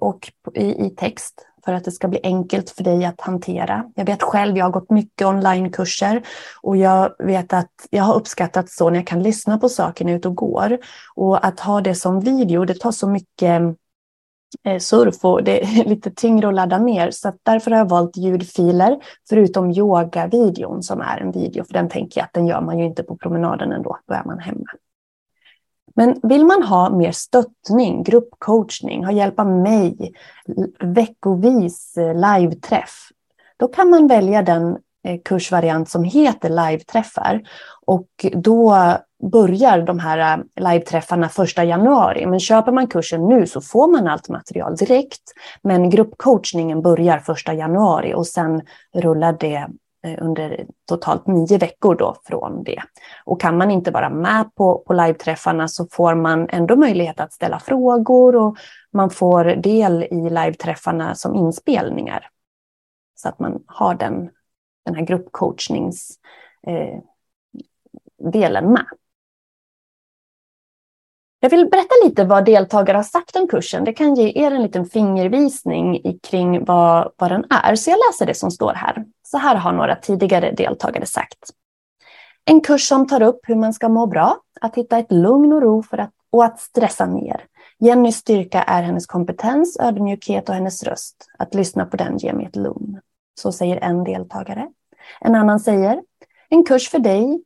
och 0.00 0.32
i, 0.54 0.86
i 0.86 0.90
text 0.90 1.46
för 1.64 1.72
att 1.72 1.84
det 1.84 1.92
ska 1.92 2.08
bli 2.08 2.20
enkelt 2.22 2.70
för 2.70 2.84
dig 2.84 3.04
att 3.04 3.20
hantera. 3.20 3.84
Jag 3.94 4.04
vet 4.04 4.22
själv, 4.22 4.56
jag 4.56 4.64
har 4.64 4.72
gått 4.72 4.90
mycket 4.90 5.26
onlinekurser 5.26 6.22
och 6.62 6.76
jag 6.76 7.14
vet 7.18 7.52
att 7.52 7.70
jag 7.90 8.04
har 8.04 8.14
uppskattat 8.14 8.70
så 8.70 8.90
när 8.90 8.96
jag 8.96 9.06
kan 9.06 9.22
lyssna 9.22 9.58
på 9.58 9.68
saker 9.68 10.04
när 10.04 10.12
jag 10.12 10.16
är 10.16 10.18
ute 10.18 10.28
och 10.28 10.36
går. 10.36 10.78
Och 11.14 11.46
att 11.46 11.60
ha 11.60 11.80
det 11.80 11.94
som 11.94 12.20
video, 12.20 12.64
det 12.64 12.74
tar 12.74 12.92
så 12.92 13.08
mycket 13.08 13.62
eh, 14.64 14.78
surf 14.78 15.24
och 15.24 15.44
det 15.44 15.64
är 15.64 15.84
lite 15.88 16.10
tyngre 16.10 16.48
att 16.48 16.54
ladda 16.54 16.78
ner. 16.78 17.10
Så 17.10 17.32
därför 17.42 17.70
har 17.70 17.78
jag 17.78 17.88
valt 17.88 18.16
ljudfiler, 18.16 18.98
förutom 19.28 19.70
yogavideon 19.70 20.82
som 20.82 21.00
är 21.00 21.18
en 21.20 21.32
video, 21.32 21.64
för 21.64 21.72
den 21.72 21.88
tänker 21.88 22.20
jag 22.20 22.24
att 22.24 22.32
den 22.32 22.46
gör 22.46 22.60
man 22.60 22.78
ju 22.78 22.84
inte 22.84 23.02
på 23.02 23.16
promenaden 23.16 23.72
ändå, 23.72 23.98
då 24.06 24.14
är 24.14 24.24
man 24.24 24.38
hemma. 24.38 24.66
Men 25.94 26.20
vill 26.22 26.44
man 26.44 26.62
ha 26.62 26.90
mer 26.90 27.12
stöttning, 27.12 28.02
gruppcoachning, 28.02 29.04
ha 29.04 29.12
hjälp 29.12 29.40
av 29.40 29.46
mig, 29.46 30.12
veckovis 30.80 31.96
eh, 31.96 32.14
live-träff, 32.14 33.08
då 33.56 33.68
kan 33.68 33.90
man 33.90 34.06
välja 34.06 34.42
den 34.42 34.78
eh, 35.04 35.20
kursvariant 35.24 35.88
som 35.88 36.04
heter 36.04 36.48
live-träffar. 36.48 37.42
Och 37.86 38.08
då 38.32 38.76
börjar 39.32 39.82
de 39.82 39.98
här 39.98 40.38
eh, 40.38 40.44
live-träffarna 40.56 41.28
första 41.28 41.64
januari. 41.64 42.26
Men 42.26 42.40
köper 42.40 42.72
man 42.72 42.86
kursen 42.86 43.28
nu 43.28 43.46
så 43.46 43.60
får 43.60 43.88
man 43.88 44.06
allt 44.06 44.28
material 44.28 44.76
direkt. 44.76 45.22
Men 45.62 45.90
gruppcoachningen 45.90 46.82
börjar 46.82 47.18
första 47.18 47.54
januari 47.54 48.14
och 48.14 48.26
sen 48.26 48.62
rullar 48.94 49.36
det 49.40 49.68
Eh, 50.04 50.18
under 50.20 50.66
totalt 50.88 51.26
nio 51.26 51.58
veckor 51.58 51.94
då 51.94 52.16
från 52.24 52.64
det. 52.64 52.82
Och 53.24 53.40
kan 53.40 53.58
man 53.58 53.70
inte 53.70 53.90
vara 53.90 54.10
med 54.10 54.54
på, 54.54 54.78
på 54.78 54.92
live-träffarna 54.92 55.68
så 55.68 55.86
får 55.90 56.14
man 56.14 56.48
ändå 56.48 56.76
möjlighet 56.76 57.20
att 57.20 57.32
ställa 57.32 57.60
frågor 57.60 58.36
och 58.36 58.56
man 58.92 59.10
får 59.10 59.44
del 59.44 60.02
i 60.02 60.30
live-träffarna 60.30 61.14
som 61.14 61.34
inspelningar. 61.34 62.28
Så 63.14 63.28
att 63.28 63.38
man 63.38 63.62
har 63.66 63.94
den 63.94 64.30
den 64.84 64.94
här 64.94 65.02
gruppcoachningsdelen 65.02 66.94
eh, 68.64 68.70
med. 68.70 68.86
Jag 71.40 71.50
vill 71.50 71.68
berätta 71.70 71.94
lite 72.04 72.24
vad 72.24 72.44
deltagare 72.44 72.96
har 72.96 73.02
sagt 73.02 73.36
om 73.36 73.48
kursen. 73.48 73.84
Det 73.84 73.92
kan 73.92 74.14
ge 74.14 74.32
er 74.44 74.50
en 74.50 74.62
liten 74.62 74.86
fingervisning 74.86 76.18
kring 76.22 76.64
vad, 76.64 77.12
vad 77.16 77.30
den 77.30 77.44
är. 77.50 77.74
Så 77.74 77.90
jag 77.90 77.98
läser 78.08 78.26
det 78.26 78.34
som 78.34 78.50
står 78.50 78.74
här. 78.74 79.04
Så 79.32 79.38
här 79.38 79.56
har 79.56 79.72
några 79.72 79.96
tidigare 79.96 80.52
deltagare 80.52 81.06
sagt. 81.06 81.38
En 82.44 82.60
kurs 82.60 82.88
som 82.88 83.06
tar 83.06 83.22
upp 83.22 83.40
hur 83.42 83.54
man 83.54 83.72
ska 83.72 83.88
må 83.88 84.06
bra, 84.06 84.36
att 84.60 84.76
hitta 84.76 84.98
ett 84.98 85.12
lugn 85.12 85.52
och 85.52 85.62
ro 85.62 85.82
för 85.82 85.98
att, 85.98 86.10
och 86.30 86.44
att 86.44 86.60
stressa 86.60 87.06
ner. 87.06 87.44
Jennys 87.78 88.16
styrka 88.16 88.62
är 88.62 88.82
hennes 88.82 89.06
kompetens, 89.06 89.76
ödmjukhet 89.80 90.48
och 90.48 90.54
hennes 90.54 90.82
röst. 90.82 91.30
Att 91.38 91.54
lyssna 91.54 91.86
på 91.86 91.96
den 91.96 92.18
ger 92.18 92.32
mig 92.32 92.46
ett 92.46 92.56
lugn. 92.56 93.00
Så 93.40 93.52
säger 93.52 93.76
en 93.76 94.04
deltagare. 94.04 94.68
En 95.20 95.34
annan 95.34 95.60
säger, 95.60 96.02
en 96.48 96.64
kurs 96.64 96.88
för 96.88 96.98
dig. 96.98 97.42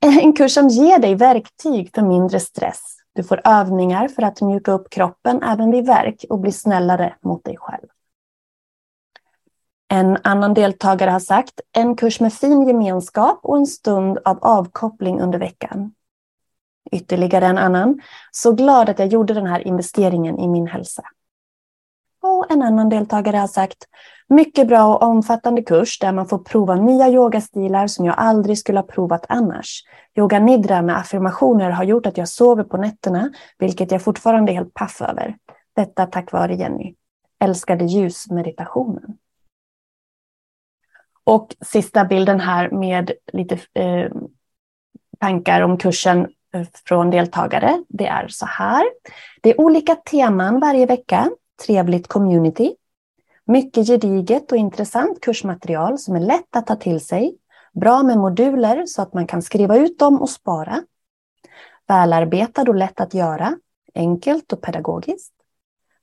En 0.22 0.32
kurs 0.32 0.54
som 0.54 0.68
ger 0.68 0.98
dig 0.98 1.14
verktyg 1.14 1.90
för 1.94 2.02
mindre 2.02 2.40
stress. 2.40 2.96
Du 3.14 3.22
får 3.24 3.40
övningar 3.44 4.08
för 4.08 4.22
att 4.22 4.40
mjuka 4.40 4.72
upp 4.72 4.90
kroppen 4.90 5.42
även 5.42 5.70
vid 5.70 5.86
verk 5.86 6.24
och 6.30 6.38
bli 6.38 6.52
snällare 6.52 7.14
mot 7.20 7.44
dig 7.44 7.56
själv. 7.56 7.88
En 9.88 10.18
annan 10.24 10.54
deltagare 10.54 11.10
har 11.10 11.20
sagt 11.20 11.60
en 11.72 11.96
kurs 11.96 12.20
med 12.20 12.32
fin 12.32 12.68
gemenskap 12.68 13.40
och 13.42 13.56
en 13.56 13.66
stund 13.66 14.18
av 14.24 14.38
avkoppling 14.42 15.20
under 15.20 15.38
veckan. 15.38 15.92
Ytterligare 16.92 17.46
en 17.46 17.58
annan. 17.58 18.00
Så 18.30 18.52
glad 18.52 18.88
att 18.88 18.98
jag 18.98 19.08
gjorde 19.08 19.34
den 19.34 19.46
här 19.46 19.66
investeringen 19.66 20.38
i 20.38 20.48
min 20.48 20.66
hälsa. 20.66 21.02
Och 22.22 22.50
en 22.50 22.62
annan 22.62 22.88
deltagare 22.88 23.36
har 23.36 23.46
sagt 23.46 23.84
mycket 24.28 24.68
bra 24.68 24.94
och 24.94 25.02
omfattande 25.02 25.62
kurs 25.62 25.98
där 25.98 26.12
man 26.12 26.28
får 26.28 26.38
prova 26.38 26.74
nya 26.74 27.08
yogastilar 27.08 27.86
som 27.86 28.04
jag 28.04 28.14
aldrig 28.18 28.58
skulle 28.58 28.78
ha 28.78 28.86
provat 28.86 29.26
annars. 29.28 29.82
Yoga 30.16 30.38
nidra 30.38 30.82
med 30.82 30.98
affirmationer 30.98 31.70
har 31.70 31.84
gjort 31.84 32.06
att 32.06 32.18
jag 32.18 32.28
sover 32.28 32.64
på 32.64 32.76
nätterna, 32.76 33.32
vilket 33.58 33.92
jag 33.92 34.02
fortfarande 34.02 34.52
är 34.52 34.54
helt 34.54 34.74
paff 34.74 35.02
över. 35.02 35.36
Detta 35.76 36.06
tack 36.06 36.32
vare 36.32 36.54
Jenny. 36.54 36.94
Älskade 37.40 37.84
ljusmeditationen. 37.84 39.18
Och 41.28 41.54
sista 41.60 42.04
bilden 42.04 42.40
här 42.40 42.70
med 42.70 43.12
lite 43.32 43.58
eh, 43.74 44.10
tankar 45.20 45.60
om 45.60 45.78
kursen 45.78 46.28
eh, 46.54 46.66
från 46.84 47.10
deltagare. 47.10 47.82
Det 47.88 48.06
är 48.06 48.28
så 48.28 48.46
här. 48.46 48.84
Det 49.40 49.50
är 49.50 49.60
olika 49.60 49.94
teman 49.94 50.60
varje 50.60 50.86
vecka. 50.86 51.30
Trevligt 51.66 52.08
community. 52.08 52.74
Mycket 53.44 53.86
gediget 53.86 54.52
och 54.52 54.58
intressant 54.58 55.20
kursmaterial 55.20 55.98
som 55.98 56.16
är 56.16 56.20
lätt 56.20 56.56
att 56.56 56.66
ta 56.66 56.76
till 56.76 57.00
sig. 57.00 57.36
Bra 57.72 58.02
med 58.02 58.18
moduler 58.18 58.86
så 58.86 59.02
att 59.02 59.14
man 59.14 59.26
kan 59.26 59.42
skriva 59.42 59.76
ut 59.76 59.98
dem 59.98 60.22
och 60.22 60.30
spara. 60.30 60.82
Välarbetad 61.88 62.62
och 62.62 62.74
lätt 62.74 63.00
att 63.00 63.14
göra. 63.14 63.56
Enkelt 63.94 64.52
och 64.52 64.62
pedagogiskt. 64.62 65.34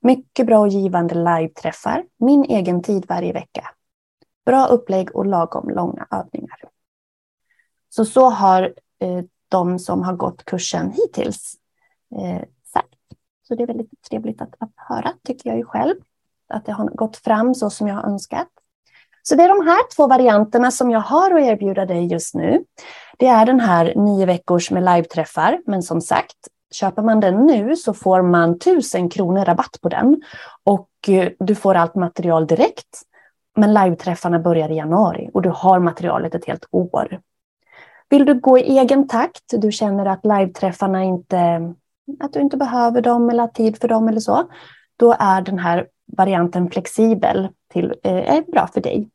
Mycket 0.02 0.46
bra 0.46 0.60
och 0.60 0.68
givande 0.68 1.16
live-träffar. 1.16 2.04
Min 2.20 2.44
egen 2.44 2.84
tid 2.84 3.06
varje 3.08 3.34
vecka. 3.34 3.75
Bra 4.46 4.66
upplägg 4.66 5.16
och 5.16 5.26
lagom 5.26 5.70
långa 5.70 6.08
övningar. 6.12 6.60
Så 7.90 8.06
så 8.06 8.30
har 8.30 8.74
eh, 9.00 9.24
de 9.50 9.80
som 9.80 10.04
har 10.04 10.14
gått 10.14 10.46
kursen 10.46 10.92
hittills 10.92 11.56
eh, 12.16 12.42
sagt. 12.74 12.96
Så 13.48 13.56
det 13.56 13.64
är 13.64 13.68
väldigt 13.68 14.02
trevligt 14.10 14.42
att, 14.42 14.56
att 14.60 14.72
höra, 14.76 15.14
tycker 15.24 15.50
jag 15.50 15.58
ju 15.58 15.66
själv. 15.66 15.96
Att 16.48 16.66
det 16.66 16.72
har 16.72 16.86
gått 16.86 17.18
fram 17.18 17.56
så 17.56 17.70
som 17.70 17.88
jag 17.88 17.96
har 17.96 18.04
önskat. 18.04 18.48
Så 19.24 19.36
det 19.36 19.44
är 19.44 19.50
de 19.50 19.68
här 19.68 19.96
två 19.96 20.08
varianterna 20.08 20.72
som 20.72 20.92
jag 20.92 21.00
har 21.00 21.32
att 21.32 21.42
erbjuda 21.42 21.86
dig 21.86 22.06
just 22.06 22.36
nu. 22.36 22.64
Det 23.18 23.28
är 23.28 23.46
den 23.46 23.60
här 23.60 23.94
nio 23.96 24.26
veckors 24.26 24.72
med 24.72 24.84
live-träffar, 24.84 25.62
men 25.66 25.84
som 25.84 26.02
sagt, 26.02 26.38
köper 26.72 27.02
man 27.02 27.20
den 27.20 27.46
nu 27.46 27.76
så 27.76 27.94
får 27.94 28.22
man 28.22 28.52
1000 28.52 29.10
kronor 29.10 29.46
rabatt 29.46 29.82
på 29.82 29.90
den. 29.90 30.22
Och 30.64 30.90
eh, 31.08 31.32
du 31.40 31.56
får 31.56 31.76
allt 31.76 31.96
material 31.96 32.48
direkt. 32.48 33.02
Men 33.56 33.74
live-träffarna 33.74 34.40
börjar 34.40 34.70
i 34.70 34.76
januari 34.76 35.30
och 35.34 35.42
du 35.42 35.50
har 35.50 35.80
materialet 35.80 36.36
ett 36.36 36.46
helt 36.46 36.66
år. 36.72 37.20
Vill 38.10 38.26
du 38.26 38.40
gå 38.40 38.58
i 38.58 38.78
egen 38.78 39.08
takt, 39.08 39.44
du 39.52 39.72
känner 39.72 40.06
att 40.06 40.26
live-träffarna 40.26 41.04
inte, 41.04 41.74
att 42.20 42.34
du 42.34 42.40
inte 42.40 42.58
behöver 42.58 43.02
dem 43.02 43.30
eller 43.30 43.40
har 43.40 43.48
tid 43.48 43.78
för 43.82 43.88
dem 43.88 44.08
eller 44.08 44.20
så, 44.20 44.44
då 44.98 45.16
är 45.20 45.42
den 45.42 45.60
här 45.60 45.88
varianten 46.18 46.70
flexibel 46.70 47.50
till, 47.74 47.94
eh, 48.04 48.36
är 48.36 48.52
bra 48.52 48.68
för 48.68 48.82
dig. 48.82 49.10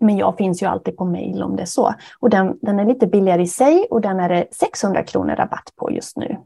Men 0.00 0.16
jag 0.16 0.36
finns 0.36 0.62
ju 0.62 0.66
alltid 0.66 0.96
på 0.96 1.04
mail 1.04 1.42
om 1.42 1.56
det 1.56 1.62
är 1.62 1.66
så. 1.66 1.94
Och 2.20 2.30
den, 2.30 2.58
den 2.62 2.78
är 2.78 2.84
lite 2.84 3.06
billigare 3.06 3.42
i 3.42 3.46
sig 3.46 3.86
och 3.90 4.00
den 4.00 4.20
är 4.20 4.28
det 4.28 4.46
600 4.52 5.02
kronor 5.02 5.36
rabatt 5.36 5.72
på 5.76 5.90
just 5.90 6.16
nu. 6.16 6.36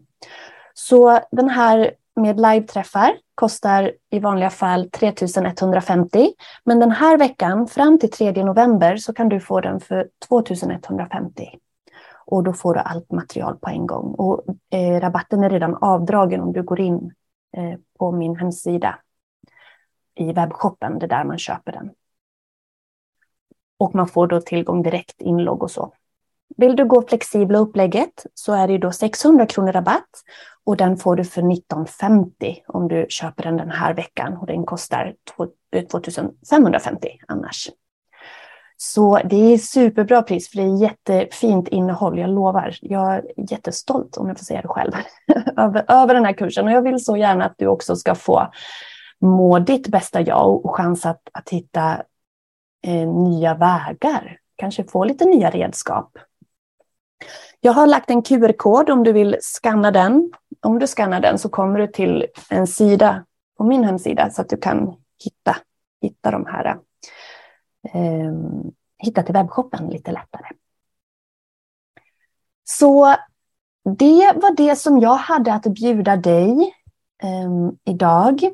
Så 0.74 1.18
den 1.30 1.48
här 1.48 1.90
med 2.16 2.40
live-träffar 2.40 3.12
kostar 3.40 3.92
i 4.10 4.18
vanliga 4.18 4.50
fall 4.50 4.90
3150. 4.90 6.32
Men 6.64 6.80
den 6.80 6.90
här 6.90 7.18
veckan 7.18 7.66
fram 7.66 7.98
till 7.98 8.10
3 8.10 8.44
november 8.44 8.96
så 8.96 9.12
kan 9.12 9.28
du 9.28 9.40
få 9.40 9.60
den 9.60 9.80
för 9.80 10.08
2150. 10.28 11.48
Och 12.26 12.44
då 12.44 12.52
får 12.52 12.74
du 12.74 12.80
allt 12.80 13.12
material 13.12 13.56
på 13.56 13.70
en 13.70 13.86
gång. 13.86 14.14
Och 14.14 14.44
eh, 14.70 15.00
rabatten 15.00 15.44
är 15.44 15.50
redan 15.50 15.74
avdragen 15.74 16.40
om 16.40 16.52
du 16.52 16.62
går 16.62 16.80
in 16.80 17.12
eh, 17.56 17.78
på 17.98 18.12
min 18.12 18.36
hemsida 18.36 18.98
i 20.14 20.32
webbshoppen, 20.32 20.98
det 20.98 21.06
är 21.06 21.08
där 21.08 21.24
man 21.24 21.38
köper 21.38 21.72
den. 21.72 21.90
Och 23.78 23.94
man 23.94 24.08
får 24.08 24.26
då 24.26 24.40
tillgång 24.40 24.82
direkt 24.82 25.20
inlogg 25.20 25.62
och 25.62 25.70
så. 25.70 25.92
Vill 26.56 26.76
du 26.76 26.84
gå 26.84 27.02
flexibla 27.02 27.58
upplägget 27.58 28.26
så 28.34 28.52
är 28.52 28.68
det 28.68 28.78
då 28.78 28.92
600 28.92 29.46
kronor 29.46 29.72
rabatt 29.72 30.10
och 30.66 30.76
den 30.76 30.96
får 30.96 31.16
du 31.16 31.24
för 31.24 31.52
1950 31.52 32.62
om 32.66 32.88
du 32.88 33.06
köper 33.08 33.42
den 33.42 33.56
den 33.56 33.70
här 33.70 33.94
veckan 33.94 34.36
och 34.36 34.46
den 34.46 34.64
kostar 34.64 35.14
2550 35.90 37.08
eh, 37.08 37.14
annars. 37.28 37.70
Så 38.76 39.20
det 39.24 39.36
är 39.36 39.58
superbra 39.58 40.22
pris 40.22 40.50
för 40.50 40.56
det 40.56 40.62
är 40.62 40.82
jättefint 40.82 41.68
innehåll, 41.68 42.18
jag 42.18 42.30
lovar. 42.30 42.76
Jag 42.80 43.14
är 43.14 43.24
jättestolt 43.36 44.16
om 44.16 44.28
jag 44.28 44.38
får 44.38 44.44
säga 44.44 44.62
det 44.62 44.68
själv 44.68 44.92
över, 45.56 45.84
över 45.88 46.14
den 46.14 46.24
här 46.24 46.32
kursen 46.32 46.66
och 46.66 46.72
jag 46.72 46.82
vill 46.82 47.04
så 47.04 47.16
gärna 47.16 47.44
att 47.44 47.54
du 47.58 47.66
också 47.66 47.96
ska 47.96 48.14
få 48.14 48.50
må 49.20 49.58
ditt 49.58 49.88
bästa 49.88 50.20
jag 50.20 50.64
och 50.64 50.76
chans 50.76 51.06
att, 51.06 51.20
att 51.32 51.48
hitta 51.48 52.02
eh, 52.82 53.08
nya 53.08 53.54
vägar. 53.54 54.38
Kanske 54.56 54.84
få 54.84 55.04
lite 55.04 55.24
nya 55.24 55.50
redskap. 55.50 56.18
Jag 57.60 57.72
har 57.72 57.86
lagt 57.86 58.10
en 58.10 58.22
QR-kod 58.22 58.90
om 58.90 59.04
du 59.04 59.12
vill 59.12 59.36
skanna 59.40 59.90
den. 59.90 60.32
Om 60.62 60.78
du 60.78 60.86
skannar 60.86 61.20
den 61.20 61.38
så 61.38 61.48
kommer 61.48 61.78
du 61.78 61.86
till 61.86 62.26
en 62.50 62.66
sida 62.66 63.24
på 63.58 63.64
min 63.64 63.84
hemsida 63.84 64.30
så 64.30 64.42
att 64.42 64.48
du 64.48 64.56
kan 64.56 64.96
hitta, 65.24 65.56
hitta 66.02 66.30
de 66.30 66.46
här 66.46 66.66
eh, 67.94 68.32
hitta 68.98 69.22
till 69.22 69.34
webbshoppen 69.34 69.88
lite 69.88 70.12
lättare. 70.12 70.46
Så 72.64 73.16
det 73.98 74.32
var 74.36 74.56
det 74.56 74.76
som 74.76 74.98
jag 74.98 75.16
hade 75.16 75.54
att 75.54 75.66
bjuda 75.66 76.16
dig 76.16 76.74
eh, 77.22 77.70
idag. 77.84 78.50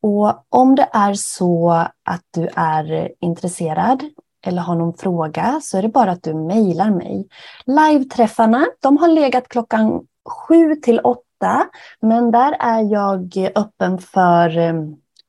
Och 0.00 0.46
om 0.48 0.74
det 0.74 0.88
är 0.92 1.14
så 1.14 1.70
att 2.02 2.24
du 2.30 2.48
är 2.54 3.12
intresserad 3.20 4.04
eller 4.46 4.62
har 4.62 4.74
någon 4.74 4.94
fråga 4.94 5.60
så 5.62 5.78
är 5.78 5.82
det 5.82 5.88
bara 5.88 6.10
att 6.10 6.22
du 6.22 6.34
mejlar 6.34 6.90
mig. 6.90 7.28
Live-träffarna, 7.66 8.66
de 8.80 8.96
har 8.96 9.08
legat 9.08 9.48
klockan 9.48 10.06
sju 10.28 10.74
till 10.74 11.00
åtta, 11.00 11.66
men 12.00 12.30
där 12.30 12.56
är 12.60 12.92
jag 12.92 13.50
öppen 13.54 13.98
för 13.98 14.58
eh, 14.58 14.74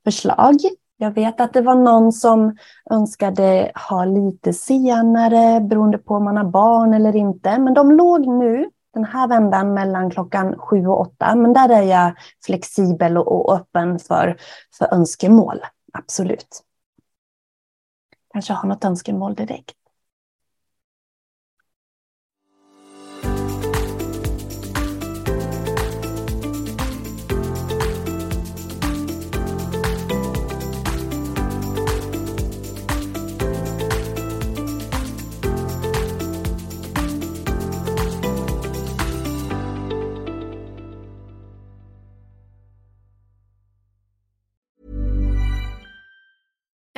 förslag. 0.03 0.55
Jag 0.97 1.11
vet 1.11 1.41
att 1.41 1.53
det 1.53 1.61
var 1.61 1.75
någon 1.75 2.11
som 2.11 2.57
önskade 2.89 3.71
ha 3.89 4.05
lite 4.05 4.53
senare 4.53 5.61
beroende 5.61 5.97
på 5.97 6.15
om 6.15 6.23
man 6.23 6.37
har 6.37 6.43
barn 6.43 6.93
eller 6.93 7.15
inte, 7.15 7.59
men 7.59 7.73
de 7.73 7.91
låg 7.91 8.27
nu 8.27 8.69
den 8.93 9.05
här 9.05 9.27
vändan 9.27 9.73
mellan 9.73 10.09
klockan 10.11 10.57
sju 10.57 10.87
och 10.87 10.99
åtta. 10.99 11.35
Men 11.35 11.53
där 11.53 11.69
är 11.69 11.81
jag 11.81 12.13
flexibel 12.45 13.17
och, 13.17 13.55
öppen 13.55 13.99
för, 13.99 14.37
för 14.77 14.93
önskemål. 14.93 15.61
Absolut. 15.93 16.63
Kanske 18.33 18.53
har 18.53 18.69
något 18.69 18.85
önskemål 18.85 19.35
direkt. 19.35 19.75